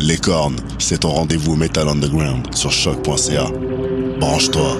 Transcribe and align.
Les 0.00 0.16
cornes, 0.16 0.56
c'est 0.78 1.00
ton 1.00 1.08
rendez-vous 1.08 1.56
Metal 1.56 1.88
Underground 1.88 2.54
sur 2.54 2.70
choc.ca. 2.70 3.46
Branche-toi. 4.20 4.78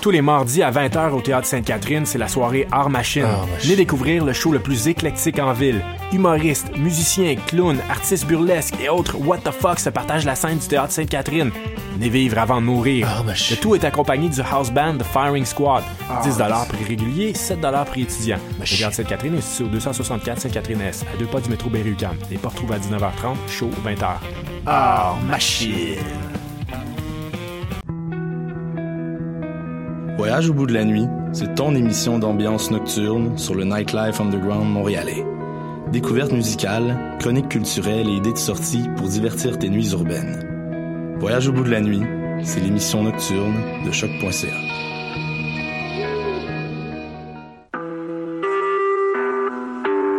Tous 0.00 0.10
les 0.10 0.22
mardis 0.22 0.62
à 0.62 0.70
20h 0.70 1.10
au 1.10 1.20
Théâtre 1.20 1.46
Sainte-Catherine, 1.46 2.06
c'est 2.06 2.16
la 2.16 2.28
soirée 2.28 2.66
Art 2.72 2.88
Machine. 2.88 3.26
Venez 3.60 3.76
découvrir 3.76 4.24
le 4.24 4.32
show 4.32 4.50
le 4.50 4.60
plus 4.60 4.88
éclectique 4.88 5.38
en 5.38 5.52
ville. 5.52 5.82
Humoristes, 6.10 6.74
musiciens, 6.78 7.36
clowns, 7.46 7.80
artistes 7.90 8.26
burlesques 8.26 8.76
et 8.82 8.88
autres 8.88 9.16
what 9.18 9.38
the 9.38 9.50
fuck 9.50 9.78
se 9.78 9.90
partagent 9.90 10.24
la 10.24 10.36
scène 10.36 10.56
du 10.58 10.66
Théâtre 10.66 10.92
Sainte-Catherine. 10.92 11.50
Venez 11.94 12.08
vivre 12.08 12.38
avant 12.38 12.60
de 12.60 12.66
mourir. 12.66 13.24
le 13.26 13.56
tout 13.56 13.74
est 13.74 13.84
accompagné 13.84 14.28
du 14.28 14.40
house 14.40 14.70
band 14.70 14.98
The 14.98 15.04
Firing 15.04 15.44
Squad. 15.44 15.82
10 16.22 16.36
prix 16.68 16.84
régulier, 16.84 17.34
7 17.34 17.58
prix 17.86 18.02
étudiant. 18.02 18.38
Le 18.60 18.64
Théâtre 18.64 18.94
Sainte-Catherine 18.94 19.34
est 19.34 19.40
situé 19.40 19.64
au 19.64 19.68
264 19.68 20.40
Sainte-Catherine-Est, 20.40 21.04
à 21.12 21.16
deux 21.18 21.26
pas 21.26 21.40
du 21.40 21.50
métro 21.50 21.70
Berry-UQAM. 21.70 22.16
Les 22.30 22.38
portes 22.38 22.56
trouvent 22.56 22.72
à 22.72 22.78
19h30, 22.78 23.36
show 23.48 23.70
20h. 23.84 24.06
Ah, 24.66 25.14
machine! 25.28 25.96
Voyage 30.16 30.50
au 30.50 30.54
bout 30.54 30.66
de 30.66 30.74
la 30.74 30.84
nuit, 30.84 31.06
c'est 31.32 31.54
ton 31.54 31.74
émission 31.76 32.18
d'ambiance 32.18 32.72
nocturne 32.72 33.38
sur 33.38 33.54
le 33.54 33.64
Nightlife 33.64 34.20
Underground 34.20 34.68
montréalais. 34.68 35.24
Découvertes 35.92 36.32
musicales, 36.32 37.16
chroniques 37.20 37.48
culturelles 37.48 38.08
et 38.08 38.16
idées 38.16 38.32
de 38.32 38.38
sortie 38.38 38.84
pour 38.96 39.08
divertir 39.08 39.58
tes 39.58 39.68
nuits 39.70 39.92
urbaines. 39.92 40.57
Voyage 41.20 41.48
au 41.48 41.52
bout 41.52 41.64
de 41.64 41.70
la 41.70 41.80
nuit, 41.80 42.02
c'est 42.44 42.60
l'émission 42.60 43.02
nocturne 43.02 43.56
de 43.84 43.90
choc.ca. 43.90 44.46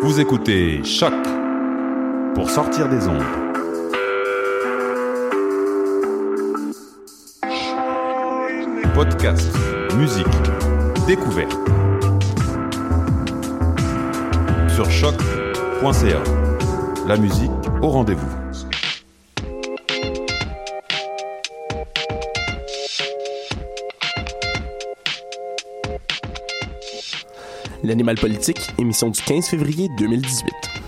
Vous 0.02 0.20
écoutez 0.20 0.84
Choc 0.84 1.14
pour 2.36 2.50
sortir 2.50 2.90
des 2.90 3.08
ondes. 3.08 3.24
Podcast, 8.94 9.56
musique, 9.96 10.26
découverte. 11.08 11.58
Sur 14.76 14.92
choc.ca. 14.92 16.24
La 17.08 17.16
musique 17.16 17.52
au 17.82 17.88
rendez-vous. 17.88 18.29
L'animal 27.90 28.20
politique, 28.20 28.60
émission 28.78 29.10
du 29.10 29.20
15 29.20 29.48
février 29.48 29.90
2018. 29.98 30.79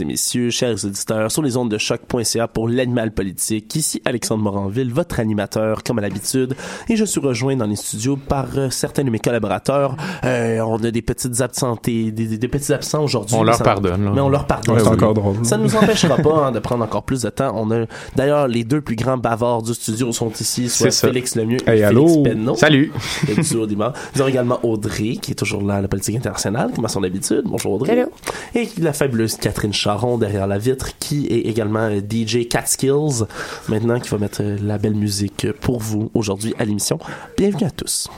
Et 0.00 0.04
messieurs, 0.04 0.50
chers 0.50 0.84
auditeurs, 0.84 1.30
sur 1.30 1.42
les 1.42 1.56
ondes 1.56 1.70
de 1.70 1.78
choc.ca 1.78 2.48
pour 2.48 2.68
l'animal 2.68 3.12
politique. 3.12 3.74
Ici 3.76 4.00
Alexandre 4.04 4.42
Moranville, 4.42 4.92
votre 4.92 5.20
animateur, 5.20 5.82
comme 5.82 5.98
à 5.98 6.02
l'habitude, 6.02 6.54
et 6.88 6.96
je 6.96 7.04
suis 7.04 7.20
rejoint 7.20 7.56
dans 7.56 7.66
les 7.66 7.76
studios 7.76 8.16
par 8.16 8.46
euh, 8.56 8.70
certains 8.70 9.04
de 9.04 9.10
mes 9.10 9.18
collaborateurs. 9.18 9.96
Euh, 10.24 10.60
on 10.60 10.82
a 10.84 10.90
des 10.90 11.02
petites 11.02 11.40
absentés, 11.40 12.10
des, 12.12 12.38
des 12.38 12.48
petits 12.48 12.72
absents 12.72 13.02
aujourd'hui. 13.04 13.34
On 13.36 13.42
leur 13.42 13.56
ça- 13.56 13.64
pardonne, 13.64 14.04
là. 14.04 14.12
Mais 14.14 14.20
on 14.20 14.28
leur 14.28 14.46
pardonne. 14.46 14.74
Ouais, 14.76 14.80
c'est 14.82 14.88
encore 14.88 15.14
drôle. 15.14 15.44
Ça 15.44 15.56
ne 15.56 15.64
nous 15.64 15.76
empêchera 15.76 16.16
pas 16.16 16.46
hein, 16.46 16.52
de 16.52 16.58
prendre 16.58 16.84
encore 16.84 17.02
plus 17.04 17.22
de 17.22 17.30
temps. 17.30 17.52
On 17.56 17.70
a 17.70 17.84
d'ailleurs 18.16 18.48
les 18.48 18.64
deux 18.64 18.80
plus 18.80 18.96
grands 18.96 19.18
bavards 19.18 19.62
du 19.62 19.74
studio 19.74 20.12
sont 20.12 20.30
ici, 20.30 20.68
soit. 20.68 20.90
Félix 20.90 21.34
Lemieux 21.36 21.58
et 21.66 21.70
Hey, 21.70 21.78
Félix 21.80 21.88
allô? 21.88 22.22
Penneau. 22.22 22.54
Salut. 22.56 22.92
Des. 23.26 23.34
Nous 23.76 24.20
avons 24.20 24.28
également 24.28 24.58
Audrey, 24.62 25.16
qui 25.20 25.32
est 25.32 25.34
toujours 25.34 25.62
là 25.62 25.74
à 25.76 25.80
la 25.80 25.88
politique 25.88 26.16
internationale, 26.16 26.70
comme 26.74 26.84
à 26.84 26.88
son 26.88 27.02
habitude. 27.02 27.42
Bonjour 27.44 27.72
Audrey. 27.72 28.06
Et 28.54 28.68
la 28.80 28.92
fabuleuse 28.92 29.36
Catherine 29.36 29.72
Charon 29.84 30.16
derrière 30.16 30.46
la 30.46 30.56
vitre, 30.56 30.96
qui 30.98 31.26
est 31.26 31.40
également 31.40 31.90
euh, 31.90 32.00
DJ 32.00 32.48
Catskills, 32.48 33.26
maintenant 33.68 34.00
qui 34.00 34.08
va 34.08 34.16
mettre 34.16 34.42
euh, 34.42 34.56
la 34.62 34.78
belle 34.78 34.94
musique 34.94 35.52
pour 35.60 35.78
vous 35.78 36.10
aujourd'hui 36.14 36.54
à 36.58 36.64
l'émission. 36.64 36.98
Bienvenue 37.36 37.66
à 37.66 37.70
tous. 37.70 38.08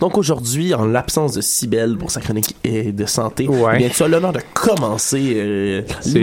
Donc 0.00 0.16
aujourd'hui, 0.18 0.74
en 0.74 0.84
l'absence 0.86 1.32
de 1.32 1.40
Cybelle 1.40 1.96
pour 1.96 2.10
sa 2.10 2.20
chronique 2.20 2.54
de 2.64 3.06
santé, 3.06 3.48
Ouais. 3.48 3.72
eh 3.74 3.78
bien, 3.78 3.88
tu 3.88 4.02
as 4.02 4.08
l'honneur 4.08 4.32
de 4.32 4.40
commencer 4.54 5.34
euh, 5.36 5.82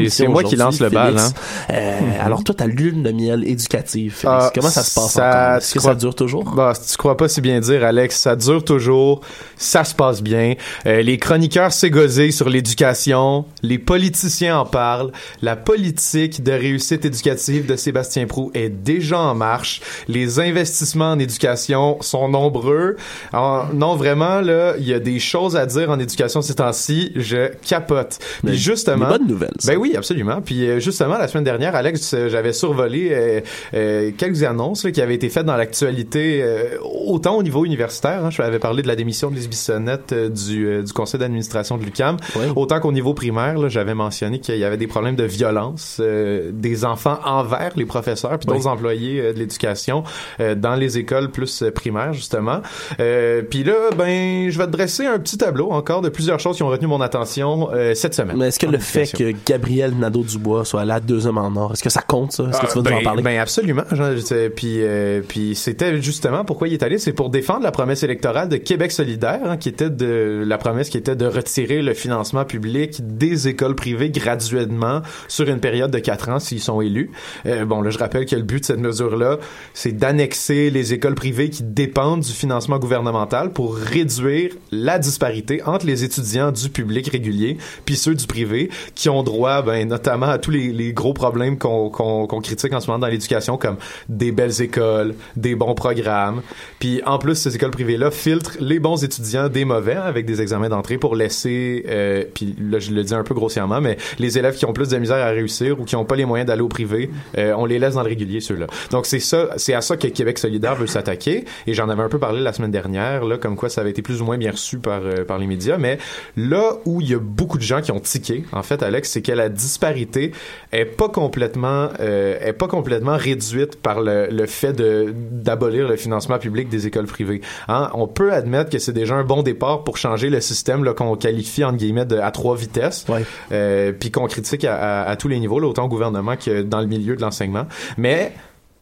C'est- 0.10 0.28
moi 0.28 0.44
qui 0.44 0.56
lance 0.56 0.80
le 0.80 0.90
bal, 0.90 1.18
hein. 1.18 1.32
Euh, 1.72 2.00
Alors 2.22 2.44
toi, 2.44 2.56
ta 2.56 2.68
lune 2.68 3.04
de 3.04 3.12
miel 3.12 3.48
éducative. 3.48 4.18
Ah, 4.26 4.52
Comment 4.54 4.70
ça 4.70 4.84
se 4.84 4.94
passe 4.94 5.12
ça- 5.14 5.30
encore? 5.30 5.58
Est-ce 5.58 5.74
que 5.74 5.80
crois- 5.80 5.92
ça 5.92 5.96
dure 5.96 6.16
toujours? 6.16 6.44
Bah, 6.56 6.74
tu 6.90 6.98
crois 6.98 7.18
pas 7.18 7.28
si 7.28 7.42
bien 7.42 7.60
dire, 7.60 7.84
Alex. 7.84 8.16
Ça 8.20 8.36
dure 8.36 8.64
toujours. 8.64 9.22
Ça 9.58 9.84
se 9.84 9.94
passe 9.94 10.22
bien. 10.22 10.56
Euh, 10.86 11.02
les 11.02 11.18
chroniqueurs 11.18 11.72
s'égosent 11.74 12.30
sur 12.32 12.50
l'éducation. 12.50 13.46
Les 13.62 13.78
politiciens 13.80 14.60
en 14.60 14.66
parlent. 14.66 15.12
La 15.42 15.56
politique 15.56 16.44
de 16.44 16.52
réussite 16.52 17.06
éducative 17.06 17.66
de 17.66 17.76
Sébastien 17.76 18.26
Prou 18.26 18.52
est 18.54 18.70
déjà 18.70 19.20
en 19.20 19.36
marche. 19.36 19.82
Les 20.08 20.40
investissements 20.40 21.12
en 21.12 21.20
éducation 21.20 21.98
sont 22.02 22.28
nombreux. 22.30 22.96
Alors, 23.36 23.68
non, 23.74 23.96
vraiment, 23.98 24.40
là, 24.40 24.76
il 24.78 24.88
y 24.88 24.94
a 24.94 25.00
des 25.00 25.20
choses 25.20 25.58
à 25.58 25.66
dire 25.66 25.90
en 25.90 26.00
éducation 26.00 26.42
ces 26.42 26.56
temps-ci. 26.56 27.12
Je 27.18 27.50
capote. 27.68 28.18
Mais 28.44 28.52
Puis 28.52 28.60
justement. 28.60 29.10
nouvelles, 29.28 29.52
ça. 29.60 29.74
Ben 29.74 29.78
oui, 29.78 29.94
absolument. 29.98 30.42
Puis 30.42 30.66
euh, 30.70 30.80
justement, 30.80 31.18
la 31.18 31.28
semaine 31.28 31.44
dernière, 31.44 31.76
Alex, 31.76 32.14
euh, 32.14 32.30
j'avais 32.30 32.54
survolé 32.54 33.10
euh, 33.12 33.42
euh, 33.74 34.12
quelques 34.18 34.44
annonces 34.44 34.86
là, 34.86 34.92
qui 34.92 35.02
avaient 35.02 35.16
été 35.16 35.28
faites 35.28 35.46
dans 35.46 35.58
l'actualité, 35.58 36.42
euh, 36.44 36.78
autant 36.82 37.36
au 37.36 37.44
niveau 37.44 37.66
universitaire. 37.66 38.24
Hein, 38.24 38.30
je 38.30 38.42
avais 38.42 38.60
parlé 38.60 38.84
de 38.84 38.88
la 38.88 38.96
démission 38.96 39.30
de 39.30 39.36
Lise 39.36 39.50
Bissonnette 39.50 40.14
du, 40.14 40.84
du 40.84 40.94
conseil 40.94 41.20
d'administration 41.20 41.78
de 41.78 41.84
l'UQAM. 41.84 42.16
Autant 42.56 42.80
qu'au 42.80 42.94
niveau 42.94 43.14
primaire, 43.14 43.58
là, 43.58 43.68
j'avais 43.68 43.96
mentionné 43.96 44.40
qu'il 44.40 44.58
y 44.58 44.64
avait 44.64 44.78
des 44.78 44.88
problèmes 44.88 45.18
de 45.18 45.26
violence 45.26 45.98
euh, 46.00 46.52
des 46.54 46.86
enfants 46.86 47.20
envers 47.26 47.72
les 47.76 47.86
professeurs 47.86 48.40
puis 48.40 48.48
d'autres 48.48 48.68
employés 48.68 49.34
de 49.34 49.40
l'éducation 49.40 50.06
euh, 50.40 50.56
dans 50.56 50.76
les 50.76 50.98
écoles 50.98 51.32
plus 51.32 51.66
primaires, 51.74 52.14
justement. 52.14 52.62
Euh, 53.02 53.25
Euh, 53.26 53.42
Puis 53.42 53.64
là, 53.64 53.74
ben, 53.98 54.50
je 54.50 54.58
vais 54.58 54.66
te 54.66 54.72
dresser 54.72 55.06
un 55.06 55.20
petit 55.20 55.38
tableau 55.38 55.72
encore 55.72 56.02
de 56.02 56.10
plusieurs 56.10 56.40
choses 56.40 56.58
qui 56.58 56.64
ont 56.64 56.68
retenu 56.68 56.88
mon 56.88 57.02
attention 57.02 57.70
euh, 57.74 57.94
cette 57.96 58.14
semaine. 58.14 58.38
Mais 58.38 58.48
est-ce 58.48 58.60
que 58.60 58.66
le 58.68 58.78
fait 58.78 59.08
que 59.12 59.34
Gabriel 59.46 59.94
Nadeau-Dubois 59.98 60.66
soit 60.66 60.86
là 60.86 61.00
deux 61.00 61.28
hommes 61.28 61.38
en 61.38 61.56
or, 61.56 61.74
est-ce 61.74 61.84
que 61.84 61.90
ça 61.90 62.02
compte, 62.02 62.32
ça? 62.32 62.44
Est-ce 62.50 62.60
que 62.62 62.68
tu 62.68 62.74
vas 62.76 62.82
ben, 62.82 62.92
nous 62.94 62.98
en 63.00 63.04
parler? 63.04 63.24
Ben 63.24 63.40
absolument. 63.40 63.84
Genre, 63.92 64.12
je- 64.16 64.48
Puis, 64.50 64.78
euh, 64.82 65.22
puis 65.28 65.56
c'était 65.56 66.02
justement 66.02 66.46
pourquoi 66.46 66.68
il 66.68 66.74
est 66.74 66.84
allé, 66.84 66.98
c'est 66.98 67.14
pour 67.14 67.30
défendre 67.30 67.64
la 67.64 67.72
promesse 67.72 68.04
électorale 68.04 68.50
de 68.50 68.58
Québec 68.58 68.92
solidaire, 68.92 69.40
hein, 69.46 69.58
qui 69.58 69.70
était 69.70 69.90
de 69.90 70.44
la 70.46 70.58
promesse 70.58 70.90
qui 70.90 70.98
était 70.98 71.16
de 71.16 71.26
retirer 71.26 71.82
le 71.82 71.94
financement 71.94 72.46
public 72.46 73.00
des 73.02 73.48
écoles 73.48 73.76
privées 73.76 74.10
graduellement 74.10 75.02
sur 75.28 75.48
une 75.50 75.60
période 75.60 75.92
de 75.92 76.00
quatre 76.00 76.30
ans 76.30 76.40
s'ils 76.40 76.60
sont 76.62 76.82
élus. 76.82 77.12
Euh, 77.46 77.66
bon, 77.66 77.82
là, 77.82 77.90
je 77.90 77.98
rappelle 77.98 78.26
que 78.26 78.36
le 78.36 78.42
but 78.44 78.60
de 78.62 78.66
cette 78.66 78.80
mesure-là, 78.80 79.38
c'est 79.74 79.92
d'annexer 79.94 80.70
les 80.70 80.94
écoles 80.94 81.16
privées 81.16 81.50
qui 81.50 81.64
dépendent 81.64 82.22
du 82.22 82.32
financement 82.32 82.78
gouvernemental 82.78 83.15
pour 83.54 83.76
réduire 83.76 84.52
la 84.72 85.00
disparité 85.00 85.62
entre 85.64 85.86
les 85.86 86.04
étudiants 86.04 86.52
du 86.52 86.70
public 86.70 87.08
régulier 87.08 87.58
puis 87.86 87.96
ceux 87.96 88.16
du 88.16 88.28
privé 88.28 88.70
qui 88.94 89.10
ont 89.10 89.24
droit, 89.24 89.62
ben, 89.62 89.88
notamment 89.88 90.28
à 90.28 90.38
tous 90.38 90.52
les, 90.52 90.94
gros 90.94 91.14
problèmes 91.14 91.58
qu'on 91.58 92.42
critique 92.42 92.74
en 92.74 92.80
ce 92.80 92.88
moment 92.88 93.00
dans 93.00 93.08
l'éducation, 93.08 93.58
comme 93.58 93.78
des 94.10 94.32
belles 94.32 94.62
écoles, 94.62 95.16
des 95.36 95.56
bons 95.56 95.76
programmes. 95.76 96.42
Puis 96.80 97.02
en 97.06 97.18
plus, 97.18 97.36
ces 97.36 97.56
écoles 97.56 97.72
privées-là 97.72 98.12
filtrent 98.12 98.58
les 98.60 98.80
bons 98.80 99.04
étudiants 99.04 99.50
des 99.50 99.66
mauvais 99.66 99.96
avec 99.96 100.26
des 100.26 100.42
examens 100.42 100.70
d'entrée 100.70 100.98
pour 100.98 101.16
laisser, 101.16 101.86
euh, 101.88 102.24
puis 102.34 102.56
là 102.60 102.80
je 102.80 102.92
le 102.92 103.04
dis 103.04 103.14
un 103.14 103.24
peu 103.24 103.34
grossièrement, 103.34 103.82
mais 103.82 103.98
les 104.20 104.38
élèves 104.38 104.56
qui 104.56 104.66
ont 104.66 104.74
plus 104.74 104.90
de 104.90 104.98
misère 104.98 105.26
à 105.26 105.30
réussir 105.30 105.80
ou 105.80 105.86
qui 105.86 105.96
n'ont 105.96 106.06
pas 106.06 106.16
les 106.16 106.26
moyens 106.26 106.48
d'aller 106.48 106.62
au 106.62 106.68
privé, 106.68 107.10
euh, 107.38 107.54
on 107.58 107.66
les 107.66 107.80
laisse 107.80 107.96
dans 107.96 108.04
le 108.04 108.10
régulier 108.10 108.40
ceux-là. 108.40 108.68
Donc 108.92 109.06
c'est 109.06 109.20
ça, 109.20 109.50
c'est 109.58 109.74
à 109.74 109.82
ça 109.82 109.98
que 109.98 110.08
Québec 110.08 110.38
solidaire 110.38 110.76
veut 110.76 110.88
s'attaquer. 110.88 111.46
Et 111.68 111.74
j'en 111.74 111.90
avais 111.90 112.04
un 112.04 112.10
peu 112.10 112.20
parlé 112.20 112.42
la 112.42 112.54
semaine 112.54 112.72
dernière, 112.72 113.05
là, 113.14 113.38
comme 113.38 113.56
quoi 113.56 113.70
ça 113.70 113.82
avait 113.82 113.90
été 113.92 114.02
plus 114.02 114.22
ou 114.22 114.26
moins 114.26 114.38
bien 114.38 114.52
reçu 114.52 114.80
par 114.80 115.02
euh, 115.04 115.24
par 115.26 115.38
les 115.38 115.48
médias. 115.48 115.78
Mais 115.78 115.98
là 116.36 116.74
où 116.86 117.02
il 117.02 117.10
y 117.10 117.14
a 117.14 117.20
beaucoup 117.20 117.58
de 117.58 117.64
gens 117.64 117.82
qui 117.82 117.92
ont 117.92 118.00
tiqué, 118.00 118.44
en 118.52 118.64
fait, 118.64 118.84
Alex, 118.84 119.10
c'est 119.12 119.22
que 119.22 119.32
la 119.32 119.50
disparité 119.50 120.32
est 120.72 120.86
pas 120.86 121.10
complètement 121.10 121.90
euh, 122.00 122.38
est 122.42 122.54
pas 122.54 122.68
complètement 122.68 123.18
réduite 123.18 123.82
par 123.82 124.02
le, 124.02 124.28
le 124.30 124.46
fait 124.46 124.74
d'abolir 124.76 125.88
le 125.88 125.96
financement 125.96 126.38
public 126.40 126.70
des 126.70 126.88
écoles 126.88 127.06
privées. 127.08 127.42
Hein? 127.68 127.90
On 127.94 128.08
peut 128.08 128.32
admettre 128.34 128.70
que 128.70 128.80
c'est 128.80 128.94
déjà 128.94 129.16
un 129.16 129.24
bon 129.24 129.44
départ 129.44 129.84
pour 129.84 129.98
changer 129.98 130.30
le 130.30 130.42
système 130.42 130.84
qu'on 130.94 131.16
qualifie 131.16 131.64
entre 131.64 131.78
guillemets 131.78 132.06
de, 132.06 132.18
à 132.18 132.32
trois 132.32 132.56
vitesses, 132.56 133.06
euh, 133.52 133.92
puis 133.98 134.12
qu'on 134.12 134.28
critique 134.28 134.64
à, 134.66 134.76
à- 134.76 135.10
à 135.10 135.16
tous 135.16 135.28
les 135.28 135.40
niveaux, 135.40 135.60
là, 135.60 135.68
autant 135.68 135.86
au 135.86 135.88
gouvernement 135.90 136.36
que 136.36 136.62
dans 136.62 136.80
le 136.82 136.88
milieu 136.88 137.16
de 137.16 137.22
l'enseignement. 137.22 137.66
Mais 137.98 138.34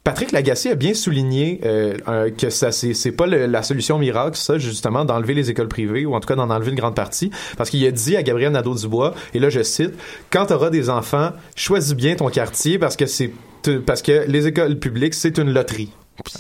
Patrick 0.04 0.34
Lagacé 0.34 0.70
a 0.70 0.76
bien 0.76 0.94
souligné 0.94 1.62
euh, 1.64 1.96
euh, 2.10 2.30
que 2.30 2.50
ça 2.50 2.74
c'est 2.74 3.12
pas 3.14 3.26
la 3.26 3.64
solution 3.64 3.98
miracle 3.98 4.36
ça 4.36 4.58
justement 4.58 5.06
d'enlever 5.06 5.34
les 5.34 5.50
écoles 5.50 5.70
privées 5.70 6.06
ou 6.06 6.14
en 6.14 6.20
tout 6.20 6.28
cas 6.28 6.36
d'en 6.36 6.50
enlever 6.50 6.72
une 6.72 6.78
grande 6.78 6.96
partie 6.96 7.32
parce 7.56 7.70
qu'il 7.70 7.86
a 7.86 7.92
dit 7.92 8.18
à 8.18 8.24
Gabriel 8.24 8.52
Nadeau-Dubois 8.52 9.14
et 9.34 9.40
là 9.40 9.50
je 9.50 9.64
cite 9.64 9.94
quand 10.30 10.48
tu 10.48 10.54
auras 10.54 10.72
des 10.72 10.90
enfants 10.90 11.30
choisis 11.56 11.94
bien 11.94 12.16
ton 12.16 12.30
quartier 12.30 12.78
parce 12.78 12.98
que 12.98 13.06
c'est 13.06 13.32
parce 13.86 14.02
que 14.02 14.26
les 14.28 14.46
écoles 14.46 14.78
publiques 14.78 15.14
c'est 15.14 15.38
une 15.38 15.54
loterie. 15.54 15.94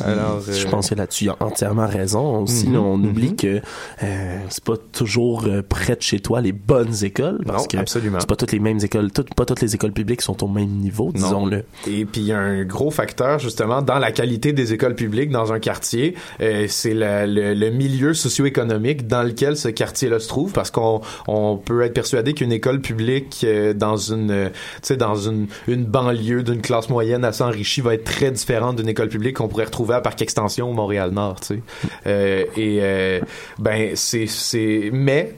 Alors, 0.03 0.41
euh, 0.47 0.53
Je 0.53 0.67
pense 0.67 0.89
que 0.89 0.95
là-dessus, 0.95 1.25
il 1.25 1.29
a 1.29 1.37
entièrement 1.39 1.87
raison. 1.87 2.43
Aussi, 2.43 2.67
Mhm, 2.69 2.77
on 2.77 2.97
mhm. 2.97 3.09
oublie 3.09 3.35
que 3.35 3.61
euh, 4.03 4.37
c'est 4.49 4.63
pas 4.63 4.75
toujours 4.91 5.45
euh, 5.45 5.61
près 5.67 5.95
de 5.95 6.01
chez 6.01 6.19
toi 6.19 6.41
les 6.41 6.51
bonnes 6.51 7.03
écoles. 7.03 7.41
Parce 7.45 7.63
Non, 7.73 7.83
que 7.83 7.89
c'est 7.89 8.27
pas 8.27 8.35
toutes 8.35 8.51
les 8.51 8.59
mêmes 8.59 8.79
écoles. 8.83 9.11
Toutes, 9.11 9.33
pas 9.33 9.45
toutes 9.45 9.61
les 9.61 9.75
écoles 9.75 9.91
publiques 9.93 10.21
sont 10.21 10.43
au 10.43 10.47
même 10.47 10.69
niveau, 10.69 11.11
disons-le. 11.13 11.65
Et 11.87 12.05
puis 12.05 12.21
il 12.21 12.27
y 12.27 12.31
a 12.31 12.39
un 12.39 12.63
gros 12.63 12.91
facteur 12.91 13.39
justement 13.39 13.81
dans 13.81 13.99
la 13.99 14.11
qualité 14.11 14.53
des 14.53 14.73
écoles 14.73 14.95
publiques 14.95 15.29
dans 15.31 15.51
un 15.53 15.59
quartier, 15.59 16.15
euh, 16.41 16.65
c'est 16.69 16.93
le, 16.93 17.53
le 17.53 17.69
milieu 17.71 18.13
socio-économique 18.13 19.07
dans 19.07 19.23
lequel 19.23 19.57
ce 19.57 19.67
quartier-là 19.69 20.19
se 20.19 20.27
trouve, 20.27 20.51
parce 20.51 20.71
qu'on 20.71 21.01
on 21.27 21.57
peut 21.57 21.81
être 21.81 21.93
persuadé 21.93 22.33
qu'une 22.33 22.51
école 22.51 22.81
publique 22.81 23.41
euh, 23.43 23.73
dans 23.73 23.97
une, 23.97 24.49
tu 24.51 24.59
sais, 24.83 24.97
dans 24.97 25.15
une, 25.15 25.47
une 25.67 25.85
banlieue 25.85 26.43
d'une 26.43 26.61
classe 26.61 26.89
moyenne 26.89 27.25
assez 27.25 27.43
enrichie 27.43 27.81
va 27.81 27.93
être 27.95 28.03
très 28.03 28.31
différente 28.31 28.75
d'une 28.77 28.87
école 28.87 29.09
publique 29.09 29.37
qu'on 29.37 29.47
pourrait 29.47 29.62
retrouver 29.63 29.95
à 29.95 30.01
Parc 30.01 30.21
Extension 30.21 30.69
au 30.69 30.73
Montréal-Nord, 30.73 31.39
tu 31.39 31.47
sais. 31.47 31.59
Euh, 32.07 32.45
et 32.57 32.79
euh, 32.81 33.19
ben 33.59 33.95
c'est 33.95 34.27
c'est 34.27 34.89
mais 34.91 35.35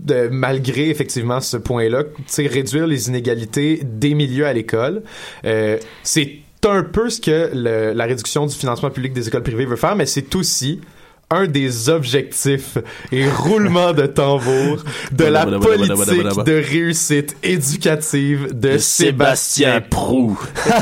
de, 0.00 0.28
malgré 0.28 0.90
effectivement 0.90 1.40
ce 1.40 1.56
point-là, 1.56 2.04
tu 2.04 2.22
sais, 2.26 2.46
réduire 2.46 2.86
les 2.86 3.08
inégalités 3.08 3.80
des 3.82 4.14
milieux 4.14 4.46
à 4.46 4.52
l'école, 4.52 5.02
euh, 5.44 5.78
c'est 6.02 6.38
un 6.64 6.82
peu 6.82 7.10
ce 7.10 7.20
que 7.20 7.50
la 7.54 8.04
réduction 8.04 8.46
du 8.46 8.54
financement 8.54 8.90
public 8.90 9.12
des 9.12 9.28
écoles 9.28 9.44
privées 9.44 9.66
veut 9.66 9.76
faire, 9.76 9.94
mais 9.94 10.06
c'est 10.06 10.34
aussi 10.34 10.80
un 11.30 11.46
des 11.46 11.88
objectifs 11.88 12.78
et 13.10 13.28
roulement 13.28 13.92
de 13.92 14.06
tambour 14.06 14.84
de 15.10 15.24
la 15.24 15.44
politique 15.44 16.44
de 16.44 16.52
réussite 16.52 17.36
éducative 17.42 18.56
de 18.56 18.78
Sébastien 18.78 19.80
Prou. 19.80 20.38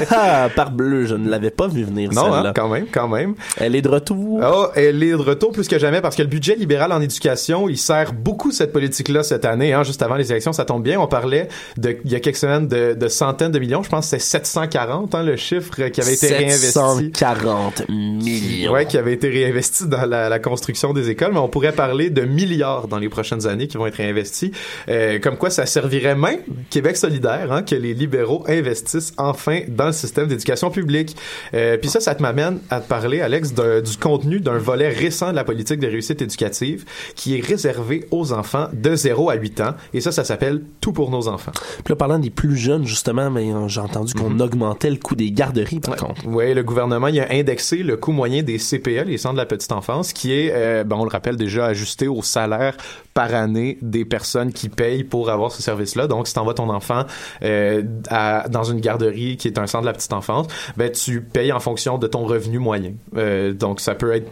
Par 0.54 0.70
bleu, 0.70 1.06
je 1.06 1.14
ne 1.14 1.30
l'avais 1.30 1.50
pas 1.50 1.66
vu 1.66 1.84
venir 1.84 2.12
Non, 2.12 2.32
hein, 2.34 2.52
quand 2.54 2.68
même, 2.68 2.86
quand 2.92 3.08
même. 3.08 3.34
Elle 3.56 3.74
est 3.74 3.80
de 3.80 3.88
retour. 3.88 4.40
Oh, 4.44 4.66
elle 4.74 5.02
est 5.02 5.12
de 5.12 5.16
retour 5.16 5.52
plus 5.52 5.66
que 5.66 5.78
jamais 5.78 6.02
parce 6.02 6.14
que 6.14 6.22
le 6.22 6.28
budget 6.28 6.56
libéral 6.56 6.92
en 6.92 7.00
éducation, 7.00 7.70
il 7.70 7.78
sert 7.78 8.12
beaucoup 8.12 8.52
cette 8.52 8.72
politique-là 8.72 9.22
cette 9.22 9.46
année. 9.46 9.72
Hein, 9.72 9.82
juste 9.82 10.02
avant 10.02 10.16
les 10.16 10.30
élections, 10.30 10.52
ça 10.52 10.66
tombe 10.66 10.82
bien. 10.82 11.00
On 11.00 11.06
parlait 11.06 11.48
de, 11.78 11.96
il 12.04 12.12
y 12.12 12.16
a 12.16 12.20
quelques 12.20 12.36
semaines 12.36 12.68
de, 12.68 12.92
de 12.92 13.08
centaines 13.08 13.52
de 13.52 13.58
millions. 13.58 13.82
Je 13.82 13.88
pense 13.88 14.10
que 14.10 14.18
c'est 14.18 14.18
740, 14.18 15.14
hein, 15.14 15.22
le 15.22 15.36
chiffre 15.36 15.74
qui 15.88 16.00
avait 16.02 16.14
été 16.14 16.28
réinvesti. 16.28 16.72
740 16.72 17.88
millions. 17.88 18.72
Ouais, 18.72 18.84
qui 18.84 18.98
avait 18.98 19.14
été 19.14 19.30
réinvesti 19.30 19.86
dans 19.86 20.04
la, 20.04 20.28
la 20.28 20.33
construction 20.38 20.92
des 20.92 21.10
écoles, 21.10 21.32
mais 21.32 21.38
on 21.38 21.48
pourrait 21.48 21.72
parler 21.72 22.10
de 22.10 22.22
milliards 22.22 22.88
dans 22.88 22.98
les 22.98 23.08
prochaines 23.08 23.46
années 23.46 23.66
qui 23.68 23.76
vont 23.76 23.86
être 23.86 23.96
réinvestis. 23.96 24.52
Euh, 24.88 25.18
comme 25.18 25.36
quoi, 25.36 25.50
ça 25.50 25.66
servirait 25.66 26.14
même 26.14 26.40
Québec 26.70 26.96
solidaire, 26.96 27.52
hein, 27.52 27.62
que 27.62 27.74
les 27.74 27.94
libéraux 27.94 28.44
investissent 28.48 29.12
enfin 29.18 29.60
dans 29.68 29.86
le 29.86 29.92
système 29.92 30.26
d'éducation 30.28 30.70
publique. 30.70 31.16
Euh, 31.54 31.76
Puis 31.76 31.90
ça, 31.90 32.00
ça 32.00 32.14
te 32.14 32.22
m'amène 32.22 32.58
à 32.70 32.80
te 32.80 32.88
parler, 32.88 33.20
Alex, 33.20 33.52
du 33.54 33.96
contenu 34.00 34.40
d'un 34.40 34.58
volet 34.58 34.88
récent 34.88 35.30
de 35.30 35.36
la 35.36 35.44
politique 35.44 35.80
de 35.80 35.86
réussite 35.86 36.22
éducative 36.22 36.84
qui 37.14 37.36
est 37.38 37.44
réservé 37.44 38.06
aux 38.10 38.32
enfants 38.32 38.68
de 38.72 38.94
0 38.94 39.30
à 39.30 39.34
8 39.34 39.60
ans. 39.60 39.74
Et 39.92 40.00
ça, 40.00 40.12
ça 40.12 40.24
s'appelle 40.24 40.62
Tout 40.80 40.92
pour 40.92 41.10
nos 41.10 41.28
enfants. 41.28 41.52
Puis 41.84 41.92
là, 41.92 41.96
parlant 41.96 42.18
des 42.18 42.30
plus 42.30 42.56
jeunes, 42.56 42.86
justement, 42.86 43.30
mais 43.30 43.52
euh, 43.52 43.68
j'ai 43.68 43.80
entendu 43.80 44.14
qu'on 44.14 44.30
Mhm. 44.30 44.40
augmentait 44.40 44.90
le 44.90 44.96
coût 44.96 45.14
des 45.16 45.30
garderies, 45.30 45.80
par 45.80 45.96
contre. 45.96 46.22
Oui, 46.26 46.54
le 46.54 46.62
gouvernement 46.62 47.08
il 47.08 47.20
a 47.20 47.26
indexé 47.30 47.78
le 47.82 47.96
coût 47.96 48.12
moyen 48.12 48.42
des 48.42 48.58
CPE, 48.58 49.04
les 49.06 49.18
centres 49.18 49.34
de 49.34 49.38
la 49.40 49.46
petite 49.46 49.72
enfance, 49.72 50.12
qui 50.12 50.23
est, 50.32 50.52
euh, 50.54 50.84
ben, 50.84 50.96
on 50.96 51.04
le 51.04 51.10
rappelle 51.10 51.36
déjà, 51.36 51.66
ajusté 51.66 52.08
au 52.08 52.22
salaire 52.22 52.76
par 53.12 53.32
année 53.34 53.78
des 53.80 54.04
personnes 54.04 54.52
qui 54.52 54.68
payent 54.68 55.04
pour 55.04 55.30
avoir 55.30 55.52
ce 55.52 55.62
service-là. 55.62 56.06
Donc, 56.08 56.26
si 56.26 56.34
t'envoies 56.34 56.54
ton 56.54 56.68
enfant 56.68 57.04
euh, 57.44 57.82
à- 58.08 58.48
dans 58.48 58.64
une 58.64 58.80
garderie 58.80 59.36
qui 59.36 59.46
est 59.48 59.58
un 59.58 59.66
centre 59.68 59.82
de 59.82 59.86
la 59.86 59.92
petite 59.92 60.12
enfance, 60.12 60.46
ben 60.76 60.90
tu 60.90 61.20
payes 61.20 61.52
en 61.52 61.60
fonction 61.60 61.96
de 61.98 62.06
ton 62.08 62.24
revenu 62.24 62.58
moyen. 62.58 62.92
Euh, 63.16 63.52
donc, 63.52 63.80
ça 63.80 63.94
peut 63.94 64.12
être 64.14 64.30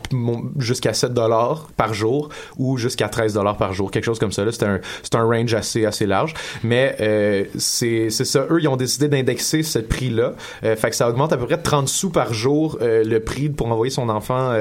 jusqu'à 0.58 0.94
7 0.94 1.14
dollars 1.14 1.68
par 1.76 1.94
jour 1.94 2.28
ou 2.56 2.76
jusqu'à 2.76 3.08
13 3.08 3.34
dollars 3.34 3.56
par 3.56 3.72
jour, 3.72 3.90
quelque 3.90 4.04
chose 4.04 4.18
comme 4.18 4.32
ça. 4.32 4.44
C'est 4.50 4.64
un, 4.64 4.80
un 5.14 5.24
range 5.24 5.54
assez 5.54 5.86
assez 5.86 6.06
large, 6.06 6.34
mais 6.64 6.96
euh, 7.00 7.44
c'est 7.58 8.10
ça. 8.10 8.46
Eux, 8.50 8.58
ils 8.60 8.68
ont 8.68 8.76
décidé 8.76 9.08
d'indexer 9.08 9.62
ce 9.62 9.78
prix-là. 9.78 10.32
Euh, 10.64 10.74
fait 10.76 10.90
que 10.90 10.96
ça 10.96 11.08
augmente 11.08 11.32
à 11.32 11.36
peu 11.36 11.46
près 11.46 11.56
de 11.56 11.62
30 11.62 11.88
sous 11.88 12.10
par 12.10 12.32
jour 12.34 12.78
euh, 12.82 13.04
le 13.04 13.20
prix 13.20 13.48
pour 13.48 13.68
envoyer 13.68 13.90
son 13.90 14.08
enfant 14.08 14.52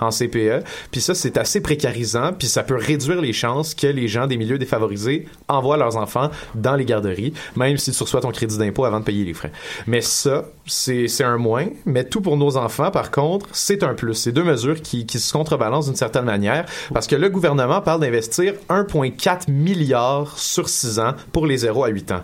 en 0.00 0.10
CPE. 0.10 0.62
Puis 0.90 1.00
ça, 1.00 1.14
c'est 1.14 1.36
assez 1.36 1.60
précarisant, 1.60 2.32
puis 2.32 2.48
ça 2.48 2.62
peut 2.62 2.76
réduire 2.76 3.20
les 3.20 3.32
chances 3.32 3.74
que 3.74 3.86
les 3.86 4.08
gens 4.08 4.26
des 4.26 4.36
milieux 4.36 4.58
défavorisés 4.58 5.26
envoient 5.48 5.76
leurs 5.76 5.96
enfants 5.96 6.30
dans 6.54 6.76
les 6.76 6.84
garderies, 6.84 7.32
même 7.56 7.76
si 7.76 7.92
tu 7.92 8.02
reçois 8.02 8.20
ton 8.20 8.30
crédit 8.30 8.58
d'impôt 8.58 8.84
avant 8.84 9.00
de 9.00 9.04
payer 9.04 9.24
les 9.24 9.34
frais. 9.34 9.52
Mais 9.86 10.00
ça, 10.00 10.46
c'est 10.66 11.24
un 11.24 11.38
moins. 11.38 11.66
Mais 11.86 12.04
tout 12.04 12.20
pour 12.20 12.36
nos 12.36 12.56
enfants, 12.56 12.90
par 12.90 13.10
contre, 13.10 13.46
c'est 13.52 13.82
un 13.82 13.94
plus. 13.94 14.14
C'est 14.14 14.32
deux 14.32 14.44
mesures 14.44 14.80
qui, 14.80 15.06
qui 15.06 15.18
se 15.18 15.32
contrebalancent 15.32 15.86
d'une 15.86 15.96
certaine 15.96 16.24
manière, 16.24 16.66
parce 16.92 17.06
que 17.06 17.16
le 17.16 17.28
gouvernement 17.28 17.80
parle 17.80 18.00
d'investir 18.00 18.54
1,4 18.68 19.50
milliard 19.50 20.38
sur 20.38 20.68
6 20.68 20.98
ans 20.98 21.14
pour 21.32 21.46
les 21.46 21.58
0 21.58 21.84
à 21.84 21.88
8 21.88 22.12
ans. 22.12 22.22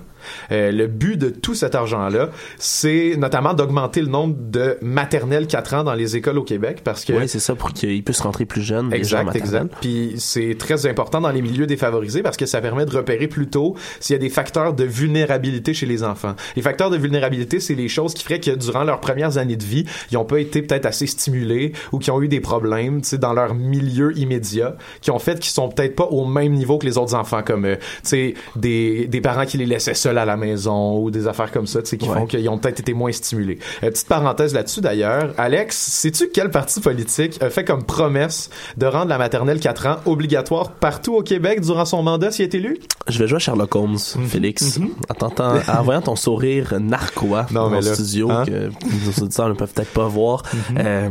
Euh, 0.53 0.73
le 0.73 0.87
but 0.87 1.17
de 1.17 1.31
tout 1.31 1.55
cet 1.55 1.75
argent-là, 1.75 2.31
c'est 2.59 3.15
notamment 3.17 3.55
d'augmenter 3.55 4.01
le 4.01 4.09
nombre 4.09 4.37
de 4.39 4.79
maternelles 4.81 5.47
4 5.47 5.75
ans 5.75 5.85
dans 5.85 5.95
les 5.95 6.17
écoles 6.17 6.39
au 6.39 6.45
Québec 6.45 6.81
parce 6.85 7.05
que 7.05 7.13
Oui, 7.13 7.29
c'est 7.29 7.41
ça, 7.41 7.55
pour 7.55 7.73
qu'ils 7.73 8.03
puissent 8.03 8.21
rentrer 8.21 8.45
plus 8.45 8.63
jeunes. 8.63 8.93
Exact, 8.93 9.35
exact. 9.35 9.75
Puis 9.81 10.15
c'est 10.19 10.57
très 10.59 10.87
important 10.87 11.21
dans 11.21 11.31
les 11.31 11.43
milieux 11.43 11.67
défavorisés 11.67 12.23
parce 12.23 12.37
que 12.37 12.47
ça 12.47 12.61
permet 12.61 12.87
de 12.87 12.97
repérer 12.97 13.29
plus 13.29 13.49
tôt 13.49 13.77
s'il 14.01 14.15
y 14.15 14.19
a 14.19 14.21
des 14.21 14.29
facteurs 14.31 14.75
de 14.75 14.85
vulnérabilité 14.85 15.75
chez 15.75 15.87
les 15.87 16.03
enfants. 16.03 16.35
Les 16.57 16.63
facteurs 16.63 16.91
de 16.91 16.97
vulnérabilité, 16.97 17.61
c'est 17.61 17.75
les 17.75 17.89
choses 17.89 18.15
qui 18.15 18.25
feraient 18.25 18.41
que 18.41 18.51
durant 18.51 18.85
leurs 18.85 19.01
premières 19.01 19.39
années 19.39 19.57
de 19.57 19.65
vie, 19.65 19.85
ils 20.11 20.17
ont 20.17 20.25
pas 20.25 20.41
été 20.41 20.63
peut-être 20.63 20.87
assez 20.87 21.07
stimulés 21.07 21.73
ou 21.93 21.99
qui 21.99 22.11
ont 22.11 22.21
eu 22.23 22.29
des 22.29 22.41
problèmes, 22.41 23.03
tu 23.03 23.11
sais, 23.11 23.19
dans 23.19 23.33
leur 23.33 23.55
milieu 23.55 24.17
immédiat, 24.17 24.77
qui 25.01 25.11
ont 25.11 25.19
fait 25.19 25.39
qu'ils 25.39 25.53
sont 25.53 25.69
peut-être 25.69 25.97
pas 25.97 26.05
au 26.05 26.25
même 26.25 26.53
niveau 26.53 26.79
que 26.79 26.87
les 26.87 26.99
autres 26.99 27.15
enfants, 27.15 27.43
comme, 27.43 27.65
euh, 27.65 27.77
tu 27.77 27.83
sais, 28.05 28.35
des, 28.57 29.07
des 29.07 29.21
parents 29.21 29.47
qui 29.47 29.59
les 29.59 29.67
laissaient 29.67 29.95
seuls 29.95 30.16
à 30.19 30.25
la 30.25 30.37
maison 30.37 30.99
ou 30.99 31.11
des 31.11 31.27
affaires 31.29 31.51
comme 31.53 31.67
ça, 31.67 31.83
tu 31.83 31.89
sais, 31.91 31.99
qui 31.99 32.09
Ouais. 32.09 32.15
font 32.15 32.27
qu'ils 32.27 32.49
ont 32.49 32.59
peut-être 32.59 32.81
été 32.81 32.95
moins 32.95 33.13
stimulés. 33.13 33.59
Euh, 33.83 33.91
petite 33.91 34.09
parenthèse 34.09 34.55
là-dessus 34.55 34.81
d'ailleurs, 34.81 35.33
Alex, 35.39 35.77
sais-tu 35.77 36.29
quel 36.33 36.51
parti 36.51 36.81
politique 36.81 37.43
a 37.43 37.51
fait 37.51 37.65
comme 37.65 37.85
promesse 37.85 38.51
de 38.77 38.87
rendre 38.87 39.09
la 39.09 39.19
maternelle 39.19 39.61
4 39.61 39.87
ans 39.87 39.97
obligatoire 40.07 40.71
partout 40.73 41.15
au 41.17 41.23
Québec 41.23 41.61
durant 41.61 41.85
son 41.85 42.03
mandat 42.03 42.31
s'il 42.31 42.45
est 42.45 42.55
élu? 42.55 42.79
Je 43.09 43.19
vais 43.19 43.27
jouer 43.29 43.37
à 43.37 43.41
Sherlock 43.41 43.75
Holmes, 43.77 43.99
Félix. 43.99 44.79
En, 45.09 45.15
tentant, 45.15 45.55
en 45.69 45.83
voyant 45.83 46.03
ton 46.03 46.17
sourire 46.17 46.75
narquois 46.81 47.47
Non, 47.53 47.71
dans 47.71 47.77
le 47.77 47.83
studio 47.83 48.31
hein? 48.31 48.45
que 48.47 48.69
nos 48.69 49.23
auditeurs 49.25 49.49
ne 49.49 49.55
peuvent 49.55 49.73
peut-être 49.73 49.93
pas 49.93 50.07
voir. 50.09 50.43
Euh, 50.77 51.09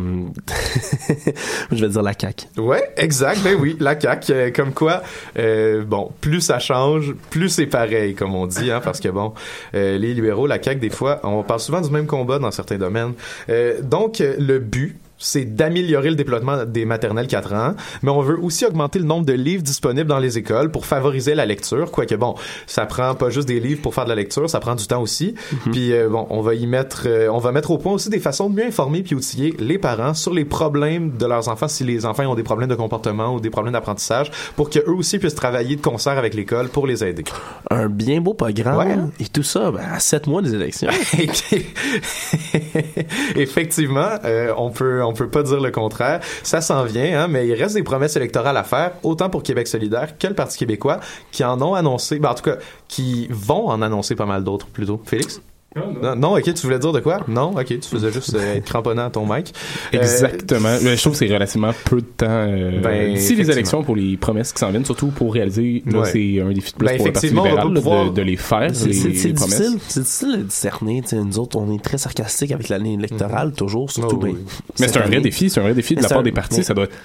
je 1.72 1.76
vais 1.86 1.90
dire 1.90 2.02
la 2.04 2.14
CAQ. 2.20 2.46
Ouais, 2.58 2.92
exact. 2.98 3.42
Ben 3.44 3.56
oui, 3.60 3.76
la 3.80 4.00
CAQ. 4.00 4.32
euh, 4.32 4.52
comme 4.52 4.74
quoi, 4.74 5.04
euh, 5.38 5.84
bon, 5.84 6.12
plus 6.22 6.42
ça 6.42 6.60
change, 6.60 7.14
plus 7.30 7.50
c'est 7.50 7.66
pareil, 7.66 8.16
comme 8.16 8.36
on 8.36 8.48
dit, 8.48 8.72
hein, 8.72 8.82
parce 8.84 8.95
que 9.00 9.10
bon, 9.10 9.34
euh, 9.74 9.98
les 9.98 10.14
libéraux, 10.14 10.48
la 10.48 10.62
CAQ, 10.62 10.80
des 10.80 10.90
fois, 10.90 11.20
on 11.24 11.44
parle 11.44 11.60
souvent 11.60 11.82
du 11.82 11.90
même 11.90 12.08
combat 12.08 12.40
dans 12.40 12.52
certains 12.52 12.78
domaines. 12.78 13.14
Euh, 13.50 13.82
donc, 13.82 14.22
euh, 14.22 14.36
le 14.40 14.60
but, 14.60 14.98
c'est 15.18 15.46
d'améliorer 15.46 16.10
le 16.10 16.16
déploiement 16.16 16.66
des 16.66 16.86
maternelles 16.86 17.28
4 17.28 17.54
ans, 17.54 17.76
mais 18.04 18.12
on 18.12 18.22
veut 18.22 18.40
aussi 18.40 18.66
augmenter 18.66 19.00
le 19.00 19.06
nombre 19.06 19.26
de 19.26 19.34
livres 19.34 19.64
disponibles 19.64 20.08
dans 20.08 20.20
les 20.20 20.38
écoles 20.38 20.72
pour 20.72 20.86
favoriser 20.86 21.36
la 21.36 21.46
lecture, 21.46 21.92
quoique 21.92 22.16
bon, 22.16 22.36
ça 22.68 22.86
prend 22.86 23.16
pas 23.16 23.30
juste 23.30 23.48
des 23.48 23.60
livres 23.60 23.82
pour 23.82 23.94
faire 23.94 24.06
de 24.06 24.10
la 24.10 24.16
lecture, 24.16 24.50
ça 24.50 24.60
prend 24.60 24.76
du 24.76 24.88
temps 24.88 25.02
aussi. 25.02 25.36
Puis 25.72 25.94
euh, 25.94 26.10
bon, 26.10 26.28
on 26.30 26.42
va 26.42 26.56
y 26.56 26.68
mettre 26.68 27.04
euh, 27.08 27.30
on 27.30 27.40
va 27.40 27.52
mettre 27.52 27.72
au 27.72 27.78
point 27.78 27.94
aussi 27.94 28.10
des 28.10 28.20
façons 28.20 28.50
de 28.50 28.56
mieux 28.56 28.66
informer 28.66 29.04
puis 29.04 29.16
outiller 29.16 29.54
les 29.60 29.78
parents 29.78 30.14
sur 30.14 30.34
les 30.34 30.46
problèmes 30.46 31.18
de 31.18 31.26
leurs 31.26 31.48
enfants 31.48 31.68
si 31.68 31.84
les 31.84 32.06
enfants 32.06 32.26
ont 32.26 32.36
des 32.36 32.44
problèmes 32.44 32.70
de 32.70 32.76
comportement 32.76 33.34
ou 33.34 33.40
des 33.40 33.50
problèmes 33.50 33.74
d'apprentissage 33.74 34.32
pour 34.56 34.70
que 34.70 34.80
eux 34.80 34.94
aussi 34.94 35.20
puissent 35.20 35.36
travailler 35.36 35.76
de 35.76 35.82
concert 35.82 36.18
avec 36.18 36.34
l'école 36.34 36.70
pour 36.70 36.88
les 36.88 37.04
aider. 37.04 37.24
Un 37.70 37.90
bien 37.90 38.22
beau 38.22 38.34
programme. 38.34 38.78
Ouais, 38.78 38.94
hein? 38.94 39.10
Et 39.20 39.26
tout 39.26 39.44
ça, 39.44 39.72
ben, 39.72 39.84
à 39.94 40.00
sept 40.00 40.28
mois 40.28 40.42
des 40.42 40.54
élections. 40.54 40.90
Effectivement, 43.36 44.10
euh, 44.24 44.54
on 44.58 44.72
peut 44.72 45.04
on 45.06 45.14
peut 45.14 45.30
pas 45.30 45.44
dire 45.44 45.60
le 45.60 45.72
contraire. 45.72 46.22
Ça 46.44 46.62
s'en 46.62 46.84
vient, 46.84 47.24
hein, 47.24 47.28
mais 47.28 47.48
il 47.48 47.54
reste 47.54 47.76
des 47.76 47.84
promesses 47.84 48.16
électorales 48.16 48.58
à 48.58 48.64
faire, 48.64 48.92
autant 49.04 49.30
pour 49.30 49.44
Québec 49.44 49.68
solidaire 49.68 50.18
que 50.18 50.28
le 50.28 50.34
Parti 50.34 50.58
québécois, 50.58 51.00
qui 51.32 51.44
en 51.44 51.62
ont 51.62 51.74
annoncé, 51.74 52.20
ben, 52.20 52.30
en 52.30 52.36
tout 52.36 52.44
cas, 52.44 52.58
qui 52.88 53.28
vont 53.30 53.68
en 53.68 53.82
annoncer 53.82 54.16
pas 54.16 54.26
mal 54.26 54.44
d'autres 54.44 54.68
plutôt. 54.68 55.02
Félix? 55.06 55.42
Non, 55.76 56.16
non, 56.16 56.38
ok, 56.38 56.54
tu 56.54 56.62
voulais 56.66 56.80
dire 56.80 56.94
de 56.94 57.02
quoi? 57.02 57.20
Non, 57.28 57.52
ok, 57.52 57.66
tu 57.66 57.82
faisais 57.82 58.10
juste 58.12 58.34
euh, 58.34 58.56
être 58.56 58.64
cramponné 58.66 59.02
à 59.02 59.10
ton 59.10 59.26
mic. 59.26 59.54
Euh, 59.94 59.98
Exactement. 59.98 60.78
Je 60.80 60.96
trouve 61.02 61.12
que 61.14 61.20
c'est 61.20 61.34
relativement 61.34 61.72
peu 61.86 61.98
de 61.98 62.06
temps 62.06 62.26
euh, 62.30 62.80
Ben, 62.82 63.14
d'ici 63.14 63.36
les 63.36 63.52
élections 63.52 63.84
pour 63.84 63.96
les 63.98 64.16
promesses 64.16 64.54
qui 64.54 64.60
s'en 64.60 64.70
viennent, 64.70 64.86
surtout 64.86 65.08
pour 65.08 65.34
réaliser. 65.34 65.84
Là, 65.86 66.00
Ouais. 66.00 66.10
c'est 66.12 66.40
un 66.42 66.54
défi 66.54 66.72
de 66.72 66.78
plus 66.78 66.86
Ben, 66.88 66.98
pour 66.98 67.06
le 67.08 67.12
Parti 67.12 67.28
libéral 67.28 67.56
pas 67.56 67.64
là, 67.66 67.74
pouvoir- 67.74 68.06
de, 68.12 68.16
de 68.16 68.22
les 68.22 68.38
faire, 68.38 68.70
C'est 68.74 68.88
les, 68.88 68.94
c'est- 68.94 69.14
c'est 69.16 69.28
les 69.30 69.34
promesses. 69.34 69.60
difficile, 69.60 69.80
c'est 69.90 70.00
difficile 70.02 70.38
de 70.38 70.44
discerner. 70.44 71.02
Tu 71.02 71.08
sais, 71.10 71.16
nous 71.18 71.40
autres, 71.40 71.58
on 71.58 71.74
est 71.76 71.84
très 71.84 71.98
sarcastique 71.98 72.52
avec 72.54 72.70
l'année 72.70 72.94
électorale, 72.94 73.52
toujours, 73.52 73.92
surtout. 73.92 74.20
Oh, 74.22 74.26
oui. 74.26 74.32
ben, 74.34 74.40
Mais 74.80 74.88
c'est 74.88 74.98
un 75.00 75.06
vrai 75.08 75.20
défi, 75.20 75.50
c'est 75.50 75.60
un 75.60 75.64
vrai 75.64 75.74
défi 75.74 75.96
de 75.96 76.02
la 76.04 76.08
part 76.08 76.20
un- 76.20 76.24
des 76.24 76.32
partis. 76.32 76.58
mais- 76.60 76.64
Ça 76.64 76.74
doit 76.74 76.86
être 76.86 76.96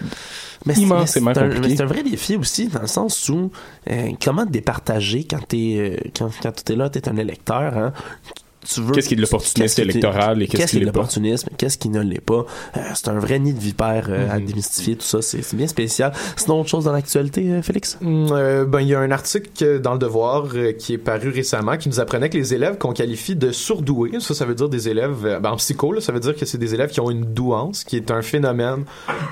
Mais 0.67 0.75
c'est- 0.75 0.81
immensément 0.83 1.31
mais 1.31 1.35
c'est 1.35 1.41
un- 1.41 1.45
compliqué. 1.49 1.69
mais 1.69 1.77
c'est 1.77 1.83
un 1.83 1.87
vrai 1.87 2.03
défi 2.05 2.37
aussi, 2.37 2.69
dans 2.69 2.83
le 2.83 2.87
sens 2.87 3.29
où 3.31 3.51
euh, 3.91 4.11
comment 4.25 4.47
te 4.47 4.53
départager 4.53 5.25
quand 5.29 5.41
t'es 5.49 5.75
euh, 6.05 6.09
quand, 6.17 6.31
quand 6.43 6.65
t'es 6.65 6.77
là, 6.77 6.89
t'es 6.89 7.09
un 7.09 7.17
électeur, 7.17 7.77
hein, 7.77 7.93
tu 8.69 8.81
veux 8.83 8.93
Qu'est-ce 8.93 9.09
qui 9.09 9.15
est 9.15 9.17
de 9.17 9.23
l'opportunisme 9.23 9.63
qu'est-ce 9.63 9.75
qui 9.75 9.81
est- 9.81 9.85
électoral 9.85 10.43
et 10.43 10.47
qu'est-ce 10.49 10.71
qui 10.71 10.77
est 10.77 10.81
de 10.81 10.85
l'est 10.85 10.93
pas? 10.93 10.99
l'opportunisme, 11.01 11.49
qu'est-ce 11.57 11.79
qui 11.79 11.89
ne 11.89 12.01
l'est 12.03 12.21
pas? 12.21 12.45
Euh, 12.77 12.81
c'est 12.95 13.09
un 13.09 13.19
vrai 13.19 13.39
nid 13.39 13.53
de 13.55 13.59
vipère 13.61 14.07
euh, 14.09 14.29
à 14.31 14.39
démystifier 14.39 14.97
tout 14.97 15.05
ça, 15.07 15.23
c'est 15.23 15.55
bien 15.55 15.67
spécial. 15.67 16.13
Sinon 16.37 16.61
autre 16.61 16.69
chose 16.69 16.85
dans 16.85 16.93
l'actualité, 16.93 17.51
euh, 17.51 17.63
Félix? 17.63 17.97
Mm, 18.01 18.27
euh, 18.33 18.65
ben, 18.67 18.81
il 18.81 18.89
y 18.89 18.95
a 18.95 19.01
un 19.01 19.11
article 19.11 19.81
dans 19.81 19.93
le 19.95 19.99
Devoir 19.99 20.47
euh, 20.55 20.73
qui 20.73 20.95
est 20.95 20.99
paru 20.99 21.31
récemment 21.31 21.77
qui 21.77 21.89
nous 21.89 22.01
apprenait 22.01 22.29
que 22.29 22.37
les 22.37 22.55
élèves 22.55 22.79
qu'on 22.79 22.93
qualifie 22.93 23.37
de 23.37 23.51
surdoués, 23.53 24.13
ça, 24.21 24.35
ça 24.35 24.45
veut 24.45 24.55
dire 24.55 24.69
des 24.69 24.89
élèves, 24.89 25.25
euh, 25.25 25.41
ben, 25.41 25.51
en 25.53 25.57
psycho, 25.57 25.93
là, 25.93 26.01
ça 26.01 26.13
veut 26.13 26.21
dire 26.21 26.35
que 26.37 26.45
c'est 26.47 26.59
des 26.59 26.75
élèves 26.75 26.91
qui 26.91 27.01
ont 27.01 27.11
une 27.11 27.25
douance, 27.25 27.85
qui 27.85 27.97
est 27.97 28.11
un 28.11 28.23
phénomène 28.23 28.85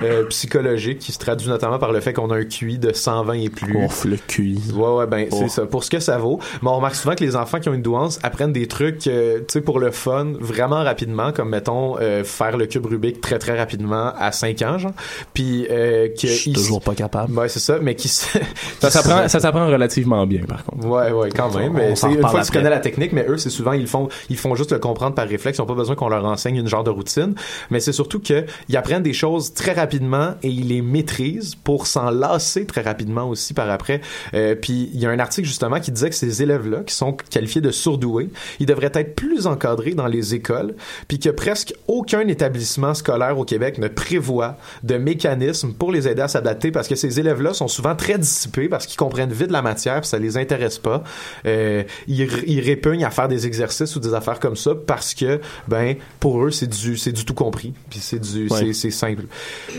euh, 0.03 0.25
psychologique 0.27 0.99
qui 1.01 1.13
se 1.13 1.19
traduit 1.19 1.49
notamment 1.49 1.79
par 1.79 1.93
le 1.93 2.01
fait 2.01 2.13
qu'on 2.13 2.31
a 2.31 2.37
un 2.37 2.45
QI 2.45 2.79
de 2.79 2.93
120 2.93 3.33
et 3.35 3.49
plus. 3.51 3.77
Ouf, 3.85 4.05
le 4.05 4.17
QI. 4.17 4.61
Ouais, 4.75 4.89
ouais, 4.91 5.07
ben, 5.07 5.27
Oh. 5.31 5.37
c'est 5.41 5.49
ça. 5.49 5.67
Pour 5.67 5.85
ce 5.85 5.91
que 5.91 6.01
ça 6.01 6.17
vaut. 6.19 6.39
Mais 6.63 6.69
on 6.71 6.77
remarque 6.77 6.95
souvent 6.95 7.15
que 7.15 7.23
les 7.25 7.37
enfants 7.37 7.61
qui 7.61 7.69
ont 7.69 7.75
une 7.75 7.83
douance 7.83 8.19
apprennent 8.23 8.53
des 8.53 8.67
trucs, 8.67 9.07
euh, 9.19 9.39
tu 9.41 9.45
sais, 9.55 9.61
pour 9.61 9.79
le 9.79 9.91
fun, 9.91 10.33
vraiment 10.41 10.83
rapidement, 10.83 11.33
comme, 11.33 11.51
mettons, 11.51 11.99
euh, 12.01 12.25
faire 12.25 12.57
le 12.57 12.67
cube 12.67 12.87
Rubik 12.87 13.21
très, 13.21 13.39
très 13.39 13.57
rapidement 13.57 14.13
à 14.19 14.33
5 14.33 14.63
ans, 14.63 14.79
genre. 14.79 14.93
Puis, 15.35 15.67
euh, 15.71 16.09
que 16.09 16.27
Je 16.27 16.33
suis 16.33 16.53
toujours 16.53 16.81
pas 16.81 16.95
capable. 16.95 17.37
Ouais, 17.37 17.49
c'est 17.49 17.61
ça, 17.61 17.79
mais 17.81 17.95
qui. 17.95 18.09
Ça 18.81 18.91
s'apprend, 18.91 19.29
ça 19.29 19.41
s'apprend 19.41 19.67
relativement 19.67 20.27
bien, 20.27 20.43
par 20.45 20.65
contre. 20.65 20.87
Ouais, 20.87 21.11
ouais, 21.11 21.31
quand 21.31 21.55
même. 21.57 21.73
On 21.73 21.75
Mais 21.75 21.97
c'est 21.97 22.13
une 22.13 22.21
fois 22.21 22.41
que 22.41 22.47
tu 22.47 22.53
connais 22.53 22.71
la 22.71 22.79
technique, 22.79 23.13
mais 23.13 23.27
eux, 23.29 23.37
c'est 23.37 23.51
souvent, 23.51 23.73
ils 23.73 23.89
font, 23.89 24.09
ils 24.31 24.37
font 24.37 24.55
juste 24.55 24.73
le 24.73 24.79
comprendre 24.79 25.15
par 25.15 25.27
réflexe. 25.27 25.59
Ils 25.59 25.63
n'ont 25.63 25.67
pas 25.67 25.75
besoin 25.75 25.97
qu'on 25.97 26.09
leur 26.09 26.25
enseigne 26.25 26.57
une 26.57 26.69
genre 26.69 26.85
de 26.85 26.91
routine. 26.91 27.35
Mais 27.71 27.81
c'est 27.81 27.93
surtout 27.93 28.21
que 28.21 28.45
ils 28.69 28.77
apprennent 28.77 29.03
des 29.03 29.13
choses 29.13 29.53
très 29.53 29.73
rapidement 29.73 30.35
et 30.43 30.49
ils 30.49 30.69
les 30.69 30.83
maîtrisent 30.83 31.55
pour 31.57 31.87
s'en 31.87 32.11
lasser 32.11 32.67
très 32.67 32.83
rapidement 32.83 33.29
aussi 33.29 33.55
par 33.55 33.69
après. 33.71 34.01
Euh, 34.35 34.55
puis 34.55 34.91
il 34.93 35.01
y 35.01 35.07
a 35.07 35.11
un 35.11 35.19
article 35.19 35.47
justement 35.47 35.81
qui 35.81 35.93
disait 35.93 36.11
que 36.11 36.17
ces 36.17 36.43
élèves-là, 36.43 36.81
qui 36.87 36.95
sont 36.95 37.17
qualifiés 37.31 37.61
de 37.61 37.71
surdoués, 37.71 38.31
ils 38.61 38.67
devraient 38.67 38.91
être 38.95 39.08
plus 39.09 39.47
encadrés 39.47 39.95
dans 39.95 40.07
les 40.07 40.35
écoles, 40.35 40.75
puis 41.09 41.19
que 41.19 41.31
presque 41.31 41.75
aucun 41.87 42.27
établissement 42.29 42.95
scolaire 42.95 43.39
au 43.39 43.45
Québec 43.45 43.79
ne 43.79 43.89
prévoit 43.89 44.57
de 44.83 44.97
mécanismes 44.97 45.73
pour 45.73 45.93
les 45.93 46.09
aider 46.09 46.23
à 46.23 46.29
s'adapter 46.29 46.71
parce 46.71 46.89
que 46.89 46.95
ces 46.95 47.21
élèves-là 47.21 47.55
sont 47.55 47.69
souvent 47.69 47.95
très 47.95 48.19
dissipés 48.19 48.69
parce 48.69 48.87
qu'ils 48.87 48.97
comprennent 48.97 49.33
vite 49.33 49.51
la 49.51 49.63
matière 49.63 50.01
puis 50.01 50.09
ça 50.09 50.19
les 50.19 50.37
intéresse 50.37 50.79
pas. 50.79 51.03
Euh, 51.47 51.83
ils, 52.07 52.61
répugnent 52.61 53.05
à 53.05 53.11
faire 53.11 53.29
des 53.29 53.47
exercices 53.47 53.95
ou 53.97 54.01
des 54.01 54.15
affaires 54.15 54.41
comme 54.41 54.57
ça 54.57 54.73
parce 54.75 55.15
que 55.15 55.41
ben 55.69 55.95
pour 56.21 56.45
eux 56.45 56.51
c'est 56.51 56.67
du 56.67 56.97
c'est 56.97 57.13
du 57.13 57.25
tout 57.25 57.35
compris 57.35 57.73
puis 57.89 58.01
c'est 58.01 58.19
du 58.19 58.49
Ouais. 58.49 58.59
c'est 58.59 58.73
c'est 58.73 58.91
simple. 58.91 59.25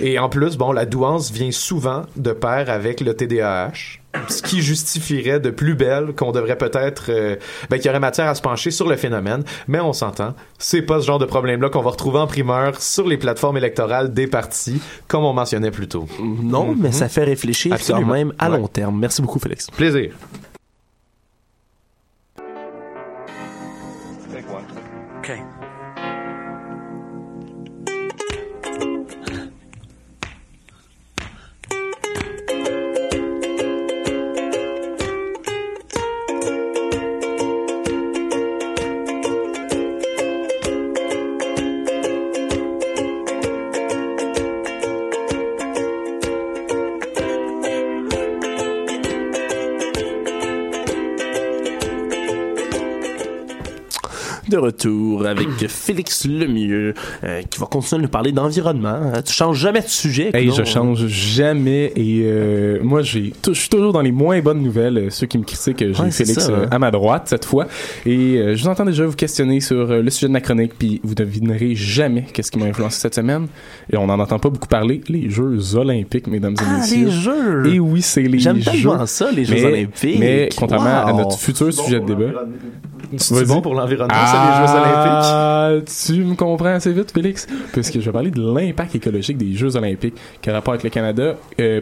Et 0.02 0.20
en 0.20 0.30
plus 0.30 0.58
bon 0.58 0.72
la 0.72 0.86
douance 0.86 1.32
vient 1.32 1.52
souvent 1.52 2.04
de 2.16 2.32
pair 2.32 2.70
avec 2.70 3.02
le 3.02 3.14
TDAH 3.14 3.99
ce 4.28 4.42
qui 4.42 4.62
justifierait 4.62 5.40
de 5.40 5.52
plus 5.52 5.76
belle 5.76 6.14
qu'on 6.16 6.32
devrait 6.32 6.58
peut-être 6.58 7.06
euh, 7.10 7.36
ben 7.70 7.78
qu'il 7.78 7.86
y 7.86 7.90
aurait 7.90 8.00
matière 8.00 8.28
à 8.28 8.34
se 8.34 8.42
pencher 8.42 8.72
sur 8.72 8.88
le 8.90 8.96
phénomène 8.96 9.44
mais 9.68 9.80
on 9.80 9.94
s'entend 9.94 10.34
c'est 10.58 10.82
pas 10.82 11.00
ce 11.00 11.06
genre 11.06 11.20
de 11.20 11.26
problème 11.26 11.62
là 11.62 11.70
qu'on 11.70 11.84
va 11.84 11.92
retrouver 11.92 12.18
en 12.18 12.26
primeur 12.26 12.82
sur 12.82 13.08
les 13.08 13.18
plateformes 13.18 13.58
électorales 13.58 14.12
des 14.12 14.26
partis 14.26 14.82
comme 15.08 15.24
on 15.26 15.34
mentionnait 15.34 15.70
plus 15.72 15.88
tôt 15.88 16.08
Non, 16.20 16.74
mais 16.76 16.92
ça 16.92 17.08
fait 17.08 17.24
réfléchir 17.24 17.74
Absolument. 17.74 18.08
quand 18.08 18.14
même 18.14 18.34
à 18.40 18.50
Ouais. 18.50 18.58
long 18.58 18.68
terme. 18.68 18.98
Merci 19.00 19.22
beaucoup, 19.22 19.38
Félix. 19.40 19.68
plaisir 19.70 20.12
retour 54.60 55.26
avec 55.26 55.48
Félix 55.68 56.26
Lemieux, 56.28 56.94
euh, 57.24 57.42
qui 57.50 57.60
va 57.60 57.66
continuer 57.66 58.00
à 58.00 58.04
nous 58.04 58.10
parler 58.10 58.32
d'environnement. 58.32 58.90
hein. 58.90 59.22
Tu 59.26 59.34
changes 59.34 59.58
jamais 59.60 59.82
de 59.82 59.88
sujet. 59.88 60.30
Hey, 60.34 60.48
non? 60.48 60.54
je 60.56 60.64
change 60.64 61.08
jamais 61.08 61.92
et 61.96 62.22
euh, 62.26 62.80
moi 62.84 63.02
je 63.02 63.08
suis 63.20 63.34
toujours 63.42 63.94
dans 63.94 64.02
les 64.02 64.12
moins 64.12 64.40
bonnes 64.42 64.62
nouvelles 64.62 64.98
euh, 64.98 65.10
ceux 65.10 65.26
qui 65.28 65.38
me 65.38 65.44
critiquent 65.44 65.82
euh, 65.82 65.94
j'ai 65.94 66.04
Ouais, 66.04 66.12
Félix 66.12 66.40
ça, 66.46 66.52
hein. 66.54 66.68
à 66.72 66.80
ma 66.80 66.92
droite 66.92 67.24
cette 67.28 67.46
fois 67.46 67.68
et 68.06 68.38
euh, 68.38 68.56
je 68.56 68.64
vous 68.64 68.70
entends 68.70 68.86
déjà 68.86 69.06
vous 69.06 69.16
questionner 69.16 69.60
sur 69.62 69.88
le 69.88 70.10
sujet 70.10 70.28
de 70.28 70.34
ma 70.34 70.42
chronique 70.42 70.74
puis 70.78 71.00
vous 71.04 71.16
devinerez 71.16 71.76
jamais 71.76 72.26
qu'est-ce 72.34 72.52
qui 72.52 72.60
m'a 72.60 72.66
influencé 72.66 73.00
cette 73.00 73.16
semaine 73.16 73.48
et 73.92 73.98
on 73.98 74.08
n'en 74.08 74.20
entend 74.20 74.40
pas 74.40 74.50
beaucoup 74.50 74.68
parler 74.68 75.02
les 75.10 75.30
Jeux 75.30 75.76
Olympiques 75.76 76.28
mesdames 76.28 76.54
et 76.54 76.64
Ah, 76.66 76.78
messieurs 76.80 77.06
les 77.06 77.12
jeux! 77.12 77.74
et 77.76 77.80
oui 77.80 78.02
c'est 78.02 78.22
les 78.24 78.40
J'aime 78.40 78.58
Jeux 78.62 78.72
tellement 78.72 79.06
ça, 79.06 79.32
les 79.32 79.46
Jeux 79.46 79.56
mais, 79.56 79.66
Olympiques. 79.66 80.20
mais 80.20 80.50
contrairement 80.58 81.06
à 81.06 81.14
notre 81.14 81.38
futur 81.40 81.74
sujet 81.74 82.00
de 82.00 82.06
débat 82.06 82.44
c'est 83.18 83.48
bon 83.48 83.62
pour 83.62 83.74
l'environnement 83.76 84.14
c'est 84.26 84.38
les 84.38 84.68
Jeux 84.68 84.74
Olympiques 84.74 85.30
Ah, 85.32 85.72
tu 86.08 86.24
me 86.24 86.36
comprends 86.36 86.66
assez 86.68 86.92
vite, 86.92 87.12
Félix, 87.12 87.48
puisque 87.72 88.00
je 88.00 88.06
vais 88.06 88.12
parler 88.12 88.32
de 88.32 88.42
l'impact 88.42 88.96
écologique 88.96 89.38
des 89.38 89.54
Jeux 89.54 89.76
Olympiques. 89.76 90.16
Qui 90.42 90.50
a 90.50 90.54
rapport 90.54 90.74
avec 90.74 90.84
le 90.84 90.90
Canada? 90.90 91.36
Euh, 91.60 91.82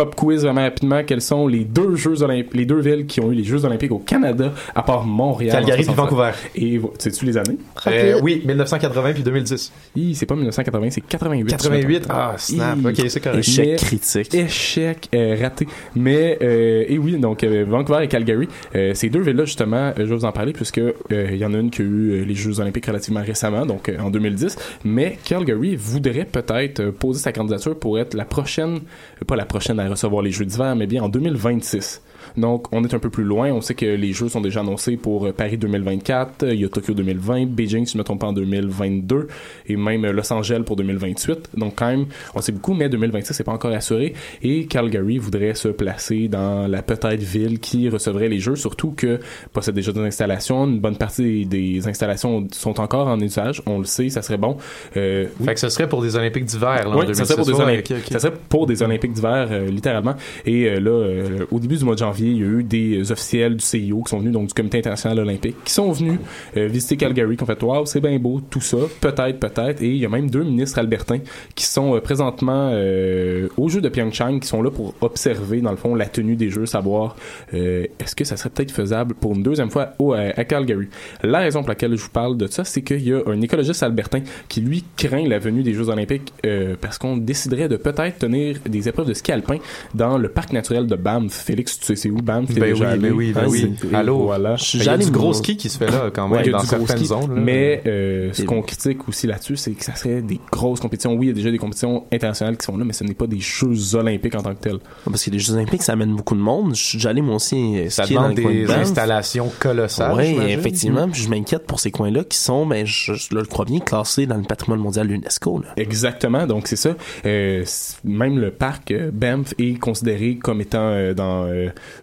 pop 0.00 0.14
quiz 0.14 0.44
vraiment 0.44 0.62
rapidement. 0.62 1.02
Quels 1.04 1.20
sont 1.20 1.46
les 1.46 1.64
deux 1.64 1.94
Jeux 1.94 2.22
olympiques, 2.22 2.54
les 2.54 2.64
deux 2.64 2.80
villes 2.80 3.06
qui 3.06 3.20
ont 3.20 3.30
eu 3.30 3.34
les 3.34 3.44
Jeux 3.44 3.64
olympiques 3.66 3.92
au 3.92 3.98
Canada, 3.98 4.52
à 4.74 4.82
part 4.82 5.04
Montréal? 5.04 5.52
Calgary 5.52 5.84
puis 5.84 5.94
Vancouver. 5.94 6.30
Et 6.54 6.80
sais-tu 6.98 7.26
les 7.26 7.36
années? 7.36 7.58
Euh, 7.86 8.18
oui, 8.22 8.42
1980 8.46 9.12
puis 9.12 9.22
2010. 9.22 9.72
c'est 10.14 10.26
pas 10.26 10.34
1980, 10.34 10.90
c'est 10.90 11.00
88. 11.02 11.50
88? 11.50 12.06
Ah, 12.08 12.34
snap. 12.38 12.78
Ok, 12.84 12.94
c'est 13.08 13.20
correct. 13.20 13.40
Échec 13.40 13.76
critique. 13.76 14.34
Échec 14.34 15.08
euh, 15.14 15.36
raté. 15.40 15.66
Mais, 15.94 16.38
euh, 16.40 16.84
et 16.88 16.96
oui, 16.98 17.18
donc 17.18 17.44
euh, 17.44 17.64
Vancouver 17.68 18.04
et 18.04 18.08
Calgary, 18.08 18.48
euh, 18.74 18.94
ces 18.94 19.10
deux 19.10 19.20
villes-là, 19.20 19.44
justement, 19.44 19.76
euh, 19.76 19.92
je 19.98 20.04
vais 20.04 20.14
vous 20.14 20.24
en 20.24 20.32
parler 20.32 20.52
puisque 20.52 20.80
il 21.10 21.36
y 21.36 21.44
en 21.44 21.52
a 21.52 21.58
une 21.58 21.70
qui 21.70 21.82
a 21.82 21.84
eu 21.84 22.24
les 22.24 22.34
Jeux 22.34 22.58
olympiques 22.60 22.86
relativement 22.86 23.22
récemment, 23.22 23.66
donc 23.66 23.92
en 24.00 24.10
2010. 24.10 24.56
Mais 24.84 25.18
Calgary 25.24 25.76
voudrait 25.76 26.24
peut-être 26.24 26.90
poser 26.90 27.20
sa 27.20 27.32
candidature 27.32 27.78
pour 27.78 27.98
être 27.98 28.14
la 28.14 28.24
prochaine, 28.24 28.80
pas 29.26 29.36
la 29.36 29.44
prochaine 29.44 29.78
à 29.78 29.89
recevoir 29.90 30.22
les 30.22 30.30
Jeux 30.30 30.44
d'hiver, 30.44 30.74
mais 30.76 30.86
bien 30.86 31.02
en 31.02 31.08
2026. 31.08 32.02
Donc, 32.36 32.66
on 32.72 32.84
est 32.84 32.94
un 32.94 32.98
peu 32.98 33.10
plus 33.10 33.24
loin. 33.24 33.52
On 33.52 33.60
sait 33.60 33.74
que 33.74 33.86
les 33.86 34.12
jeux 34.12 34.28
sont 34.28 34.40
déjà 34.40 34.60
annoncés 34.60 34.96
pour 34.96 35.26
euh, 35.26 35.32
Paris 35.32 35.56
2024, 35.56 36.46
il 36.52 36.60
y 36.60 36.64
a 36.64 36.68
Tokyo 36.68 36.94
2020, 36.94 37.46
Beijing, 37.46 37.86
si 37.86 37.92
je 37.92 37.98
ne 37.98 38.02
me 38.02 38.04
trompe 38.04 38.20
pas, 38.20 38.28
en 38.28 38.32
2022, 38.32 39.28
et 39.66 39.76
même 39.76 40.04
euh, 40.04 40.12
Los 40.12 40.32
Angeles 40.32 40.62
pour 40.64 40.76
2028. 40.76 41.50
Donc, 41.56 41.74
quand 41.76 41.88
même, 41.88 42.06
on 42.34 42.40
sait 42.40 42.52
beaucoup, 42.52 42.74
mais 42.74 42.88
2026, 42.88 43.34
c'est 43.34 43.44
pas 43.44 43.52
encore 43.52 43.72
assuré. 43.72 44.14
Et 44.42 44.66
Calgary 44.66 45.18
voudrait 45.18 45.54
se 45.54 45.68
placer 45.68 46.28
dans 46.28 46.66
la 46.68 46.82
peut-être 46.82 47.22
ville 47.22 47.58
qui 47.60 47.88
recevrait 47.88 48.28
les 48.28 48.40
jeux, 48.40 48.56
surtout 48.56 48.92
que 48.92 49.20
possède 49.52 49.74
déjà 49.74 49.92
des 49.92 50.00
installations. 50.00 50.66
Une 50.66 50.80
bonne 50.80 50.96
partie 50.96 51.46
des 51.46 51.86
installations 51.88 52.46
sont 52.52 52.80
encore 52.80 53.08
en 53.08 53.20
usage. 53.20 53.62
On 53.66 53.78
le 53.78 53.84
sait, 53.84 54.08
ça 54.08 54.22
serait 54.22 54.38
bon. 54.38 54.56
Euh, 54.96 55.26
fait 55.44 55.54
que 55.54 55.60
ce 55.60 55.68
serait 55.68 55.88
pour 55.88 56.02
des 56.02 56.16
Olympiques 56.16 56.44
d'hiver, 56.44 56.88
là, 56.88 56.96
oui, 56.96 57.14
ça 57.14 57.24
serait 57.24 57.36
pour 57.36 57.46
des 57.46 57.60
Olympiques. 57.60 57.94
Ça 58.10 58.18
serait 58.18 58.34
pour 58.48 58.66
des 58.66 58.82
Olympiques 58.82 59.12
d'hiver, 59.12 59.48
littéralement. 59.68 60.14
Et 60.46 60.78
là, 60.78 61.24
au 61.50 61.58
début 61.58 61.76
du 61.76 61.84
mois 61.84 61.94
de 61.94 62.00
janvier, 62.00 62.19
il 62.24 62.38
y 62.38 62.42
a 62.42 62.46
eu 62.46 62.62
des 62.62 63.12
officiels 63.12 63.56
du 63.56 63.64
CIO 63.64 64.02
qui 64.02 64.10
sont 64.10 64.18
venus, 64.18 64.32
donc 64.32 64.48
du 64.48 64.54
Comité 64.54 64.78
international 64.78 65.20
olympique, 65.20 65.56
qui 65.64 65.72
sont 65.72 65.90
venus 65.92 66.18
euh, 66.56 66.66
visiter 66.66 66.96
Calgary, 66.96 67.36
qui 67.36 67.42
ont 67.42 67.46
fait 67.46 67.62
Waouh, 67.62 67.86
c'est 67.86 68.00
bien 68.00 68.18
beau, 68.18 68.40
tout 68.40 68.60
ça, 68.60 68.78
peut-être, 69.00 69.38
peut-être. 69.38 69.82
Et 69.82 69.88
il 69.88 69.96
y 69.96 70.06
a 70.06 70.08
même 70.08 70.30
deux 70.30 70.44
ministres 70.44 70.78
albertains 70.78 71.20
qui 71.54 71.64
sont 71.64 71.96
euh, 71.96 72.00
présentement 72.00 72.70
euh, 72.72 73.48
aux 73.56 73.68
Jeux 73.68 73.80
de 73.80 73.88
Pyeongchang, 73.88 74.40
qui 74.40 74.48
sont 74.48 74.62
là 74.62 74.70
pour 74.70 74.94
observer, 75.00 75.60
dans 75.60 75.70
le 75.70 75.76
fond, 75.76 75.94
la 75.94 76.06
tenue 76.06 76.36
des 76.36 76.50
Jeux, 76.50 76.66
savoir 76.66 77.16
est-ce 77.52 78.14
que 78.14 78.24
ça 78.24 78.36
serait 78.36 78.50
peut-être 78.50 78.70
faisable 78.70 79.14
pour 79.14 79.34
une 79.34 79.42
deuxième 79.42 79.70
fois 79.70 79.90
au, 79.98 80.12
à, 80.12 80.44
Calgary. 80.44 80.88
La 81.22 81.38
raison 81.38 81.60
pour 81.60 81.68
laquelle 81.68 81.96
je 81.96 82.02
vous 82.02 82.10
parle 82.10 82.36
de 82.36 82.46
ça, 82.46 82.64
c'est 82.64 82.82
qu'il 82.82 83.06
y 83.06 83.12
a 83.12 83.20
un 83.26 83.40
écologiste 83.40 83.82
albertain 83.82 84.20
qui, 84.48 84.60
lui, 84.60 84.84
craint 84.96 85.26
la 85.26 85.38
venue 85.38 85.62
des 85.62 85.74
Jeux 85.74 85.88
olympiques 85.88 86.32
parce 86.80 86.98
qu'on 86.98 87.16
déciderait 87.16 87.68
de 87.68 87.76
peut-être 87.76 88.18
tenir 88.18 88.58
des 88.66 88.88
épreuves 88.88 89.08
de 89.08 89.14
ski 89.14 89.32
alpin 89.32 89.58
dans 89.94 90.18
le 90.18 90.28
parc 90.28 90.52
naturel 90.52 90.86
de 90.86 90.96
Banff. 90.96 91.32
Félix, 91.32 91.78
tu 91.78 91.96
sais 91.96 92.09
c'est 92.10 92.20
où 92.20 92.22
Banff? 92.22 92.52
Ben 92.52 92.72
oui, 92.72 92.98
ben 92.98 93.12
oui, 93.12 93.32
ben 93.32 93.46
oui. 93.48 93.76
Allô? 93.92 94.24
Voilà. 94.24 94.56
Il 94.74 94.82
y 94.82 94.88
a 94.88 94.96
du 94.96 95.10
gros 95.10 95.32
ski 95.32 95.56
qui 95.56 95.68
se 95.68 95.78
fait 95.78 95.90
là, 95.90 96.10
quand 96.12 96.28
même, 96.28 96.46
dans 96.50 96.60
certaines 96.60 97.04
zones. 97.04 97.40
Mais 97.40 97.82
euh, 97.86 98.30
ce 98.32 98.42
qu'on 98.42 98.62
critique 98.62 99.08
aussi 99.08 99.26
là-dessus, 99.26 99.56
c'est 99.56 99.72
que 99.72 99.84
ça 99.84 99.94
serait 99.94 100.22
des 100.22 100.40
grosses 100.50 100.80
compétitions. 100.80 101.14
Oui, 101.14 101.26
il 101.26 101.28
y 101.28 101.32
a 101.32 101.34
déjà 101.34 101.50
des 101.50 101.58
compétitions 101.58 102.04
internationales 102.12 102.56
qui 102.56 102.64
sont 102.64 102.76
là, 102.76 102.84
mais 102.84 102.92
ce 102.92 103.04
n'est 103.04 103.14
pas 103.14 103.26
des 103.26 103.40
Jeux 103.40 103.94
olympiques 103.94 104.34
en 104.34 104.42
tant 104.42 104.54
que 104.54 104.60
tels. 104.60 104.78
Parce 105.04 105.24
que 105.24 105.30
les 105.30 105.38
Jeux 105.38 105.54
olympiques, 105.54 105.82
ça 105.82 105.92
amène 105.92 106.14
beaucoup 106.14 106.34
de 106.34 106.40
monde. 106.40 106.74
Je 106.74 106.82
suis 106.82 107.06
allé, 107.06 107.22
moi 107.22 107.36
aussi, 107.36 107.78
euh, 107.78 107.90
Ça 107.90 108.06
demande 108.06 108.34
des 108.34 108.70
installations 108.70 109.50
colossales, 109.58 110.14
Oui, 110.16 110.36
effectivement. 110.48 111.08
Puis 111.08 111.22
je 111.22 111.28
m'inquiète 111.28 111.66
pour 111.66 111.80
ces 111.80 111.90
coins-là 111.90 112.24
qui 112.24 112.38
sont, 112.38 112.66
ben, 112.66 112.86
je, 112.86 113.12
le 113.34 113.44
crois 113.44 113.64
bien, 113.64 113.80
classés 113.80 114.26
dans 114.26 114.36
le 114.36 114.42
patrimoine 114.44 114.80
mondial 114.80 115.06
de 115.06 115.12
l'UNESCO. 115.12 115.62
Exactement. 115.76 116.46
Donc, 116.46 116.66
c'est 116.66 116.76
ça. 116.76 116.94
Euh, 117.26 117.64
même 118.04 118.38
le 118.38 118.50
parc 118.50 118.92
Banff 119.12 119.54
est 119.58 119.78
considéré 119.78 120.36
comme 120.36 120.60
étant 120.60 121.12
dans, 121.14 121.48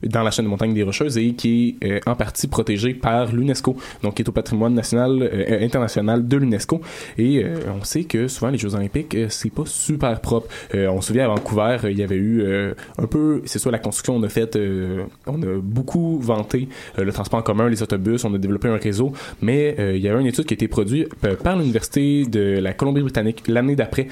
dans 0.04 0.24
la 0.24 0.32
chaîne 0.32 0.46
de 0.46 0.50
montagne 0.50 0.74
des 0.74 0.84
Rocheuses 0.84 1.18
et 1.18 1.34
qui 1.34 1.78
est 1.82 2.08
en 2.08 2.16
partie 2.16 2.48
protégé 2.48 2.94
par 2.94 3.32
l'UNESCO, 3.32 3.76
donc 4.04 4.16
qui 4.16 4.22
est 4.22 4.30
au 4.30 4.32
patrimoine 4.32 4.74
national 4.74 5.22
euh, 5.22 5.64
international 5.64 6.28
de 6.28 6.38
l'UNESCO. 6.38 6.82
Et 7.18 7.44
euh, 7.44 7.60
on 7.80 7.84
sait 7.84 8.04
que 8.04 8.28
souvent 8.28 8.50
les 8.50 8.58
Jeux 8.58 8.76
Olympiques, 8.76 9.16
euh, 9.16 9.28
c'est 9.30 9.52
pas 9.52 9.66
super 9.66 10.20
propre. 10.22 10.48
on 10.74 11.02
se 11.02 11.08
souvient 11.08 11.26
à 11.26 11.28
Vancouver, 11.28 11.78
il 11.86 11.98
y 11.98 12.04
avait 12.04 12.16
eu 12.16 12.44
un 12.98 13.06
peu, 13.06 13.42
c'est 13.46 13.60
ça 13.60 13.72
la 13.72 13.80
construction, 13.80 14.16
on 14.16 14.24
a 14.24 14.30
fait, 14.30 14.58
on 15.26 15.42
a 15.42 15.60
beaucoup 15.62 16.20
vanté 16.20 16.68
le 16.98 17.12
transport 17.12 17.40
en 17.40 17.44
commun, 17.44 17.70
les 17.70 17.84
autobus, 17.84 18.24
on 18.26 18.34
a 18.34 18.38
développé 18.38 18.68
un 18.68 18.78
réseau, 18.78 19.12
mais 19.42 19.76
il 19.78 20.02
y 20.02 20.08
avait 20.08 20.20
une 20.20 20.28
étude 20.28 20.46
qui 20.46 20.54
a 20.54 20.56
été 20.56 20.68
produite 20.68 21.14
par 21.44 21.58
l'université 21.58 22.26
de 22.26 22.60
la 22.60 22.74
Colombie-Britannique 22.74 23.44
l'année 23.48 23.76
d'après 23.76 24.08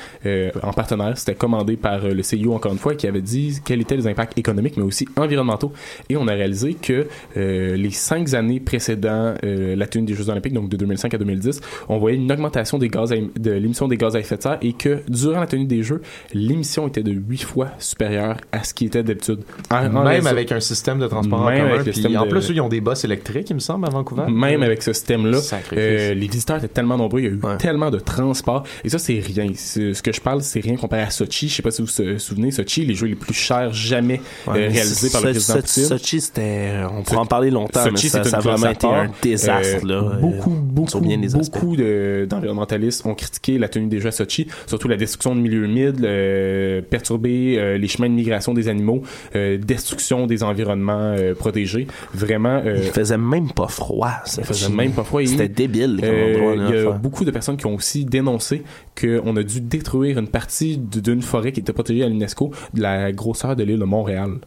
en 0.61 0.73
partenaire. 0.73 1.17
C'était 1.17 1.35
commandé 1.35 1.77
par 1.77 2.07
le 2.07 2.23
CIO 2.23 2.53
encore 2.53 2.71
une 2.71 2.79
fois, 2.79 2.95
qui 2.95 3.07
avait 3.07 3.21
dit 3.21 3.59
quels 3.63 3.81
étaient 3.81 3.97
les 3.97 4.07
impacts 4.07 4.37
économiques 4.37 4.77
mais 4.77 4.83
aussi 4.83 5.07
environnementaux. 5.17 5.73
Et 6.09 6.17
on 6.17 6.27
a 6.27 6.33
réalisé 6.33 6.73
que 6.73 7.07
les 7.35 7.91
cinq 7.91 8.33
années 8.33 8.59
précédant 8.59 9.33
euh, 9.43 9.75
la 9.75 9.87
tenue 9.87 10.05
des 10.05 10.13
Jeux 10.13 10.29
Olympiques, 10.29 10.53
donc 10.53 10.69
de 10.69 10.77
2005 10.77 11.13
à 11.13 11.17
2010, 11.17 11.61
on 11.89 11.97
voyait 11.97 12.17
une 12.17 12.31
augmentation 12.31 12.77
des 12.77 12.89
gaz 12.89 13.09
de 13.11 13.51
l'émission 13.51 13.87
des 13.87 13.97
gaz 13.97 14.15
à 14.15 14.19
effet 14.19 14.37
de 14.37 14.41
serre 14.41 14.57
et 14.61 14.73
que 14.73 15.01
durant 15.07 15.39
la 15.39 15.47
tenue 15.47 15.65
des 15.65 15.83
Jeux, 15.83 16.01
l'émission 16.33 16.87
était 16.87 17.03
de 17.03 17.11
8 17.11 17.43
fois 17.43 17.69
supérieure 17.79 18.37
à 18.51 18.63
ce 18.63 18.73
qui 18.73 18.85
était 18.85 19.03
d'habitude. 19.03 19.39
Même 19.71 20.27
avec 20.27 20.51
un 20.51 20.59
système 20.59 20.99
de 20.99 21.07
transport 21.07 21.41
en 21.41 21.45
commun. 21.45 21.83
Puis 21.83 22.17
en 22.17 22.27
plus, 22.27 22.49
ils 22.49 22.61
ont 22.61 22.69
des 22.69 22.81
bus 22.81 23.03
électriques, 23.03 23.49
il 23.49 23.55
me 23.55 23.59
semble, 23.59 23.85
à 23.85 23.89
Vancouver. 23.89 24.23
Même 24.29 24.63
avec 24.63 24.83
ce 24.83 24.93
système-là, 24.93 25.39
euh, 25.73 26.13
les 26.13 26.27
visiteurs 26.27 26.57
étaient 26.57 26.67
tellement 26.67 26.97
nombreux, 26.97 27.21
il 27.21 27.25
y 27.25 27.27
a 27.27 27.31
eu 27.31 27.57
tellement 27.57 27.91
de 27.91 27.99
transport. 27.99 28.63
Et 28.83 28.89
ça, 28.89 28.97
c'est 28.97 29.19
rien. 29.19 29.47
Ce 29.55 30.01
que 30.01 30.11
je 30.11 30.21
parle, 30.21 30.41
c'est 30.41 30.59
rien 30.59 30.75
comparé 30.75 31.03
à 31.03 31.09
Sochi. 31.09 31.47
Je 31.47 31.55
sais 31.55 31.61
pas 31.61 31.71
si 31.71 31.81
vous 31.81 31.87
vous 31.87 32.19
souvenez, 32.19 32.51
Sochi, 32.51 32.85
les 32.85 32.93
jeux 32.93 33.07
les 33.07 33.15
plus 33.15 33.33
chers 33.33 33.73
jamais 33.73 34.21
euh, 34.47 34.53
réalisés 34.53 35.09
par 35.09 35.21
le 35.21 35.31
président 35.31 35.59
Poutine. 35.65 35.85
Sochi, 35.85 36.21
c'était, 36.21 36.71
on 36.91 37.03
pourrait 37.03 37.17
en 37.17 37.25
parler 37.25 37.49
longtemps, 37.49 37.83
Sochi, 37.83 38.05
mais 38.05 38.09
ça, 38.09 38.23
ça 38.23 38.37
a 38.37 38.39
vraiment 38.39 38.69
été 38.69 38.87
un 38.87 39.09
désastre. 39.21 39.85
là, 39.85 39.95
euh, 39.95 40.19
beaucoup, 40.19 40.51
beaucoup, 40.51 40.99
bien 40.99 41.17
beaucoup 41.17 41.75
d'environnementalistes 41.75 43.05
ont 43.05 43.15
critiqué 43.15 43.57
la 43.57 43.67
tenue 43.67 43.87
des 43.87 43.99
Jeux 43.99 44.09
à 44.09 44.11
Sochi, 44.11 44.47
surtout 44.67 44.87
la 44.87 44.97
destruction 44.97 45.35
de 45.35 45.41
milieux 45.41 45.65
humides, 45.65 46.03
euh, 46.03 46.81
perturber 46.81 47.57
euh, 47.57 47.77
les 47.77 47.87
chemins 47.87 48.09
de 48.09 48.13
migration 48.13 48.53
des 48.53 48.67
animaux, 48.67 49.01
destruction 49.33 50.27
des 50.27 50.43
environnements 50.43 51.15
protégés. 51.37 51.87
Vraiment. 52.13 52.61
il 52.65 52.91
faisait 52.91 53.17
même 53.17 53.51
pas 53.51 53.67
froid. 53.67 54.11
Ça 54.25 54.41
il 54.41 54.45
faisait 54.45 54.69
même 54.69 54.91
pas 54.91 55.03
froid. 55.03 55.21
C'était 55.25 55.47
débile. 55.47 55.99
Il 56.01 56.75
y 56.75 56.77
a 56.77 56.91
beaucoup 56.91 57.25
de 57.25 57.31
personnes 57.31 57.57
qui 57.57 57.65
ont 57.65 57.75
aussi 57.75 58.05
dénoncé 58.05 58.63
qu'on 58.99 59.35
a 59.35 59.43
dû 59.43 59.61
détruire 59.61 60.19
une 60.19 60.27
partie 60.27 60.77
d'une 60.77 61.21
forêt 61.21 61.51
qui 61.51 61.59
était 61.59 61.73
protégée 61.73 62.03
à 62.03 62.09
l'UNESCO 62.09 62.51
de 62.73 62.81
la 62.81 63.11
grosseur 63.11 63.55
de 63.55 63.63
l'île 63.63 63.79
de 63.79 63.85
Montréal. 63.85 64.39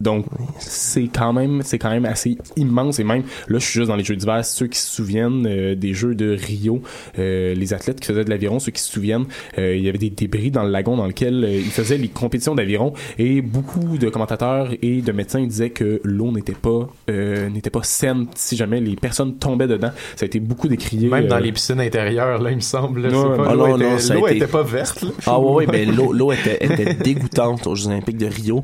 Donc, 0.00 0.26
c'est 0.58 1.06
quand 1.06 1.32
même, 1.32 1.62
c'est 1.62 1.78
quand 1.78 1.90
même 1.90 2.04
assez 2.04 2.36
immense. 2.56 2.98
Et 2.98 3.04
même, 3.04 3.22
là, 3.48 3.58
je 3.58 3.64
suis 3.64 3.74
juste 3.74 3.88
dans 3.88 3.96
les 3.96 4.04
Jeux 4.04 4.16
d'hiver. 4.16 4.44
Ceux 4.44 4.66
qui 4.66 4.78
se 4.78 4.92
souviennent 4.92 5.46
euh, 5.46 5.74
des 5.76 5.94
Jeux 5.94 6.14
de 6.14 6.36
Rio, 6.38 6.82
euh, 7.18 7.54
les 7.54 7.72
athlètes 7.72 8.00
qui 8.00 8.08
faisaient 8.08 8.24
de 8.24 8.30
l'aviron, 8.30 8.58
ceux 8.58 8.72
qui 8.72 8.82
se 8.82 8.92
souviennent, 8.92 9.26
euh, 9.58 9.76
il 9.76 9.84
y 9.84 9.88
avait 9.88 9.98
des 9.98 10.10
débris 10.10 10.50
dans 10.50 10.64
le 10.64 10.70
lagon 10.70 10.96
dans 10.96 11.06
lequel 11.06 11.48
ils 11.48 11.70
faisaient 11.70 11.96
les 11.96 12.08
compétitions 12.08 12.56
d'aviron. 12.56 12.92
Et 13.18 13.40
beaucoup 13.40 13.96
de 13.96 14.08
commentateurs 14.08 14.70
et 14.82 15.00
de 15.00 15.12
médecins 15.12 15.44
disaient 15.44 15.70
que 15.70 16.00
l'eau 16.02 16.32
n'était 16.32 16.52
pas, 16.52 16.88
n'était 17.08 17.70
pas 17.70 17.82
saine 17.82 18.26
si 18.34 18.56
jamais 18.56 18.80
les 18.80 18.96
personnes 18.96 19.36
tombaient 19.36 19.68
dedans. 19.68 19.90
Ça 20.16 20.24
a 20.24 20.26
été 20.26 20.40
beaucoup 20.40 20.68
décrié. 20.68 21.08
Même 21.08 21.28
dans 21.28 21.38
les 21.38 21.52
piscines 21.52 21.80
intérieures, 21.80 22.42
là, 22.42 22.50
il 22.50 22.56
me 22.56 22.60
semble. 22.60 23.08
non, 23.08 23.36
pas, 23.36 23.54
l'eau 23.54 23.76
était, 23.76 24.36
était, 24.36 24.46
pas 24.46 24.62
verte. 24.62 25.04
Ah 25.26 25.38
oui, 25.38 25.66
mais 25.70 25.84
l'eau, 25.84 26.12
l'eau 26.12 26.32
était, 26.32 26.58
était 26.64 26.94
dégoûtante 26.94 27.66
aux 27.66 27.74
Jeux 27.74 27.88
Olympiques 27.88 28.18
de 28.18 28.26
Rio. 28.26 28.62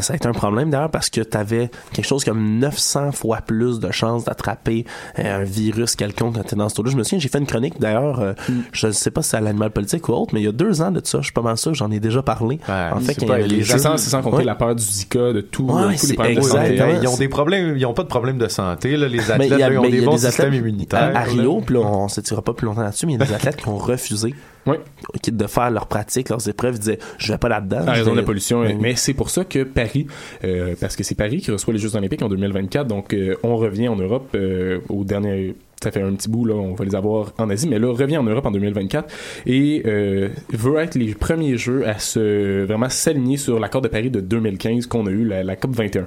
ça 0.00 0.12
a 0.12 0.16
été 0.16 0.26
un 0.26 0.32
problème 0.32 0.70
parce 0.86 1.10
que 1.10 1.20
tu 1.20 1.36
avais 1.36 1.70
quelque 1.92 2.06
chose 2.06 2.24
comme 2.24 2.58
900 2.58 3.12
fois 3.12 3.38
plus 3.38 3.80
de 3.80 3.90
chances 3.90 4.24
d'attraper 4.24 4.84
euh, 5.18 5.40
un 5.40 5.44
virus 5.44 5.96
quelconque 5.96 6.36
quand 6.36 6.42
tu 6.44 6.54
dans 6.54 6.68
ce 6.68 6.82
là 6.82 6.90
Je 6.90 6.96
me 6.96 7.02
souviens, 7.02 7.18
j'ai 7.18 7.28
fait 7.28 7.38
une 7.38 7.46
chronique 7.46 7.80
d'ailleurs, 7.80 8.20
euh, 8.20 8.32
mm. 8.48 8.52
je 8.72 8.86
ne 8.88 8.92
sais 8.92 9.10
pas 9.10 9.22
si 9.22 9.30
c'est 9.30 9.36
à 9.38 9.40
l'animal 9.40 9.70
politique 9.70 10.08
ou 10.08 10.12
autre, 10.12 10.34
mais 10.34 10.40
il 10.40 10.44
y 10.44 10.48
a 10.48 10.52
deux 10.52 10.82
ans 10.82 10.90
de 10.90 11.00
ça, 11.02 11.18
je 11.18 11.24
suis 11.24 11.32
pas 11.32 11.42
mal 11.42 11.56
sûr, 11.56 11.74
j'en 11.74 11.90
ai 11.90 12.00
déjà 12.00 12.22
parlé. 12.22 12.60
en 12.68 13.00
fait, 13.00 13.16
il 13.20 13.28
y 13.28 13.48
les 13.48 13.62
jeux... 13.62 13.78
C'est 13.78 14.10
sans 14.10 14.22
compter 14.22 14.44
la 14.44 14.54
peur 14.54 14.74
du 14.74 14.82
Zika, 14.82 15.32
de 15.32 15.40
tout, 15.40 15.64
ouais, 15.64 15.96
tous 15.96 16.06
les 16.08 16.14
problèmes 16.14 16.36
de 16.36 17.02
Ils 17.02 17.08
ont 17.08 17.16
des 17.16 17.28
problèmes, 17.28 17.76
ils 17.76 17.86
ont 17.86 17.94
pas 17.94 18.04
de 18.04 18.08
problème 18.08 18.38
de 18.38 18.48
santé, 18.48 18.96
là, 18.96 19.08
les 19.08 19.30
athlètes, 19.30 19.52
ils 19.58 19.78
ont 19.78 19.88
des 19.88 20.00
bons 20.02 20.18
systèmes 20.18 20.54
immunitaires. 20.54 21.12
À, 21.14 21.22
Rio, 21.22 21.60
puis 21.60 21.76
on 21.76 22.08
s'étirera 22.08 22.42
pas 22.42 22.52
plus 22.52 22.66
longtemps 22.66 22.82
là-dessus, 22.82 23.06
mais 23.06 23.14
il 23.14 23.20
y 23.20 23.22
a 23.22 23.26
des 23.26 23.34
athlètes 23.38 23.56
qui 23.56 23.68
ont 23.68 23.78
refusé 23.78 24.34
oui. 24.66 24.76
quitte 25.22 25.36
de 25.36 25.46
faire 25.46 25.70
leurs 25.70 25.86
pratiques, 25.86 26.28
leurs 26.28 26.48
épreuves, 26.48 26.76
ils 26.76 26.80
disaient 26.80 26.98
je 27.18 27.32
vais 27.32 27.38
pas 27.38 27.48
là-dedans. 27.48 27.86
À 27.86 27.92
raison 27.92 28.12
de 28.12 28.20
la 28.20 28.22
pollution. 28.22 28.64
Mais 28.80 28.96
c'est 28.96 29.14
pour 29.14 29.30
ça 29.30 29.44
que 29.44 29.64
Paris, 29.64 30.06
euh, 30.44 30.74
parce 30.80 30.96
que 30.96 31.04
c'est 31.04 31.14
Paris 31.14 31.38
qui 31.38 31.50
reçoit 31.50 31.72
les 31.72 31.78
Jeux 31.78 31.96
Olympiques 31.96 32.22
en 32.22 32.28
2024, 32.28 32.86
donc 32.86 33.14
euh, 33.14 33.36
on 33.42 33.56
revient 33.56 33.88
en 33.88 33.96
Europe 33.96 34.28
euh, 34.34 34.80
au 34.88 35.04
dernier 35.04 35.54
ça 35.82 35.90
fait 35.90 36.02
un 36.02 36.12
petit 36.14 36.28
bout 36.28 36.44
là, 36.44 36.54
on 36.54 36.74
va 36.74 36.84
les 36.84 36.94
avoir 36.94 37.32
en 37.38 37.50
Asie, 37.50 37.68
mais 37.68 37.78
là 37.78 37.88
revient 37.92 38.16
en 38.16 38.24
Europe 38.24 38.46
en 38.46 38.50
2024 38.50 39.12
et 39.46 39.82
euh, 39.86 40.28
veut 40.52 40.78
être 40.78 40.94
les 40.96 41.14
premiers 41.14 41.56
jeux 41.56 41.86
à 41.86 41.98
se 41.98 42.64
vraiment 42.64 42.88
s'aligner 42.88 43.36
sur 43.36 43.60
l'accord 43.60 43.80
de 43.80 43.88
Paris 43.88 44.10
de 44.10 44.20
2015 44.20 44.86
qu'on 44.86 45.06
a 45.06 45.10
eu 45.10 45.24
la, 45.24 45.56
COP 45.56 45.72
21. 45.72 46.06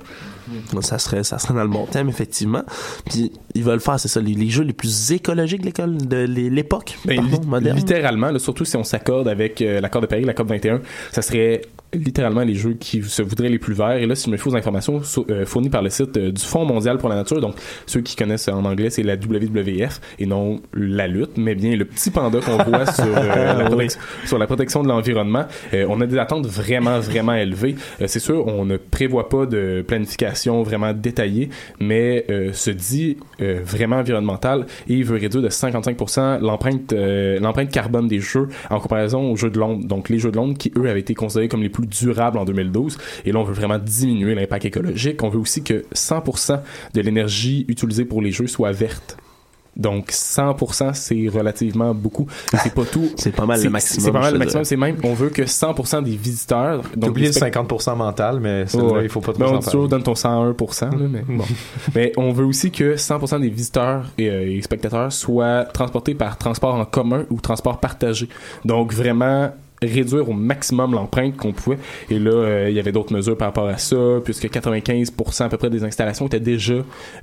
Ça 0.81 0.99
serait 0.99 1.23
ça 1.23 1.39
serait 1.39 1.53
dans 1.53 1.63
le 1.63 1.69
bon 1.69 1.86
thème 1.86 2.10
effectivement. 2.10 2.63
Puis 3.10 3.31
ils 3.55 3.63
veulent 3.63 3.79
faire 3.79 3.99
c'est 3.99 4.07
ça 4.07 4.19
les, 4.19 4.49
jeux 4.49 4.63
les 4.63 4.73
plus 4.73 5.12
écologiques 5.12 5.62
de 5.62 5.65
l'école 5.65 5.97
de 5.97 6.25
l'époque 6.25 6.97
ben, 7.05 7.21
moderne. 7.47 7.77
Littéralement, 7.77 8.31
là, 8.31 8.39
surtout 8.39 8.65
si 8.65 8.75
on 8.75 8.84
s'accorde 8.84 9.27
avec 9.27 9.62
euh, 9.62 9.79
l'accord 9.79 10.01
de 10.01 10.07
Paris, 10.07 10.23
la 10.23 10.34
COP 10.34 10.47
21, 10.47 10.81
ça 11.12 11.21
serait 11.21 11.62
littéralement 11.93 12.41
les 12.41 12.56
jeux 12.56 12.73
qui 12.73 13.04
se 13.04 13.21
voudraient 13.21 13.49
les 13.49 13.60
plus 13.60 13.73
verts. 13.73 13.97
Et 13.97 14.06
là, 14.06 14.15
si 14.15 14.25
je 14.25 14.32
me 14.32 14.38
fie 14.38 14.47
aux 14.47 14.56
informations 14.56 15.01
euh, 15.30 15.45
fournies 15.45 15.69
par 15.69 15.82
le 15.82 15.89
site 15.89 16.15
euh, 16.17 16.32
du 16.32 16.41
Fonds 16.41 16.65
mondial 16.65 16.97
pour 16.97 17.10
la 17.10 17.15
nature, 17.15 17.41
donc 17.41 17.56
ceux 17.86 18.01
qui 18.01 18.15
connaissent 18.15 18.47
en 18.47 18.63
anglais, 18.63 18.89
c'est 18.89 19.04
la 19.04 19.15
WWF 19.15 19.99
et 20.19 20.25
non 20.25 20.62
la 20.73 21.08
lutte, 21.08 21.38
mais 21.38 21.56
bien 21.56 21.75
le 21.75 21.86
petit 21.86 22.12
panda 22.12 22.39
qu'on 22.39 22.58
voit 22.69 22.86
sur, 22.86 23.06
euh, 23.06 23.69
la 23.69 23.88
sur, 24.25 24.38
la 24.38 24.47
protection 24.47 24.84
de 24.84 24.88
l'environnement. 24.88 25.45
on 25.73 26.01
a 26.01 26.06
des 26.06 26.17
attentes 26.17 26.47
vraiment, 26.47 26.99
vraiment 26.99 27.34
élevées. 27.34 27.75
c'est 28.06 28.19
sûr, 28.19 28.47
on 28.47 28.65
ne 28.65 28.77
prévoit 28.77 29.30
pas 29.30 29.45
de 29.45 29.84
planification 29.86 30.63
vraiment 30.63 30.93
détaillée, 30.93 31.49
mais 31.80 32.25
se 32.54 32.71
dit 32.71 33.17
vraiment 33.39 33.97
environnemental 33.97 34.65
et 34.88 34.95
il 34.95 35.04
veut 35.04 35.17
réduire 35.17 35.43
de 35.43 35.49
55% 35.49 36.39
l'empreinte 36.39 36.93
l'empreinte 36.93 37.71
carbone 37.71 38.08
des 38.08 38.19
jeux 38.19 38.49
en 38.69 38.80
comparaison 38.80 39.32
aux 39.32 39.36
jeux 39.36 39.49
de 39.49 39.60
Londres. 39.60 39.86
Donc 39.86 40.10
les 40.10 40.19
jeux 40.19 40.32
de 40.32 40.38
Londres 40.38 40.58
qui, 40.58 40.71
eux, 40.77 40.89
avaient 40.89 40.99
été 40.99 41.13
considérés 41.13 41.47
comme 41.47 41.63
les 41.63 41.69
plus 41.69 41.80
durable 41.85 42.37
en 42.37 42.45
2012. 42.45 42.97
Et 43.25 43.31
là, 43.31 43.39
on 43.39 43.43
veut 43.43 43.53
vraiment 43.53 43.79
diminuer 43.79 44.35
l'impact 44.35 44.65
écologique. 44.65 45.21
On 45.23 45.29
veut 45.29 45.39
aussi 45.39 45.63
que 45.63 45.85
100% 45.93 46.59
de 46.93 47.01
l'énergie 47.01 47.65
utilisée 47.67 48.05
pour 48.05 48.21
les 48.21 48.31
jeux 48.31 48.47
soit 48.47 48.71
verte. 48.71 49.17
Donc 49.75 50.11
100% 50.11 50.93
c'est 50.93 51.27
relativement 51.29 51.93
beaucoup. 51.93 52.27
C'est 52.61 52.73
pas 52.73 52.83
tout. 52.83 53.09
c'est 53.15 53.31
pas 53.31 53.45
mal 53.45 53.63
le 53.63 53.69
maximum. 53.69 54.05
C'est 54.05 54.11
pas 54.11 54.19
mal 54.19 54.33
le 54.33 54.39
maximum. 54.39 54.65
C'est 54.65 54.75
même 54.75 54.97
on 55.03 55.13
veut 55.13 55.29
que 55.29 55.43
100% 55.43 56.03
des 56.03 56.15
visiteurs. 56.15 56.83
Donc 56.97 57.11
oublié 57.11 57.27
le 57.27 57.33
50% 57.33 57.95
mental, 57.95 58.39
mais 58.41 58.63
il 58.63 59.09
faut 59.09 59.21
pas 59.21 59.33
trop. 59.33 59.39
Ben, 59.39 59.53
on 59.53 59.59
toujours 59.59 59.87
donne 59.87 60.03
ton 60.03 60.13
101%. 60.13 60.81
Là, 60.81 61.07
mais 61.09 61.23
bon. 61.27 61.45
mais 61.95 62.11
on 62.17 62.31
veut 62.31 62.45
aussi 62.45 62.71
que 62.71 62.95
100% 62.95 63.39
des 63.39 63.49
visiteurs 63.49 64.11
et, 64.17 64.29
euh, 64.29 64.51
et 64.51 64.61
spectateurs 64.61 65.11
soient 65.11 65.63
transportés 65.63 66.15
par 66.15 66.37
transport 66.37 66.75
en 66.75 66.85
commun 66.85 67.25
ou 67.29 67.39
transport 67.39 67.79
partagé. 67.79 68.27
Donc 68.65 68.93
vraiment 68.93 69.51
réduire 69.83 70.29
au 70.29 70.33
maximum 70.33 70.93
l'empreinte 70.93 71.35
qu'on 71.37 71.53
pouvait. 71.53 71.79
Et 72.11 72.19
là, 72.19 72.31
euh, 72.31 72.69
il 72.69 72.75
y 72.75 72.79
avait 72.79 72.91
d'autres 72.91 73.13
mesures 73.13 73.35
par 73.35 73.47
rapport 73.47 73.67
à 73.67 73.77
ça, 73.77 73.97
puisque 74.23 74.45
95% 74.45 75.43
à 75.43 75.49
peu 75.49 75.57
près 75.57 75.71
des 75.71 75.83
installations 75.83 76.27
étaient 76.27 76.39
déjà 76.39 76.75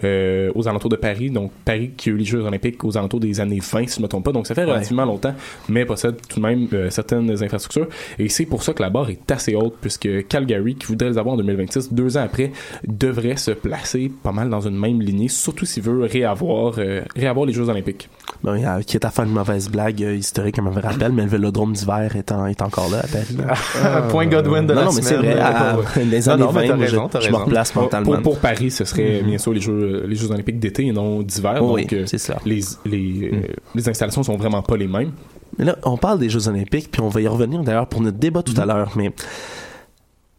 euh, 0.03 0.51
aux 0.57 0.67
alentours 0.67 0.91
de 0.91 0.97
Paris. 0.97 1.31
Donc, 1.31 1.53
Paris 1.65 1.93
qui 1.97 2.11
a 2.11 2.13
eu 2.13 2.17
les 2.17 2.25
Jeux 2.25 2.41
olympiques 2.41 2.83
aux 2.83 2.99
alentours 2.99 3.21
des 3.21 3.41
années 3.41 3.61
20, 3.61 3.87
si 3.87 3.95
je 3.95 4.01
ne 4.01 4.03
me 4.03 4.09
trompe 4.09 4.25
pas. 4.25 4.33
Donc, 4.33 4.49
ça 4.49 4.57
fait 4.57 4.65
relativement 4.65 5.05
longtemps, 5.05 5.35
mais 5.69 5.85
possède 5.85 6.17
tout 6.29 6.41
de 6.41 6.45
même 6.45 6.67
euh, 6.73 6.91
certaines 6.91 7.31
infrastructures. 7.31 7.87
Et 8.19 8.29
c'est 8.29 8.45
pour 8.45 8.65
ça 8.65 8.73
que 8.73 8.83
la 8.83 8.91
barre 8.91 9.11
est 9.11 9.31
assez 9.31 9.55
haute, 9.55 9.77
puisque 9.81 10.27
Calgary, 10.27 10.75
qui 10.75 10.87
voudrait 10.87 11.11
les 11.11 11.19
avoir 11.19 11.35
en 11.37 11.39
2026, 11.39 11.93
deux 11.93 12.17
ans 12.17 12.23
après, 12.23 12.51
devrait 12.89 13.37
se 13.37 13.53
placer 13.53 14.11
pas 14.25 14.33
mal 14.33 14.51
dans 14.51 14.63
une 14.63 14.77
même 14.77 15.01
lignée, 15.01 15.29
surtout 15.29 15.65
s'il 15.65 15.85
veut 15.85 16.03
réavoir, 16.03 16.75
réavoir 17.15 17.47
les 17.47 17.53
Jeux 17.53 17.69
olympiques. 17.69 18.09
Bon, 18.43 18.61
qui 18.85 18.97
est 18.97 19.05
à 19.05 19.11
faire 19.11 19.25
une 19.25 19.33
mauvaise 19.33 19.69
blague 19.69 20.01
historique, 20.01 20.57
je 20.57 20.63
me 20.63 20.71
rappelle, 20.71 21.13
mais 21.13 21.23
le 21.23 21.29
vélodrome 21.29 21.73
d'hiver 21.73 22.17
étant 22.17 22.48
est 22.49 22.63
encore 22.63 22.91
là 22.91 22.99
à 22.99 23.07
Paris. 23.07 23.37
Ah, 23.83 24.03
Point 24.03 24.27
Godwin 24.27 24.67
de 24.67 24.75
non, 24.75 24.81
la 24.81 24.87
non, 24.87 24.93
mais 24.93 25.03
c'est 25.03 25.17
vrai. 25.17 25.39
À, 25.39 25.77
les 25.97 26.29
années 26.29 26.43
non, 26.43 26.51
20, 26.51 26.61
raison, 26.77 27.11
je, 27.15 27.21
je 27.21 27.31
me 27.31 27.37
replace 27.37 27.75
mentalement. 27.75 28.13
Pour, 28.15 28.23
pour, 28.23 28.39
Paris, 28.39 28.71
ce 28.71 28.85
serait 28.85 29.21
mm-hmm. 29.21 29.25
bien 29.25 29.39
sûr 29.39 29.53
les 29.53 29.61
Jeux, 29.61 30.05
les 30.07 30.17
Jeux 30.17 30.31
olympiques 30.31 30.59
d'été 30.59 30.87
et 30.87 30.93
non 30.93 31.23
d'hiver. 31.23 31.59
Oh, 31.61 31.77
donc, 31.77 31.89
oui, 31.91 32.03
c'est 32.07 32.19
ça. 32.19 32.37
Les, 32.45 32.61
les, 32.85 33.31
mm. 33.33 33.43
les 33.75 33.89
installations 33.89 34.23
sont 34.23 34.37
vraiment 34.37 34.63
pas 34.63 34.77
les 34.77 34.89
mêmes. 34.89 35.13
Mais 35.59 35.65
là, 35.65 35.77
on 35.85 35.97
parle 35.97 36.19
des 36.19 36.29
Jeux 36.29 36.49
olympiques, 36.49 36.91
puis 36.91 37.01
on 37.01 37.09
va 37.09 37.21
y 37.21 37.29
revenir 37.29 37.63
d'ailleurs 37.63 37.87
pour 37.87 38.01
notre 38.01 38.19
débat 38.19 38.43
tout 38.43 38.55
à 38.57 38.65
mm-hmm. 38.65 38.67
l'heure, 38.67 38.93
mais 38.97 39.13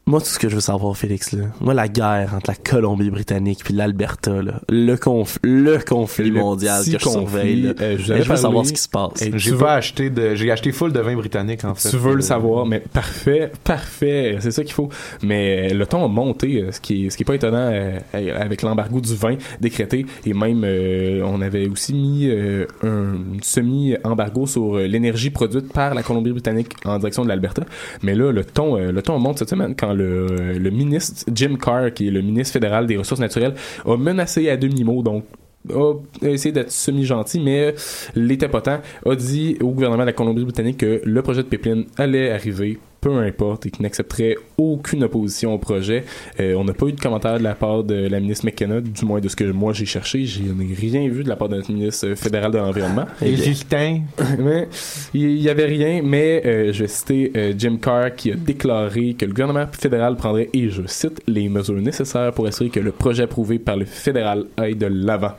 moi, 0.10 0.20
tout 0.20 0.26
ce 0.26 0.40
que 0.40 0.50
je 0.50 0.56
veux 0.56 0.62
savoir, 0.62 0.98
Félix, 0.98 1.34
là, 1.34 1.46
moi, 1.62 1.76
la 1.76 1.88
guerre 1.88 2.34
entre 2.36 2.50
la 2.50 2.56
Colombie-Britannique 2.56 3.60
puis 3.64 3.76
l'Alberta, 3.76 4.32
le, 4.68 4.96
conf 4.96 5.38
le 5.44 5.78
conflit 5.78 6.32
mondial 6.32 6.84
que 6.84 6.92
je 6.92 6.98
surveille, 6.98 7.74
euh, 7.80 7.96
je, 8.00 8.14
veux 8.14 8.36
savoir 8.36 8.66
ce 8.66 8.74
qui 8.74 8.82
se 8.82 8.90
passe. 8.90 9.24
J'ai 9.36 9.54
acheter 9.64 10.10
de, 10.10 10.34
j'ai 10.34 10.52
acheté 10.52 10.72
full 10.72 10.92
de 10.92 11.00
vin 11.00 11.16
britannique, 11.16 11.64
en 11.64 11.76
fait. 11.76 11.90
Tu 11.90 11.98
veux 11.98 12.16
le 12.16 12.22
savoir, 12.22 12.66
mais 12.66 12.80
parfait, 12.80 13.52
parfait, 13.64 14.38
c'est 14.40 14.50
ça 14.50 14.64
qu'il 14.64 14.74
faut. 14.74 14.90
Mais 15.22 15.74
le 15.74 15.86
ton 15.86 16.04
a 16.04 16.08
monté, 16.08 16.64
euh, 16.64 16.72
ce 16.72 16.82
qui 16.82 17.06
est, 17.06 17.10
ce 17.12 17.18
qui 17.18 17.22
est 17.22 17.26
pas 17.26 17.36
étonnant 17.36 17.70
euh, 17.72 18.00
avec 18.14 18.64
l'embargo 18.64 19.00
du 19.02 19.14
vin 19.16 19.36
décrété, 19.62 20.08
et 20.26 20.34
même, 20.34 20.64
on 21.24 21.40
avait 21.42 21.68
aussi 21.68 21.94
mis 21.94 22.32
un 22.84 23.18
semi-embargo 23.44 24.48
sur 24.48 24.78
l'énergie 24.78 25.30
produite 25.30 25.72
par 25.72 25.94
la 25.94 26.02
Colombie-Britannique 26.02 26.74
en 26.86 26.98
direction 26.98 27.24
de 27.24 27.30
l'Alberta. 27.30 27.64
Mais 28.02 28.16
là, 28.16 28.32
le 28.32 28.44
ton, 28.44 28.76
le 28.76 29.02
ton 29.04 29.20
monte 29.20 29.38
cette 29.38 29.50
semaine 29.50 29.76
quand 29.76 29.99
le, 30.00 30.70
ministre 30.70 31.26
Jim 31.34 31.56
Carr, 31.62 31.94
qui 31.94 32.08
est 32.08 32.12
le 32.12 32.22
ministre 32.22 32.54
fédéral 32.54 32.88
des 32.88 32.98
Ressources 32.98 33.22
naturelles, 33.22 33.56
a 33.86 33.98
menacé 33.98 34.50
à 34.50 34.58
demi-mot, 34.58 35.02
donc 35.04 35.26
a 35.74 36.28
essayé 36.28 36.52
d'être 36.52 36.72
semi-gentil, 36.72 37.40
mais 37.40 37.76
l'était 38.16 38.48
pas 38.48 38.64
a 39.06 39.16
dit 39.16 39.58
au 39.62 39.70
gouvernement 39.72 40.04
de 40.04 40.08
la 40.08 40.14
Colombie-Britannique 40.14 40.78
que 40.78 41.02
le 41.04 41.22
projet 41.22 41.44
de 41.44 41.48
pipeline 41.48 41.86
allait 41.98 42.32
arriver 42.32 42.80
peu 43.02 43.18
importe, 43.18 43.66
et 43.66 43.72
qui 43.72 43.82
n'accepterait 43.82 44.36
aucune 44.58 45.04
opposition 45.04 45.54
au 45.54 45.58
projet. 45.58 46.04
Euh, 46.40 46.56
on 46.56 46.64
n'a 46.64 46.74
pas 46.74 46.88
eu 46.88 46.94
de 46.94 47.00
commentaire 47.00 47.38
de 47.38 47.44
la 47.44 47.56
part 47.56 47.84
de 47.84 47.96
la 47.96 48.20
ministre 48.20 48.46
McKenna, 48.46 48.82
du 48.82 49.06
moins 49.06 49.20
de 49.20 49.30
ce 49.30 49.36
que 49.36 49.46
moi 49.46 49.74
j'ai 49.74 49.86
cherché. 49.86 50.26
Je 50.26 50.42
n'ai 50.42 50.74
rien 50.74 51.08
vu 51.08 51.24
de 51.24 51.30
la 51.30 51.36
part 51.36 51.50
de 51.50 51.56
notre 51.56 51.72
ministre 51.72 52.14
fédéral 52.16 52.52
de 52.52 52.58
l'Environnement. 52.58 53.06
Et 53.22 53.36
Justin? 53.36 54.02
mais 54.40 54.68
il 55.14 55.42
y 55.42 55.50
avait 55.50 55.66
rien, 55.66 56.02
mais 56.04 56.42
euh, 56.46 56.74
je 56.74 56.84
vais 56.84 56.88
citer 56.88 57.32
euh, 57.36 57.54
Jim 57.58 57.78
Carr 57.82 58.16
qui 58.16 58.32
a 58.32 58.36
déclaré 58.36 59.14
que 59.14 59.26
le 59.26 59.32
gouvernement 59.32 59.66
fédéral 59.72 60.16
prendrait, 60.16 60.50
et 60.54 60.70
je 60.70 60.82
cite, 60.88 61.22
les 61.28 61.48
mesures 61.50 61.76
nécessaires 61.76 62.34
pour 62.34 62.48
assurer 62.48 62.70
que 62.70 62.80
le 62.80 62.92
projet 62.92 63.24
approuvé 63.24 63.60
par 63.60 63.78
le 63.78 63.86
fédéral 63.86 64.46
aille 64.58 64.76
de 64.76 64.88
l'avant. 64.88 65.34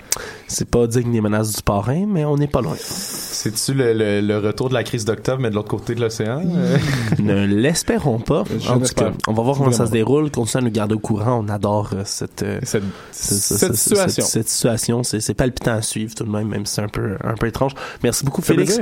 C'est 0.46 0.68
pas 0.68 0.86
digne 0.86 1.12
des 1.12 1.20
menaces 1.20 1.56
du 1.56 1.62
parrain, 1.62 2.06
mais 2.08 2.24
on 2.24 2.36
n'est 2.36 2.48
pas 2.48 2.60
loin. 2.60 2.74
C'est-tu 2.76 3.74
le, 3.74 4.20
le, 4.20 4.38
retour 4.38 4.68
de 4.68 4.74
la 4.74 4.82
crise 4.82 5.04
d'octobre, 5.04 5.40
mais 5.40 5.50
de 5.50 5.54
l'autre 5.54 5.68
côté 5.68 5.94
de 5.94 6.00
l'océan? 6.00 6.42
l'espérons 7.50 8.18
pas. 8.18 8.44
En 8.68 8.78
tout 8.78 8.94
cas, 8.94 9.12
on 9.26 9.32
va 9.32 9.42
voir 9.42 9.56
comment 9.56 9.72
ça 9.72 9.86
se 9.86 9.92
déroule. 9.92 10.30
Continuez 10.30 10.62
à 10.62 10.64
nous 10.64 10.72
garder 10.72 10.94
au 10.94 10.98
courant. 10.98 11.44
On 11.44 11.48
adore 11.48 11.90
euh, 11.94 12.02
cette, 12.04 12.42
euh, 12.42 12.60
cette, 12.62 12.82
cette, 13.10 13.74
situation. 13.74 14.24
Cette, 14.24 14.48
situation, 14.48 15.02
c'est 15.02 15.34
palpitant 15.34 15.72
à 15.72 15.82
suivre 15.82 16.14
tout 16.14 16.24
de 16.24 16.30
même, 16.30 16.48
même 16.48 16.66
si 16.66 16.74
c'est 16.74 16.82
un 16.82 16.88
peu, 16.88 17.16
un 17.22 17.34
peu 17.34 17.46
étrange. 17.46 17.72
Merci 18.02 18.24
beaucoup, 18.24 18.42
Félix. 18.42 18.80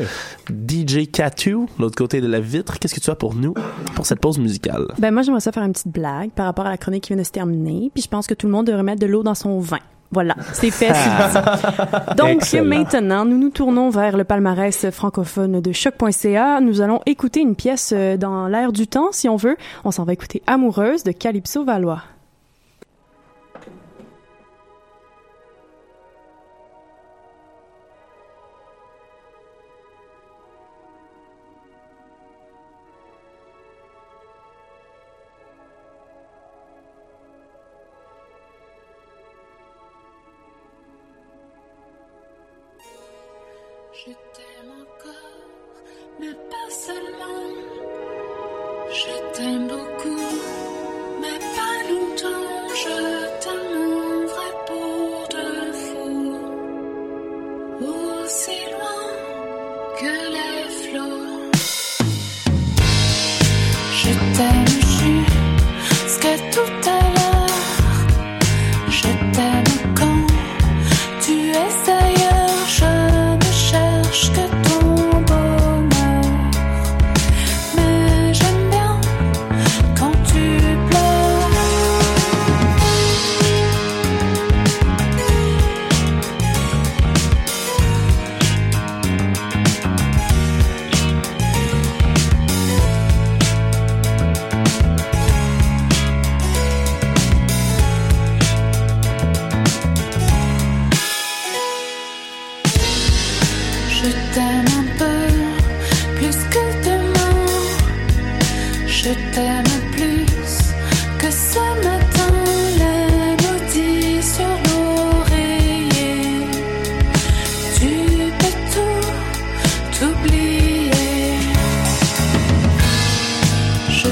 DJ 0.49 1.11
Catu, 1.11 1.59
l'autre 1.79 1.97
côté 1.97 2.21
de 2.21 2.27
la 2.27 2.41
vitre. 2.41 2.79
Qu'est-ce 2.79 2.95
que 2.95 3.01
tu 3.01 3.11
as 3.11 3.17
pour 3.17 3.35
nous 3.35 3.55
pour 3.95 4.07
cette 4.07 4.21
pause 4.21 4.39
musicale? 4.39 4.87
Ben, 4.99 5.13
moi, 5.13 5.23
j'aimerais 5.23 5.41
ça 5.41 5.53
faire 5.53 5.65
une 5.65 5.73
petite 5.73 5.89
blague 5.89 6.31
par 6.31 6.47
rapport 6.47 6.67
à 6.67 6.71
la 6.71 6.79
chronique 6.79 7.05
qui 7.05 7.09
vient 7.09 7.23
de 7.23 7.27
se 7.27 7.33
terminer. 7.33 7.91
Puis 7.93 8.03
je 8.03 8.09
pense 8.09 8.27
que 8.27 8.35
tout 8.35 8.47
le 8.47 8.53
monde 8.53 8.67
devrait 8.67 8.83
mettre 8.83 9.01
de 9.01 9.07
l'eau 9.07 9.23
dans 9.23 9.35
son 9.35 9.59
vin. 9.61 9.79
Voilà, 10.11 10.37
c'est 10.55 10.71
fait. 10.71 10.93
Donc 12.17 12.51
maintenant, 12.65 13.25
nous 13.27 13.39
nous 13.39 13.51
tournons 13.51 13.91
vers 13.91 14.17
le 14.17 14.25
palmarès 14.25 14.91
francophone 14.91 15.61
de 15.61 15.73
choc.ca. 15.73 16.61
Nous 16.61 16.81
allons 16.81 17.01
écouter 17.05 17.41
une 17.41 17.55
pièce 17.55 17.93
euh, 17.95 18.17
dans 18.17 18.49
l'air 18.49 18.73
du 18.73 18.87
temps, 18.87 19.09
si 19.13 19.29
on 19.29 19.37
veut. 19.37 19.57
On 19.85 19.91
s'en 19.91 20.05
va 20.05 20.15
écouter 20.15 20.43
Amoureuse 20.47 21.05
de 21.05 21.13
Calypso 21.13 21.65
Valois. 21.65 22.03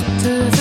to 0.07 0.56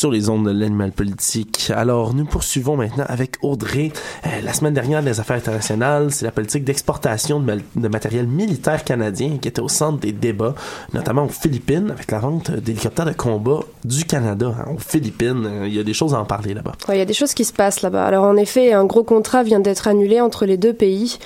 sur 0.00 0.10
les 0.10 0.30
ondes 0.30 0.46
de 0.46 0.58
l'animal 0.58 0.92
politique. 0.92 1.70
Alors, 1.76 2.14
nous 2.14 2.24
poursuivons 2.24 2.74
maintenant 2.74 3.04
avec 3.06 3.36
Audrey. 3.42 3.92
Euh, 4.24 4.30
la 4.42 4.54
semaine 4.54 4.72
dernière, 4.72 5.02
les 5.02 5.20
affaires 5.20 5.36
internationales, 5.36 6.06
c'est 6.10 6.24
la 6.24 6.30
politique 6.30 6.64
d'exportation 6.64 7.38
de, 7.38 7.88
matériel 7.88 8.26
militaire 8.26 8.82
canadien 8.82 9.36
qui 9.36 9.48
était 9.48 9.60
au 9.60 9.68
centre 9.68 9.98
des 9.98 10.12
débats, 10.12 10.54
notamment 10.94 11.24
aux 11.24 11.28
Philippines, 11.28 11.90
avec 11.90 12.10
la 12.12 12.18
vente 12.18 12.50
d'hélicoptères 12.50 13.04
de 13.04 13.12
combat 13.12 13.60
du 13.84 14.06
Canada. 14.06 14.54
Hein, 14.58 14.70
aux 14.74 14.78
Philippines, 14.78 15.44
euh, 15.44 15.68
il 15.68 15.74
y 15.74 15.78
a 15.78 15.82
des 15.82 15.92
choses 15.92 16.14
à 16.14 16.20
en 16.20 16.24
parler 16.24 16.54
là-bas. 16.54 16.72
Il 16.88 16.96
y 16.96 17.02
a 17.02 17.04
des 17.04 17.12
choses 17.12 17.34
qui 17.34 17.44
se 17.44 17.52
passent 17.52 17.82
là-bas. 17.82 18.06
Alors, 18.06 18.24
en 18.24 18.36
effet, 18.36 18.72
un 18.72 18.86
gros 18.86 19.04
contrat 19.04 19.42
vient 19.42 19.60
d'être 19.60 19.86
annulé 19.86 20.18
entre 20.22 20.46
les 20.46 20.56
deux 20.56 20.72
pays. 20.72 21.18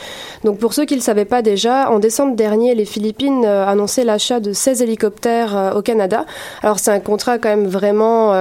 Donc, 0.42 0.58
pour 0.58 0.74
ceux 0.74 0.84
qui 0.84 0.94
ne 0.94 0.98
le 0.98 1.04
savaient 1.04 1.24
pas 1.24 1.42
déjà, 1.42 1.92
en 1.92 2.00
décembre 2.00 2.34
dernier, 2.34 2.74
les 2.74 2.86
Philippines 2.86 3.44
euh, 3.44 3.68
annonçaient 3.68 4.04
l'achat 4.04 4.40
de 4.40 4.52
16 4.52 4.82
hélicoptères 4.82 5.74
au 5.76 5.82
Canada. 5.82 6.26
Alors, 6.64 6.80
c'est 6.80 6.90
un 6.90 6.98
contrat 6.98 7.38
quand 7.38 7.50
même 7.50 7.68
vraiment 7.68 8.32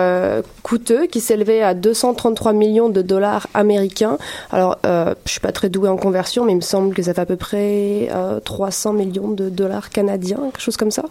coûteux 0.63 1.07
qui 1.07 1.19
s'élevait 1.19 1.61
à 1.61 1.73
233 1.73 2.53
millions 2.53 2.89
de 2.89 3.01
dollars 3.01 3.47
américains. 3.53 4.17
Alors, 4.51 4.77
euh, 4.85 5.13
je 5.25 5.31
suis 5.31 5.39
pas 5.39 5.51
très 5.51 5.69
douée 5.69 5.89
en 5.89 5.97
conversion, 5.97 6.45
mais 6.45 6.53
il 6.53 6.57
me 6.57 6.61
semble 6.61 6.93
que 6.93 7.01
ça 7.01 7.13
fait 7.13 7.21
à 7.21 7.25
peu 7.25 7.35
près 7.35 8.09
300 8.43 8.89
euh, 8.89 8.97
millions 8.97 9.29
de 9.29 9.49
dollars 9.49 9.89
canadiens, 9.89 10.39
quelque 10.51 10.61
chose 10.61 10.77
comme 10.77 10.91
ça. 10.91 11.03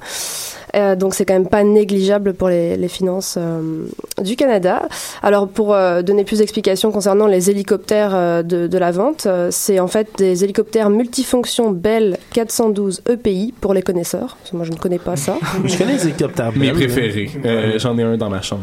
Euh, 0.75 0.97
donc 0.97 1.15
c'est 1.15 1.25
quand 1.25 1.35
même 1.35 1.49
pas 1.49 1.65
négligeable 1.65 2.33
pour 2.35 2.49
les, 2.49 2.77
les 2.77 2.89
finances 2.89 3.37
euh, 3.39 3.85
du 4.23 4.37
Canada. 4.37 4.89
Alors 5.23 5.49
pour 5.49 5.75
euh, 5.75 6.03
donner 6.03 6.25
plus 6.25 6.39
d'explications 6.39 6.91
concernant 6.91 7.27
les 7.27 7.51
hélicoptères 7.51 8.43
de, 8.45 8.67
de, 8.67 8.79
la 8.79 8.91
vente, 8.91 9.27
c'est 9.51 9.81
en 9.81 9.87
fait 9.87 10.09
des 10.19 10.45
hélicoptères 10.45 10.91
multifonctions 10.91 11.71
Bell 11.71 12.19
412 12.33 13.03
EPI 13.09 13.55
pour 13.61 13.75
les 13.75 13.83
connaisseurs. 13.83 14.37
Parce 14.39 14.51
que 14.51 14.57
moi 14.57 14.65
je 14.65 14.73
ne 14.73 14.77
connais 14.77 14.99
pas 14.99 15.17
ça. 15.17 15.37
je 15.65 15.77
connais 15.77 15.95
les 15.95 16.05
hélicoptères 16.05 16.53
Mes 16.57 16.73
préférés. 16.73 17.31
J'en 17.77 17.97
ai 17.99 18.03
un 18.03 18.17
dans 18.17 18.31
ma 18.31 18.43
chambre. 18.43 18.63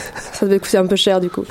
ça 0.41 0.47
devait 0.47 0.59
coûter 0.59 0.77
un 0.77 0.85
peu 0.85 0.95
cher 0.95 1.19
du 1.19 1.29
coup. 1.29 1.45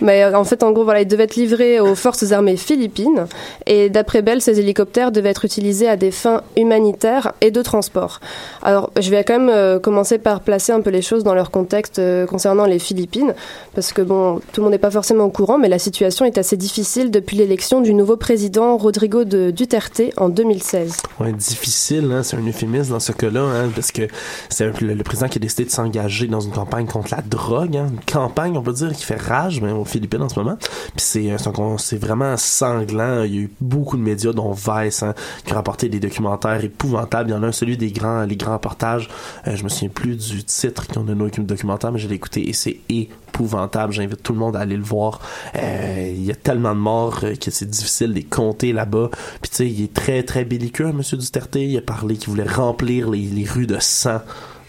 Mais 0.00 0.24
en 0.24 0.44
fait, 0.44 0.62
en 0.62 0.72
gros, 0.72 0.84
voilà, 0.84 1.00
ils 1.00 1.08
devaient 1.08 1.24
être 1.24 1.36
livrés 1.36 1.80
aux 1.80 1.94
forces 1.94 2.32
armées 2.32 2.56
philippines. 2.56 3.26
Et 3.66 3.88
d'après 3.88 4.22
Bell, 4.22 4.40
ces 4.42 4.58
hélicoptères 4.60 5.12
devaient 5.12 5.30
être 5.30 5.44
utilisés 5.44 5.88
à 5.88 5.96
des 5.96 6.10
fins 6.10 6.42
humanitaires 6.56 7.32
et 7.40 7.50
de 7.50 7.62
transport. 7.62 8.20
Alors, 8.62 8.90
je 9.00 9.10
vais 9.10 9.24
quand 9.24 9.38
même 9.38 9.48
euh, 9.48 9.78
commencer 9.78 10.18
par 10.18 10.40
placer 10.40 10.72
un 10.72 10.80
peu 10.80 10.90
les 10.90 11.02
choses 11.02 11.24
dans 11.24 11.34
leur 11.34 11.50
contexte 11.50 11.98
euh, 11.98 12.26
concernant 12.26 12.66
les 12.66 12.78
Philippines, 12.78 13.34
parce 13.74 13.92
que 13.92 14.02
bon, 14.02 14.40
tout 14.52 14.60
le 14.60 14.62
monde 14.62 14.72
n'est 14.72 14.78
pas 14.78 14.90
forcément 14.90 15.24
au 15.24 15.30
courant, 15.30 15.58
mais 15.58 15.68
la 15.68 15.78
situation 15.78 16.24
est 16.24 16.38
assez 16.38 16.56
difficile 16.56 17.10
depuis 17.10 17.36
l'élection 17.36 17.80
du 17.80 17.94
nouveau 17.94 18.16
président 18.16 18.76
Rodrigo 18.76 19.24
Duterte 19.24 20.02
en 20.16 20.28
2016. 20.28 20.96
Ouais, 21.20 21.32
difficile, 21.32 22.10
hein, 22.12 22.22
c'est 22.22 22.36
un 22.36 22.46
euphémisme 22.46 22.92
dans 22.92 23.00
ce 23.00 23.12
cas-là, 23.12 23.42
hein, 23.42 23.70
parce 23.74 23.92
que 23.92 24.02
c'est 24.48 24.64
le, 24.80 24.94
le, 24.94 25.04
président 25.04 25.28
qui 25.28 25.38
a 25.38 25.40
décidé 25.40 25.64
de 25.64 25.70
s'engager 25.70 26.26
dans 26.26 26.40
une 26.40 26.52
campagne 26.52 26.86
contre 26.86 27.14
la 27.14 27.22
drogue, 27.22 27.76
hein, 27.76 27.86
une 27.90 28.00
campagne, 28.00 28.31
on 28.38 28.62
peut 28.62 28.72
dire, 28.72 28.92
qui 28.92 29.04
fait 29.04 29.20
rage, 29.20 29.60
même 29.60 29.76
aux 29.76 29.84
Philippines 29.84 30.22
en 30.22 30.28
ce 30.28 30.38
moment. 30.38 30.56
Puis 30.56 30.92
c'est 30.96 31.32
euh, 31.32 31.76
c'est 31.78 31.98
vraiment 31.98 32.36
sanglant. 32.36 33.22
Il 33.24 33.34
y 33.34 33.38
a 33.38 33.40
eu 33.42 33.50
beaucoup 33.60 33.96
de 33.96 34.02
médias, 34.02 34.32
dont 34.32 34.52
Vice, 34.52 35.02
hein, 35.02 35.14
qui 35.44 35.52
ont 35.52 35.56
rapporté 35.56 35.88
des 35.88 36.00
documentaires 36.00 36.62
épouvantables. 36.64 37.30
Il 37.30 37.32
y 37.32 37.36
en 37.36 37.42
a 37.42 37.48
un, 37.48 37.52
celui 37.52 37.76
des 37.76 37.92
grands, 37.92 38.24
les 38.24 38.36
grands 38.36 38.54
reportages 38.54 39.08
euh, 39.46 39.56
je 39.56 39.64
me 39.64 39.68
souviens 39.68 39.88
plus 39.88 40.16
du 40.16 40.44
titre 40.44 40.86
qu'on 40.86 41.08
a 41.08 41.14
nos 41.14 41.28
documentaire, 41.28 41.92
mais 41.92 41.98
je 41.98 42.08
l'ai 42.08 42.16
écouté 42.16 42.48
et 42.48 42.52
c'est 42.52 42.78
épouvantable. 42.88 43.92
J'invite 43.92 44.22
tout 44.22 44.32
le 44.32 44.38
monde 44.38 44.56
à 44.56 44.60
aller 44.60 44.76
le 44.76 44.82
voir. 44.82 45.20
Euh, 45.56 46.12
il 46.14 46.24
y 46.24 46.30
a 46.30 46.34
tellement 46.34 46.74
de 46.74 46.80
morts 46.80 47.20
que 47.20 47.50
c'est 47.50 47.68
difficile 47.68 48.08
de 48.08 48.14
les 48.14 48.24
compter 48.24 48.72
là-bas. 48.72 49.10
Puis 49.40 49.50
tu 49.50 49.56
sais, 49.56 49.68
il 49.68 49.84
est 49.84 49.92
très 49.92 50.22
très 50.22 50.44
belliqueux, 50.44 50.92
Monsieur 50.92 51.16
Duterte. 51.16 51.56
Il 51.56 51.76
a 51.76 51.82
parlé 51.82 52.16
qu'il 52.16 52.30
voulait 52.30 52.48
remplir 52.48 53.10
les 53.10 53.44
rues 53.44 53.66
de 53.66 53.78
sang 53.80 54.20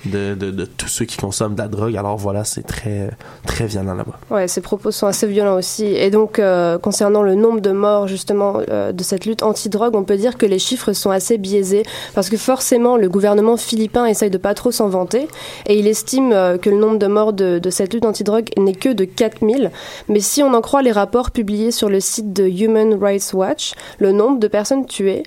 de, 0.06 0.66
tous 0.78 0.88
ceux 0.88 1.06
qui 1.06 1.18
consomment 1.18 1.56
de 1.56 1.62
la 1.62 1.68
drogue. 1.68 1.96
Alors 1.96 2.18
voilà, 2.18 2.44
c'est 2.44 2.64
très, 2.64 3.10
très 3.46 3.66
violent 3.66 3.94
là-bas. 3.94 4.20
Ouais, 4.30 4.48
ces 4.48 4.62
propos 4.62 4.92
sont 4.92 5.08
assez 5.08 5.28
violents 5.28 5.58
aussi. 5.58 5.86
Et 5.86 6.10
donc, 6.10 6.40
euh, 6.40 6.78
concernant 6.78 7.24
le 7.24 7.36
nombre 7.36 7.62
de 7.62 7.72
morts, 7.72 8.08
justement, 8.08 8.62
euh, 8.70 8.92
de 8.92 9.04
cette 9.04 9.26
lutte 9.26 9.44
anti-drogue, 9.44 9.96
on 9.96 10.04
peut 10.04 10.18
dire 10.18 10.38
que 10.38 10.46
les 10.46 10.60
chiffres 10.60 10.94
sont 10.94 11.12
assez 11.12 11.38
biaisés 11.38 11.84
parce 12.16 12.30
que 12.30 12.38
forcément, 12.38 12.98
le 12.98 13.10
gouvernement 13.10 13.58
philippin 13.58 14.06
essaye 14.06 14.30
de 14.30 14.38
pas 14.38 14.54
trop 14.54 14.72
s'en 14.72 14.90
vanter 14.90 15.28
et 15.68 15.78
il 15.78 15.88
estime 15.88 16.32
euh, 16.34 16.58
que 16.58 16.70
le 16.70 16.78
nombre 16.78 17.00
de 17.00 17.08
morts 17.08 17.34
de, 17.34 17.60
de 17.60 17.70
cette 17.70 17.94
lutte 17.94 18.06
anti-drogue 18.06 18.50
n'est 18.58 18.76
que 18.76 18.90
de 18.90 19.06
4000. 19.06 19.72
Mais 20.10 20.20
si 20.20 20.44
on 20.44 20.54
en 20.54 20.62
croit 20.62 20.82
les 20.82 20.92
rapports 20.92 21.32
publiés 21.32 21.72
sur 21.72 21.90
le 21.90 22.00
site 22.00 22.34
de 22.34 22.48
Human 22.48 22.94
Rights 23.02 23.34
Watch, 23.34 23.74
le 24.00 24.12
nombre 24.12 24.40
de 24.40 24.48
personnes 24.48 24.86
tuées 24.86 25.24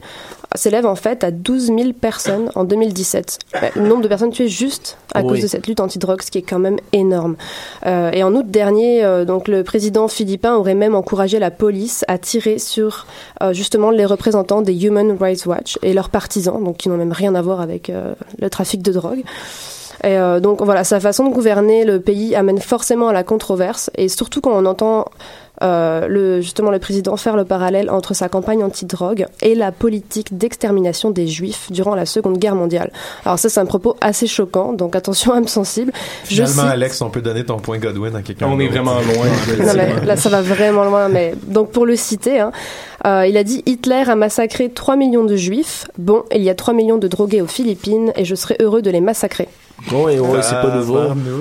s'élève 0.57 0.87
en 0.87 0.95
fait 0.95 1.25
à 1.25 1.31
12 1.31 1.67
000 1.67 1.93
personnes 1.93 2.51
en 2.55 2.65
2017. 2.65 3.39
Le 3.77 3.89
nombre 3.89 4.03
de 4.03 4.09
personnes 4.09 4.31
tuées 4.31 4.49
juste 4.49 4.99
à 5.15 5.23
cause 5.23 5.41
de 5.41 5.47
cette 5.47 5.67
lutte 5.67 5.81
anti-drogue, 5.81 6.23
ce 6.23 6.31
qui 6.31 6.39
est 6.39 6.43
quand 6.43 6.59
même 6.59 6.79
énorme. 6.93 7.37
Euh, 7.87 8.11
et 8.13 8.23
en 8.23 8.35
août 8.35 8.47
dernier, 8.49 9.05
euh, 9.05 9.25
donc 9.25 9.49
le 9.49 9.65
président 9.65 10.09
philippin 10.09 10.55
aurait 10.55 10.75
même 10.75 10.95
encouragé 10.95 11.39
la 11.39 11.51
police 11.51 12.05
à 12.09 12.19
tirer 12.19 12.59
sur 12.59 13.07
euh, 13.43 13.53
justement 13.53 13.91
les 13.91 14.05
représentants 14.05 14.63
des 14.63 14.85
Human 14.85 15.17
Rights 15.19 15.47
Watch 15.47 15.79
et 15.83 15.93
leurs 15.93 16.11
partisans, 16.11 16.63
donc 16.63 16.77
qui 16.77 16.89
n'ont 16.89 16.97
même 16.97 17.13
rien 17.13 17.35
à 17.35 17.43
voir 17.43 17.61
avec 17.61 17.91
euh, 17.91 18.15
le 18.39 18.51
trafic 18.51 18.83
de 18.83 18.93
drogue. 18.93 19.23
Et 20.05 20.19
euh, 20.19 20.41
donc 20.41 20.63
voilà, 20.63 20.85
sa 20.85 21.01
façon 21.01 21.29
de 21.29 21.35
gouverner 21.35 21.85
le 21.85 22.01
pays 22.01 22.35
amène 22.35 22.59
forcément 22.59 23.09
à 23.09 23.13
la 23.13 23.25
controverse, 23.25 23.91
et 23.97 24.09
surtout 24.09 24.41
quand 24.41 24.53
on 24.53 24.67
entend 24.67 25.07
euh, 25.63 26.07
le, 26.09 26.41
justement 26.41 26.71
le 26.71 26.79
président 26.79 27.17
faire 27.17 27.37
le 27.37 27.45
parallèle 27.45 27.91
entre 27.91 28.15
sa 28.15 28.29
campagne 28.29 28.63
anti-drogue 28.63 29.27
et 29.43 29.55
la 29.55 29.73
politique 29.73 30.37
d'extermination 30.37 31.11
des 31.11 31.27
juifs 31.27 31.71
durant 31.71 31.95
la 31.95 32.07
Seconde 32.07 32.39
Guerre 32.39 32.55
mondiale. 32.55 32.91
Alors 33.25 33.39
ça, 33.39 33.49
c'est 33.49 33.61
un 33.61 33.67
propos 33.67 33.97
assez 34.01 34.27
choquant, 34.27 34.73
donc 34.73 34.97
attention 34.97 35.33
à 35.33 35.41
me 35.41 35.47
sensible. 35.47 35.93
Finalement, 36.25 36.63
Alex, 36.63 37.01
on 37.01 37.11
peut 37.11 37.23
donner 37.23 37.45
ton 37.45 37.59
point 37.59 37.79
Godwin 37.79 38.15
à 38.17 38.23
quelqu'un. 38.23 38.49
On 38.49 38.59
est 38.59 38.69
vraiment 38.69 38.95
loin. 38.95 39.67
non, 39.67 39.73
mais 39.75 40.05
là, 40.05 40.17
ça 40.17 40.29
va 40.29 40.43
vraiment 40.43 40.85
loin. 40.85 41.09
Mais 41.09 41.35
donc 41.47 41.71
pour 41.71 41.87
le 41.87 41.97
citer, 41.97 42.41
hein, 42.41 42.53
euh, 43.07 43.27
il 43.27 43.37
a 43.37 43.45
dit 43.45 43.63
Hitler 43.67 44.05
a 44.07 44.17
massacré 44.17 44.71
3 44.71 44.97
millions 44.97 45.25
de 45.25 45.37
juifs. 45.37 45.87
Bon, 45.99 46.25
il 46.35 46.43
y 46.43 46.51
a 46.51 46.55
3 46.55 46.75
millions 46.75 46.99
de 46.99 47.09
drogués 47.09 47.41
aux 47.41 47.47
Philippines 47.47 48.13
et 48.17 48.25
je 48.25 48.35
serais 48.35 48.57
heureux 48.61 48.83
de 48.83 48.91
les 48.91 49.01
massacrer. 49.01 49.49
Oui, 49.93 50.19
oui, 50.19 50.39
c'est 50.43 50.55
pas 50.55 50.75
nouveau. 50.75 50.99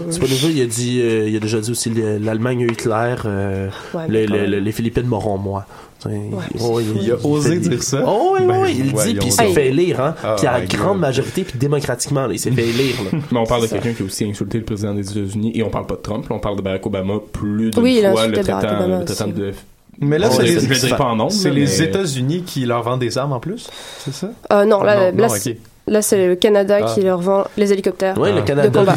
C'est 0.09 0.19
pas 0.19 0.27
nouveau. 0.27 0.47
Il 0.49 0.61
a 0.61 0.65
dit, 0.65 1.01
euh, 1.01 1.29
il 1.29 1.35
a 1.35 1.39
déjà 1.39 1.59
dit 1.59 1.71
aussi 1.71 1.89
l'Allemagne 1.89 2.63
a 2.63 2.71
Hitler, 2.71 3.15
euh, 3.25 3.69
ouais, 3.93 4.07
les, 4.09 4.27
les, 4.27 4.59
les, 4.61 4.71
Philippines 4.71 5.07
m'auront 5.07 5.37
moi. 5.37 5.65
Ouais. 6.05 6.29
Oh, 6.61 6.79
il, 6.79 7.03
il, 7.03 7.11
a 7.11 7.25
osé 7.25 7.59
dire 7.59 7.81
ça. 7.81 8.03
Oh, 8.05 8.33
oui, 8.33 8.45
ben, 8.45 8.61
oui, 8.61 8.75
il 8.77 8.93
dit, 8.93 9.15
puis 9.15 9.27
il 9.27 9.31
s'est 9.31 9.53
fait 9.53 9.71
lire, 9.71 10.01
hein. 10.01 10.15
Oh, 10.23 10.35
puis 10.37 10.45
à 10.45 10.59
la 10.59 10.65
grande 10.65 10.99
majorité, 10.99 11.43
puis 11.43 11.57
démocratiquement, 11.57 12.27
là, 12.27 12.33
il 12.33 12.39
s'est 12.39 12.51
fait 12.51 12.65
lire. 12.65 12.95
Là. 13.05 13.19
Mais 13.31 13.39
on 13.39 13.45
parle 13.45 13.63
de 13.63 13.67
quelqu'un 13.67 13.93
qui 13.93 14.03
a 14.03 14.05
aussi 14.05 14.25
insulté 14.25 14.59
le 14.59 14.65
président 14.65 14.93
des 14.93 15.09
États-Unis, 15.09 15.53
et 15.55 15.63
on 15.63 15.69
parle 15.69 15.87
pas 15.87 15.95
de 15.95 16.01
Trump, 16.01 16.25
on 16.29 16.39
parle 16.39 16.57
de 16.57 16.61
Barack 16.61 16.85
Obama 16.85 17.15
plus 17.31 17.71
d'une 17.71 17.83
oui, 17.83 18.01
fois, 18.01 18.27
le 18.27 18.33
traitant, 18.33 18.87
le 18.87 19.05
traitant 19.05 19.27
de 19.27 19.53
mais 20.01 20.19
là, 20.19 20.29
c'est 20.29 20.43
les, 20.43 21.61
les 21.61 21.81
États-Unis 21.81 22.43
qui 22.45 22.65
leur 22.65 22.83
vendent 22.83 22.99
des 22.99 23.17
armes 23.17 23.33
en 23.33 23.39
plus, 23.39 23.69
c'est 23.99 24.13
ça? 24.13 24.29
Euh, 24.51 24.65
non, 24.65 24.83
là, 24.83 25.11
non, 25.11 25.17
là 25.21 25.27
non, 25.27 25.33
okay. 25.33 25.57
Là, 25.87 26.01
c'est 26.01 26.27
le 26.27 26.35
Canada 26.35 26.79
ah. 26.81 26.93
qui 26.93 27.01
leur 27.01 27.21
vend 27.21 27.45
les 27.57 27.71
hélicoptères 27.71 28.17
oui, 28.19 28.33
le 28.33 28.41
Canada. 28.41 28.69
de 28.69 28.77
combat. 28.77 28.95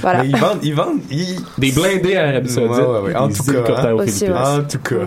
voilà. 0.00 0.22
Mais 0.22 0.28
ils 0.28 0.36
vendent, 0.36 0.58
ils 0.62 0.74
vendent 0.74 1.00
ils... 1.10 1.40
des 1.58 1.72
blindés 1.72 2.16
à 2.16 2.28
Arabie 2.28 2.48
Saoudite. 2.48 2.76
Ouais, 2.78 2.84
ouais, 2.84 3.00
ouais. 3.00 3.16
En, 3.16 3.28
tout 3.28 3.42
cas, 3.42 3.88
hein. 3.88 3.92
Aussi, 3.94 4.30
en 4.30 4.62
tout 4.62 4.78
cas. 4.78 5.06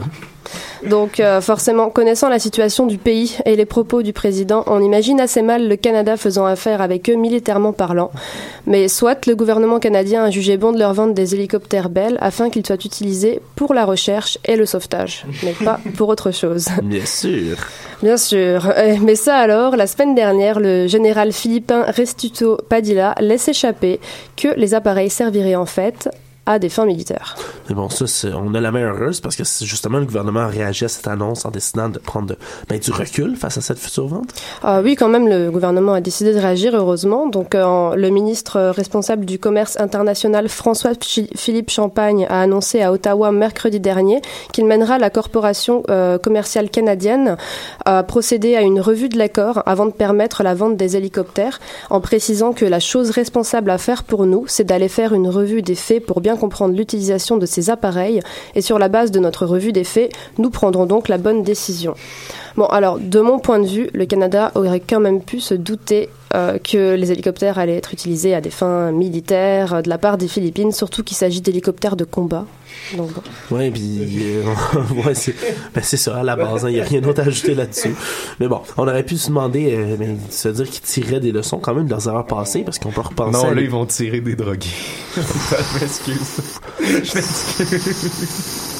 Donc 0.89 1.19
euh, 1.19 1.41
forcément, 1.41 1.89
connaissant 1.89 2.29
la 2.29 2.39
situation 2.39 2.85
du 2.85 2.97
pays 2.97 3.37
et 3.45 3.55
les 3.55 3.65
propos 3.65 4.03
du 4.03 4.13
président, 4.13 4.63
on 4.67 4.81
imagine 4.81 5.19
assez 5.19 5.41
mal 5.41 5.67
le 5.67 5.75
Canada 5.75 6.17
faisant 6.17 6.45
affaire 6.45 6.81
avec 6.81 7.09
eux 7.09 7.15
militairement 7.15 7.73
parlant. 7.73 8.11
Mais 8.67 8.87
soit 8.87 9.25
le 9.25 9.35
gouvernement 9.35 9.79
canadien 9.79 10.23
a 10.23 10.29
jugé 10.29 10.57
bon 10.57 10.71
de 10.71 10.79
leur 10.79 10.93
vendre 10.93 11.13
des 11.13 11.35
hélicoptères 11.35 11.89
Bell 11.89 12.17
afin 12.21 12.49
qu'ils 12.49 12.65
soient 12.65 12.75
utilisés 12.75 13.41
pour 13.55 13.73
la 13.73 13.85
recherche 13.85 14.37
et 14.45 14.55
le 14.55 14.65
sauvetage, 14.65 15.25
mais 15.43 15.53
pas 15.53 15.79
pour 15.97 16.09
autre 16.09 16.31
chose. 16.31 16.67
Bien 16.83 17.05
sûr. 17.05 17.57
Bien 18.03 18.17
sûr. 18.17 18.71
Euh, 18.75 18.95
mais 19.01 19.15
ça 19.15 19.37
alors, 19.37 19.75
la 19.75 19.87
semaine 19.87 20.15
dernière, 20.15 20.59
le 20.59 20.87
général 20.87 21.31
philippin 21.31 21.83
Restuto 21.83 22.57
Padilla 22.69 23.15
laisse 23.19 23.47
échapper 23.47 23.99
que 24.35 24.49
les 24.57 24.73
appareils 24.73 25.09
serviraient 25.09 25.55
en 25.55 25.65
fait 25.65 26.09
à 26.45 26.59
des 26.59 26.69
fins 26.69 26.85
militaires. 26.85 27.35
Mais 27.69 27.75
bon, 27.75 27.89
ça, 27.89 28.05
on 28.35 28.53
a 28.53 28.61
la 28.61 28.71
main 28.71 28.91
heureuse 28.91 29.19
parce 29.19 29.35
que 29.35 29.43
justement 29.43 29.97
le 29.97 30.05
gouvernement 30.05 30.41
a 30.41 30.47
réagi 30.47 30.85
à 30.85 30.87
cette 30.87 31.07
annonce 31.07 31.45
en 31.45 31.51
décidant 31.51 31.89
de 31.89 31.97
prendre 31.97 32.35
ben, 32.69 32.79
du 32.79 32.91
recul 32.91 33.35
face 33.35 33.57
à 33.57 33.61
cette 33.61 33.79
future 33.79 34.07
vente. 34.07 34.29
Ah, 34.63 34.81
oui, 34.83 34.95
quand 34.95 35.09
même, 35.09 35.27
le 35.27 35.49
gouvernement 35.49 35.93
a 35.93 36.01
décidé 36.01 36.33
de 36.33 36.39
réagir, 36.39 36.75
heureusement. 36.75 37.27
Donc, 37.27 37.55
euh, 37.55 37.95
le 37.95 38.09
ministre 38.09 38.59
responsable 38.69 39.25
du 39.25 39.39
commerce 39.39 39.79
international, 39.79 40.49
François 40.49 40.91
Philippe 41.35 41.71
Champagne, 41.71 42.27
a 42.29 42.41
annoncé 42.41 42.81
à 42.81 42.91
Ottawa 42.91 43.31
mercredi 43.31 43.79
dernier 43.79 44.21
qu'il 44.51 44.65
mènera 44.65 44.99
la 44.99 45.09
corporation 45.09 45.83
euh, 45.89 46.19
commerciale 46.19 46.69
canadienne 46.69 47.37
à 47.85 48.03
procéder 48.03 48.55
à 48.55 48.61
une 48.61 48.79
revue 48.79 49.09
de 49.09 49.17
l'accord 49.17 49.63
avant 49.65 49.87
de 49.87 49.91
permettre 49.91 50.43
la 50.43 50.53
vente 50.53 50.77
des 50.77 50.95
hélicoptères, 50.95 51.59
en 51.89 52.01
précisant 52.01 52.53
que 52.53 52.65
la 52.65 52.79
chose 52.79 53.09
responsable 53.09 53.71
à 53.71 53.77
faire 53.77 54.03
pour 54.03 54.25
nous, 54.25 54.45
c'est 54.47 54.63
d'aller 54.63 54.89
faire 54.89 55.13
une 55.13 55.29
revue 55.29 55.61
des 55.61 55.75
faits 55.75 56.05
pour 56.05 56.21
bien 56.21 56.34
bien 56.35 56.39
comprendre 56.41 56.75
l'utilisation 56.75 57.37
de 57.37 57.45
ces 57.45 57.69
appareils 57.69 58.21
et 58.55 58.61
sur 58.61 58.79
la 58.79 58.89
base 58.89 59.11
de 59.11 59.19
notre 59.19 59.45
revue 59.45 59.71
des 59.71 59.83
faits, 59.83 60.11
nous 60.37 60.49
prendrons 60.49 60.85
donc 60.85 61.07
la 61.07 61.17
bonne 61.17 61.43
décision. 61.43 61.95
Bon, 62.57 62.65
alors, 62.65 62.99
de 62.99 63.19
mon 63.19 63.39
point 63.39 63.59
de 63.59 63.67
vue, 63.67 63.89
le 63.93 64.05
Canada 64.05 64.51
aurait 64.55 64.79
quand 64.79 64.99
même 64.99 65.21
pu 65.21 65.39
se 65.39 65.53
douter 65.53 66.09
euh, 66.33 66.57
que 66.57 66.95
les 66.95 67.11
hélicoptères 67.11 67.59
allaient 67.59 67.75
être 67.75 67.93
utilisés 67.93 68.33
à 68.33 68.41
des 68.41 68.49
fins 68.49 68.91
militaires 68.91 69.73
euh, 69.73 69.81
de 69.81 69.89
la 69.89 69.97
part 69.97 70.17
des 70.17 70.27
Philippines, 70.27 70.71
surtout 70.71 71.03
qu'il 71.03 71.17
s'agit 71.17 71.41
d'hélicoptères 71.41 71.97
de 71.97 72.05
combat. 72.05 72.45
Donc, 72.95 73.09
bon. 73.13 73.55
Ouais, 73.55 73.71
puis 73.71 73.99
euh, 74.21 74.43
ouais, 75.05 75.15
c'est 75.15 75.35
ben, 75.73 75.81
c'est 75.83 75.97
ça 75.97 76.17
à 76.17 76.23
la 76.23 76.35
base. 76.35 76.65
Il 76.67 76.75
n'y 76.75 76.81
a 76.81 76.83
rien 76.83 77.01
d'autre 77.01 77.21
à 77.21 77.25
ajouter 77.25 77.55
là-dessus. 77.55 77.95
Mais 78.39 78.47
bon, 78.47 78.61
on 78.77 78.87
aurait 78.87 79.03
pu 79.03 79.17
se 79.17 79.29
demander, 79.29 79.73
euh, 79.75 79.95
ben, 79.97 80.17
se 80.29 80.49
dire 80.49 80.69
qu'ils 80.69 80.81
tiraient 80.81 81.19
des 81.19 81.31
leçons 81.31 81.57
quand 81.57 81.73
même 81.73 81.85
de 81.85 81.89
leurs 81.89 82.07
erreurs 82.07 82.27
passées, 82.27 82.61
parce 82.63 82.79
qu'on 82.79 82.91
peut 82.91 83.01
repenser. 83.01 83.45
Non, 83.45 83.51
là, 83.51 83.61
ils 83.61 83.69
vont 83.69 83.85
tirer 83.85 84.21
des 84.21 84.35
drogués. 84.35 84.67
Je 85.15 85.79
m'excuse. 85.79 86.24
Je 86.79 87.15
m'excuse. 87.15 88.74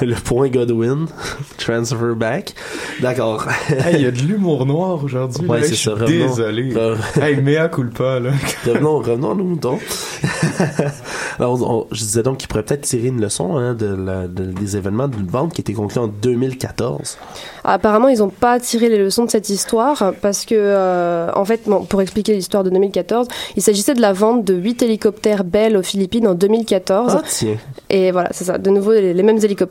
Le 0.00 0.14
point 0.14 0.48
Godwin, 0.48 1.06
transfer 1.58 2.14
back. 2.16 2.54
D'accord. 3.00 3.46
Hey, 3.68 3.96
il 3.96 4.02
y 4.02 4.06
a 4.06 4.10
de 4.10 4.18
l'humour 4.18 4.66
noir 4.66 5.02
aujourd'hui. 5.04 5.46
Ouais, 5.46 5.62
c'est 5.62 5.70
Je 5.70 5.74
suis 5.74 5.84
ça, 5.84 5.92
revenons. 5.92 6.26
Désolé. 6.28 6.72
Re- 6.74 6.96
hey, 7.22 7.36
mea 7.42 7.68
culpa, 7.68 8.20
là. 8.20 8.30
revenons, 8.66 8.98
revenons 8.98 9.32
à 9.32 9.34
nos 9.34 9.44
moutons. 9.44 9.78
Alors, 11.38 11.60
on- 11.62 11.86
je 11.92 12.00
disais 12.00 12.22
donc 12.22 12.38
qu'il 12.38 12.48
pourrait 12.48 12.62
peut-être 12.64 12.82
tirer 12.82 13.08
une 13.08 13.20
leçon 13.20 13.56
hein, 13.56 13.74
de 13.74 13.86
la- 13.86 14.26
de- 14.26 14.46
des 14.52 14.76
événements 14.76 15.08
d'une 15.08 15.26
vente 15.26 15.52
qui 15.52 15.60
a 15.60 15.62
été 15.62 15.72
conclue 15.72 16.00
en 16.00 16.08
2014. 16.08 17.16
Apparemment, 17.64 18.08
ils 18.08 18.18
n'ont 18.18 18.28
pas 18.30 18.58
tiré 18.60 18.88
les 18.88 18.98
leçons 18.98 19.24
de 19.24 19.30
cette 19.30 19.48
histoire 19.50 20.12
parce 20.20 20.44
que, 20.44 20.54
euh, 20.56 21.30
en 21.34 21.44
fait, 21.44 21.62
bon, 21.66 21.84
pour 21.84 22.00
expliquer 22.02 22.34
l'histoire 22.34 22.64
de 22.64 22.70
2014, 22.70 23.28
il 23.56 23.62
s'agissait 23.62 23.94
de 23.94 24.00
la 24.00 24.12
vente 24.12 24.44
de 24.44 24.54
8 24.54 24.82
hélicoptères 24.82 25.44
Bell 25.44 25.76
aux 25.76 25.82
Philippines 25.82 26.26
en 26.26 26.34
2014. 26.34 27.16
Ah, 27.18 27.22
tiens. 27.28 27.56
Et 27.90 28.10
voilà, 28.10 28.28
c'est 28.32 28.44
ça, 28.44 28.58
de 28.58 28.70
nouveau 28.70 28.92
les, 28.92 29.12
les 29.14 29.22
mêmes 29.22 29.38
hélicoptères 29.38 29.67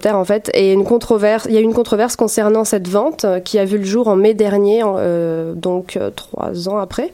Et 0.54 0.62
il 0.62 0.68
y 0.68 0.70
a 1.58 1.60
une 1.62 1.74
controverse 1.74 2.16
concernant 2.16 2.64
cette 2.64 2.88
vente 2.88 3.26
euh, 3.26 3.40
qui 3.40 3.60
a 3.60 3.66
vu 3.66 3.78
le 3.78 3.84
jour 3.84 4.08
en 4.08 4.16
mai 4.16 4.34
dernier, 4.34 4.82
euh, 4.86 5.54
donc 5.54 5.98
euh, 5.98 6.10
trois 6.12 6.70
ans 6.70 6.78
après, 6.78 7.12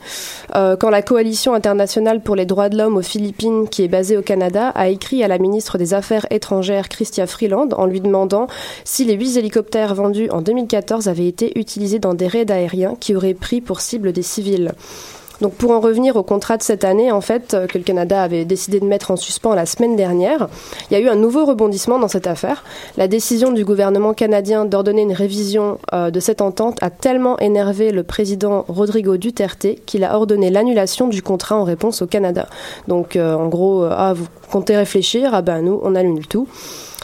quand 0.54 0.89
la 0.89 1.02
coalition 1.02 1.54
internationale 1.54 2.22
pour 2.22 2.36
les 2.36 2.46
droits 2.46 2.69
de 2.69 2.78
l'homme 2.78 2.98
aux 2.98 3.02
Philippines, 3.02 3.67
qui 3.69 3.84
est 3.84 3.88
basée 3.88 4.17
au 4.17 4.22
Canada, 4.22 4.69
a 4.69 4.89
écrit 4.89 5.24
à 5.24 5.28
la 5.28 5.38
ministre 5.38 5.78
des 5.78 5.93
Affaires 5.93 6.26
étrangères 6.30 6.89
Chrystia 6.89 7.28
Freeland 7.28 7.69
en 7.76 7.86
lui 7.86 8.02
demandant 8.02 8.48
si 8.84 9.04
les 9.06 9.13
huit 9.13 9.38
hélicoptères 9.38 9.96
vendus 9.96 10.30
en 10.30 10.41
2014 10.41 11.08
avaient 11.08 11.28
été 11.28 11.58
utilisés 11.60 12.00
dans 12.00 12.13
des 12.13 12.28
raids 12.28 12.52
aériens 12.52 12.96
qui 13.00 13.15
auraient 13.15 13.34
pris 13.34 13.62
pour 13.62 13.82
cible 13.82 14.12
des 14.12 14.22
civils. 14.22 14.74
Donc 15.41 15.54
pour 15.56 15.72
en 15.72 15.80
revenir 15.80 16.15
au 16.15 16.24
contrat 16.24 16.58
de 16.58 16.63
cette 16.63 16.84
année, 16.84 17.12
en 17.12 17.22
fait, 17.22 17.54
euh, 17.54 17.67
que 17.67 17.78
le 17.78 17.84
Canada 17.84 18.22
avait 18.22 18.46
décidé 18.46 18.80
de 18.80 18.86
mettre 18.86 19.12
en 19.12 19.15
suspens 19.15 19.56
la 19.56 19.65
semaine 19.65 19.96
dernière, 19.96 20.48
il 20.89 20.93
y 20.93 20.98
a 20.98 21.00
eu 21.00 21.10
un 21.10 21.15
nouveau 21.15 21.46
rebondissement 21.46 22.00
dans 22.00 22.08
cette 22.08 22.28
affaire. 22.28 22.63
La 22.98 23.08
décision 23.08 23.52
du 23.52 23.65
gouvernement 23.65 24.13
canadien 24.13 24.65
d'ordonner 24.65 25.02
une 25.02 25.13
révision 25.13 25.80
euh, 25.93 26.12
de 26.12 26.19
cette 26.19 26.41
entente 26.41 26.82
a 26.82 26.89
tellement 26.89 27.38
énervé 27.39 27.91
le 27.91 28.04
président 28.04 28.65
Rodrigo 28.67 29.17
Duterte 29.17 29.67
qu'il 29.86 30.04
a 30.04 30.15
ordonné 30.15 30.50
l'annulation 30.50 31.08
du 31.08 31.22
contrat 31.22 31.58
en 31.58 31.63
réponse 31.63 32.02
au 32.02 32.08
Canada. 32.08 32.48
Donc 32.88 33.15
euh, 33.15 33.36
en 33.36 33.48
gros, 33.48 33.84
ah, 33.84 34.13
vous 34.13 34.28
comptez 34.52 34.76
réfléchir, 34.76 35.32
ah 35.34 35.41
ben 35.41 35.62
nous, 35.62 35.80
on 35.84 35.96
annule 35.96 36.28
tout. 36.28 36.48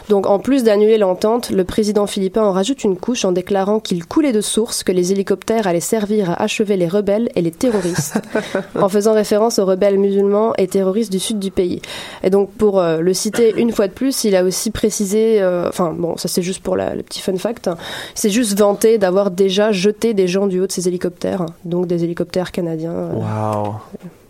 Donc, 0.09 0.25
en 0.27 0.39
plus 0.39 0.63
d'annuler 0.63 0.97
l'entente, 0.97 1.51
le 1.51 1.63
président 1.63 2.07
philippin 2.07 2.41
en 2.43 2.51
rajoute 2.51 2.83
une 2.83 2.97
couche 2.97 3.23
en 3.25 3.31
déclarant 3.31 3.79
qu'il 3.79 4.05
coulait 4.05 4.31
de 4.31 4.41
source 4.41 4.83
que 4.83 4.91
les 4.91 5.11
hélicoptères 5.11 5.67
allaient 5.67 5.79
servir 5.79 6.31
à 6.31 6.41
achever 6.41 6.77
les 6.77 6.87
rebelles 6.87 7.29
et 7.35 7.41
les 7.41 7.51
terroristes, 7.51 8.19
en 8.75 8.89
faisant 8.89 9.13
référence 9.13 9.59
aux 9.59 9.65
rebelles 9.65 9.99
musulmans 9.99 10.53
et 10.57 10.67
terroristes 10.67 11.11
du 11.11 11.19
sud 11.19 11.37
du 11.39 11.51
pays. 11.51 11.81
Et 12.23 12.31
donc, 12.31 12.49
pour 12.51 12.79
euh, 12.79 13.01
le 13.01 13.13
citer 13.13 13.53
une 13.55 13.71
fois 13.71 13.87
de 13.87 13.93
plus, 13.93 14.23
il 14.23 14.35
a 14.35 14.43
aussi 14.43 14.71
précisé, 14.71 15.41
euh, 15.41 15.69
enfin 15.69 15.93
bon, 15.95 16.17
ça 16.17 16.27
c'est 16.27 16.41
juste 16.41 16.63
pour 16.63 16.75
la- 16.75 16.95
le 16.95 17.03
petit 17.03 17.21
fun 17.21 17.37
fact, 17.37 17.67
hein, 17.67 17.77
il 18.15 18.19
s'est 18.19 18.29
juste 18.31 18.57
vanté 18.57 18.97
d'avoir 18.97 19.29
déjà 19.29 19.71
jeté 19.71 20.15
des 20.15 20.27
gens 20.27 20.47
du 20.47 20.59
haut 20.59 20.65
de 20.67 20.71
ses 20.71 20.87
hélicoptères, 20.87 21.45
donc 21.65 21.85
des 21.85 22.03
hélicoptères 22.03 22.51
canadiens. 22.51 22.91
euh, 22.93 23.13
Wow. 23.13 23.73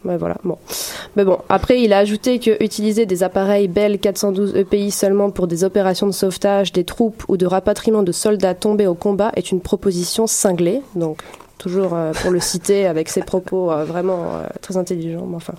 Mais 0.04 1.26
bon, 1.26 1.38
après, 1.50 1.82
il 1.82 1.94
a 1.94 1.98
ajouté 1.98 2.40
que 2.40 2.64
utiliser 2.64 3.06
des 3.06 3.24
appareils 3.24 3.68
Bell 3.68 4.00
412 4.00 4.56
EPI 4.56 4.92
seulement 4.92 5.30
pour 5.30 5.48
des 5.48 5.64
opérations 5.64 6.08
de 6.08 6.12
sauvetage 6.12 6.72
des 6.72 6.84
troupes 6.84 7.24
ou 7.28 7.38
de 7.38 7.46
rapatriement 7.46 8.04
de 8.04 8.12
soldats 8.12 8.54
tombés 8.54 8.88
au 8.88 8.96
combat 8.96 9.32
est 9.36 9.52
une 9.52 9.62
proposition 9.62 10.28
cinglée. 10.28 10.82
Donc, 10.96 11.22
toujours 11.60 11.94
euh, 11.94 12.14
pour 12.14 12.32
le 12.32 12.40
citer 12.40 12.88
avec 12.88 13.10
ses 13.10 13.22
propos 13.22 13.72
euh, 13.72 13.84
vraiment 13.84 14.24
euh, 14.34 14.48
très 14.62 14.78
intelligents. 14.78 15.28
Enfin, 15.36 15.54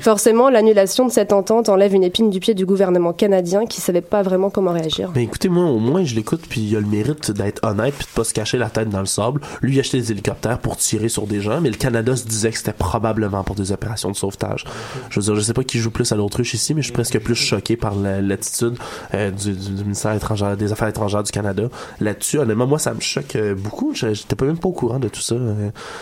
forcément, 0.00 0.48
l'annulation 0.48 1.06
de 1.06 1.12
cette 1.12 1.32
entente 1.32 1.68
enlève 1.68 1.92
une 1.92 2.04
épine 2.04 2.30
du 2.30 2.40
pied 2.40 2.54
du 2.54 2.64
gouvernement 2.64 3.12
canadien 3.12 3.66
qui 3.66 3.80
savait 3.80 4.00
pas 4.00 4.22
vraiment 4.22 4.48
comment 4.48 4.72
réagir. 4.72 5.10
Mais 5.14 5.24
écoutez, 5.24 5.48
moi, 5.48 5.64
au 5.64 5.78
moins, 5.78 6.04
je 6.04 6.14
l'écoute, 6.14 6.42
puis 6.48 6.60
il 6.62 6.76
a 6.76 6.80
le 6.80 6.86
mérite 6.86 7.32
d'être 7.32 7.62
honnête, 7.64 7.94
puis 7.98 8.06
de 8.06 8.12
pas 8.14 8.24
se 8.24 8.32
cacher 8.32 8.56
la 8.56 8.70
tête 8.70 8.88
dans 8.88 9.00
le 9.00 9.06
sable. 9.06 9.40
Lui, 9.60 9.74
il 9.74 9.80
achetait 9.80 9.98
des 9.98 10.12
hélicoptères 10.12 10.60
pour 10.60 10.76
tirer 10.76 11.08
sur 11.08 11.26
des 11.26 11.40
gens, 11.40 11.60
mais 11.60 11.68
le 11.70 11.76
Canada 11.76 12.16
se 12.16 12.24
disait 12.26 12.52
que 12.52 12.56
c'était 12.58 12.72
probablement 12.72 13.42
pour 13.42 13.56
des 13.56 13.72
opérations 13.72 14.10
de 14.10 14.16
sauvetage. 14.16 14.64
Je 15.10 15.18
veux 15.18 15.24
dire, 15.24 15.34
je 15.34 15.40
sais 15.40 15.52
pas 15.52 15.64
qui 15.64 15.78
joue 15.78 15.90
plus 15.90 16.10
à 16.12 16.16
l'autruche 16.16 16.54
ici, 16.54 16.74
mais 16.74 16.80
je 16.82 16.86
suis 16.86 16.94
presque 16.94 17.18
plus 17.18 17.34
choqué 17.34 17.76
par 17.76 17.96
la- 17.96 18.20
l'attitude 18.20 18.78
du, 19.12 19.82
ministère 19.82 20.16
des 20.56 20.72
Affaires 20.72 20.88
étrangères 20.88 21.24
du 21.24 21.32
Canada 21.32 21.64
là-dessus. 22.00 22.38
Honnêtement, 22.38 22.68
moi, 22.68 22.78
ça 22.78 22.94
me 22.94 23.00
choque 23.00 23.36
beaucoup. 23.56 23.92
J'étais 23.94 24.36
pas 24.36 24.44
même 24.44 24.58
pas 24.58 24.68
au 24.68 24.72
courant 24.72 25.00
de 25.00 25.08
tout 25.08 25.20
ça, 25.20 25.34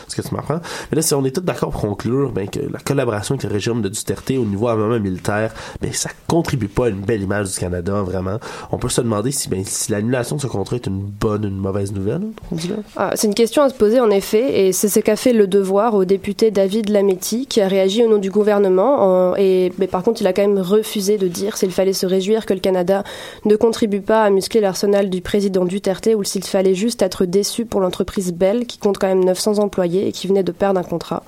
ce 0.08 0.16
que 0.16 0.22
tu 0.26 0.34
m'apprends. 0.34 0.60
Mais 0.90 0.96
là, 0.96 1.02
si 1.02 1.14
on 1.14 1.24
est 1.24 1.30
tous 1.34 1.40
d'accord 1.42 1.70
pour 1.70 1.80
conclure, 1.80 2.30
ben, 2.32 2.48
que 2.48 2.60
la 2.60 2.78
collaboration 2.80 3.34
avec 3.34 3.44
le 3.44 3.50
régime 3.52 3.82
de 3.82 3.88
Duterte 3.88 4.30
au 4.32 4.44
niveau 4.44 4.68
armement 4.68 4.98
militaire, 4.98 5.54
ben, 5.80 5.92
ça 5.92 6.10
contribue 6.26 6.68
pas 6.68 6.86
à 6.86 6.88
une 6.88 7.00
belle 7.00 7.22
image 7.22 7.52
du 7.52 7.58
Canada, 7.58 8.02
vraiment. 8.02 8.38
On 8.72 8.78
peut 8.78 8.88
se 8.88 9.00
demander 9.00 9.30
si, 9.30 9.48
ben, 9.48 9.62
si 9.64 9.92
l'annulation 9.92 10.36
de 10.36 10.40
ce 10.40 10.46
contrat 10.46 10.76
est 10.76 10.86
une 10.86 11.00
bonne 11.00 11.44
ou 11.44 11.48
une 11.48 11.56
mauvaise 11.58 11.92
nouvelle. 11.92 12.22
Ah, 12.96 13.12
c'est 13.14 13.26
une 13.26 13.34
question 13.34 13.62
à 13.62 13.68
se 13.68 13.74
poser 13.74 14.00
en 14.00 14.10
effet, 14.10 14.66
et 14.68 14.72
c'est 14.72 14.88
ce 14.88 15.00
qu'a 15.00 15.16
fait 15.16 15.32
le 15.32 15.46
devoir 15.46 15.94
au 15.94 16.04
député 16.04 16.50
David 16.50 16.88
Lametti, 16.90 17.46
qui 17.46 17.60
a 17.60 17.68
réagi 17.68 18.04
au 18.04 18.08
nom 18.08 18.18
du 18.18 18.30
gouvernement. 18.30 19.28
en- 19.32 19.36
et 19.36 19.72
mais 19.78 19.86
par 19.86 20.02
contre, 20.02 20.20
il 20.20 20.26
a 20.26 20.32
quand 20.32 20.42
même 20.42 20.58
refusé 20.58 21.16
de 21.18 21.28
dire 21.28 21.56
s'il 21.56 21.70
fallait 21.70 21.92
se 21.92 22.06
réjouir 22.06 22.44
que 22.46 22.54
le 22.54 22.60
Canada 22.60 23.04
ne 23.44 23.56
contribue 23.56 24.00
pas 24.00 24.24
à 24.24 24.30
muscler 24.30 24.60
l'arsenal 24.60 25.10
du 25.10 25.20
président 25.20 25.64
Duterte, 25.64 26.08
ou 26.16 26.24
s'il 26.24 26.44
fallait 26.44 26.74
juste 26.74 27.02
être 27.02 27.24
déçu 27.24 27.64
pour 27.64 27.80
l'entreprise 27.80 28.32
Bell, 28.32 28.66
qui 28.66 28.78
compte 28.78 28.98
quand 28.98 29.06
même 29.08 29.27
900 29.28 29.58
employés 29.58 30.08
et 30.08 30.12
qui 30.12 30.26
venait 30.26 30.42
de 30.42 30.52
perdre 30.52 30.80
un 30.80 30.82
contrat. 30.82 31.22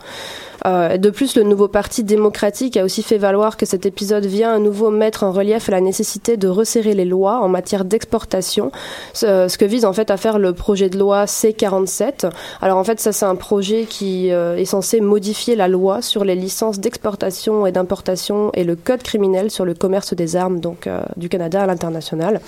Euh, 0.66 0.96
de 0.96 1.10
plus, 1.10 1.36
le 1.36 1.42
nouveau 1.42 1.68
parti 1.68 2.04
démocratique 2.04 2.76
a 2.76 2.84
aussi 2.84 3.02
fait 3.02 3.18
valoir 3.18 3.56
que 3.56 3.66
cet 3.66 3.86
épisode 3.86 4.26
vient 4.26 4.52
à 4.52 4.58
nouveau 4.58 4.90
mettre 4.90 5.24
en 5.24 5.32
relief 5.32 5.68
la 5.68 5.80
nécessité 5.80 6.36
de 6.36 6.48
resserrer 6.48 6.94
les 6.94 7.04
lois 7.04 7.40
en 7.40 7.48
matière 7.48 7.84
d'exportation, 7.84 8.70
ce, 9.14 9.56
que 9.56 9.64
vise 9.64 9.84
en 9.84 9.92
fait 9.92 10.10
à 10.10 10.16
faire 10.16 10.38
le 10.38 10.52
projet 10.52 10.88
de 10.88 10.98
loi 10.98 11.24
C47. 11.24 12.30
Alors 12.60 12.76
en 12.76 12.84
fait, 12.84 13.00
ça 13.00 13.12
c'est 13.12 13.24
un 13.24 13.36
projet 13.36 13.84
qui 13.88 14.32
euh, 14.32 14.56
est 14.56 14.64
censé 14.64 15.00
modifier 15.00 15.56
la 15.56 15.68
loi 15.68 16.02
sur 16.02 16.24
les 16.24 16.34
licences 16.34 16.78
d'exportation 16.78 17.66
et 17.66 17.72
d'importation 17.72 18.50
et 18.54 18.64
le 18.64 18.76
code 18.76 19.02
criminel 19.02 19.50
sur 19.50 19.64
le 19.64 19.74
commerce 19.74 20.14
des 20.14 20.36
armes 20.36 20.60
donc 20.60 20.86
euh, 20.86 21.00
du 21.16 21.28
Canada 21.28 21.62
à 21.62 21.66
l'international. 21.66 22.40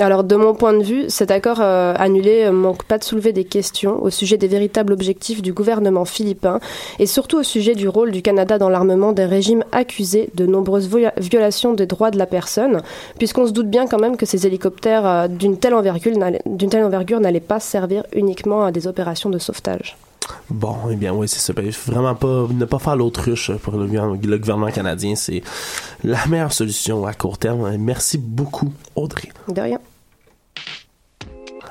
Alors, 0.00 0.24
de 0.24 0.36
mon 0.36 0.54
point 0.54 0.72
de 0.72 0.82
vue, 0.82 1.04
cet 1.08 1.30
accord 1.30 1.60
euh, 1.60 1.94
annulé 1.98 2.44
euh, 2.44 2.52
manque 2.52 2.82
pas 2.84 2.96
de 2.96 3.04
soulever 3.04 3.32
des 3.32 3.44
questions 3.44 4.02
au 4.02 4.08
sujet 4.08 4.38
des 4.38 4.48
véritables 4.48 4.92
objectifs 4.92 5.42
du 5.42 5.52
gouvernement 5.52 6.06
philippin 6.06 6.60
et 6.98 7.06
surtout 7.06 7.38
au 7.38 7.42
sujet 7.42 7.74
du 7.74 7.88
rôle 7.88 8.10
du 8.10 8.22
Canada 8.22 8.56
dans 8.56 8.70
l'armement 8.70 9.12
d'un 9.12 9.28
régime 9.28 9.64
accusé 9.70 10.30
de 10.34 10.46
nombreuses 10.46 10.88
viola- 10.88 11.12
violations 11.18 11.74
des 11.74 11.86
droits 11.86 12.10
de 12.10 12.18
la 12.18 12.26
personne, 12.26 12.80
puisqu'on 13.18 13.46
se 13.46 13.52
doute 13.52 13.68
bien 13.68 13.86
quand 13.86 14.00
même 14.00 14.16
que 14.16 14.24
ces 14.24 14.46
hélicoptères 14.46 15.06
euh, 15.06 15.28
d'une 15.28 15.58
telle 15.58 15.74
envergure 15.74 17.20
n'allaient 17.20 17.40
pas 17.40 17.60
servir 17.60 18.04
uniquement 18.14 18.64
à 18.64 18.72
des 18.72 18.86
opérations 18.86 19.28
de 19.28 19.38
sauvetage. 19.38 19.96
Bon, 20.50 20.76
eh 20.90 20.96
bien, 20.96 21.12
oui, 21.12 21.28
c'est 21.28 21.38
ça. 21.40 21.52
Ben, 21.52 21.70
Vraiment 21.86 22.14
pas, 22.14 22.46
ne 22.50 22.64
pas 22.64 22.78
faire 22.78 22.96
l'autruche 22.96 23.50
pour 23.62 23.74
le, 23.76 23.86
gouver- 23.86 24.18
le 24.26 24.38
gouvernement 24.38 24.70
canadien, 24.70 25.14
c'est 25.16 25.42
la 26.04 26.26
meilleure 26.26 26.52
solution 26.52 27.06
à 27.06 27.14
court 27.14 27.38
terme. 27.38 27.76
Merci 27.78 28.18
beaucoup, 28.18 28.72
Audrey. 28.94 29.28
De 29.48 29.60
rien. 29.60 29.78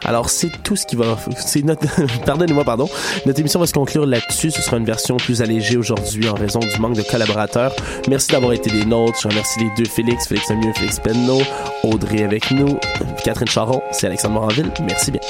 Alors, 0.04 0.30
c'est 0.32 0.49
tout 0.64 0.76
ce 0.76 0.88
qui 0.88 0.95
va. 0.95 1.16
C'est 1.38 1.62
notre. 1.62 1.86
Pardonnez-moi, 2.26 2.64
pardon. 2.64 2.89
Notre 3.28 3.39
émission 3.39 3.60
va 3.60 3.68
se 3.68 3.74
conclure 3.74 4.08
là-dessus. 4.08 4.49
Ce 4.49 4.60
sera 4.64 4.78
une 4.78 4.86
version 4.86 5.18
plus 5.18 5.43
allégée 5.43 5.78
aujourd'hui 5.78 6.28
en 6.28 6.34
raison 6.34 6.60
du 6.60 6.76
manque 6.80 6.95
de 6.95 7.04
collaborateurs. 7.04 7.72
Merci 8.10 8.32
d'avoir 8.32 8.54
été 8.54 8.72
des 8.72 8.84
nôtres. 8.86 9.20
Je 9.22 9.28
remercie 9.28 9.60
les 9.60 9.70
deux 9.78 9.86
Félix, 9.88 10.28
Félix 10.28 10.49
Mieux, 10.49 10.74
Félix 10.74 10.99
Penneau, 10.99 11.41
Audrey 11.84 12.24
avec 12.24 12.49
nous, 12.49 12.80
Catherine 13.24 13.47
Charon, 13.47 13.84
c'est 13.91 14.08
Alexandre 14.08 14.34
Moranville. 14.36 14.72
Merci 14.88 15.12
bien. 15.12 15.22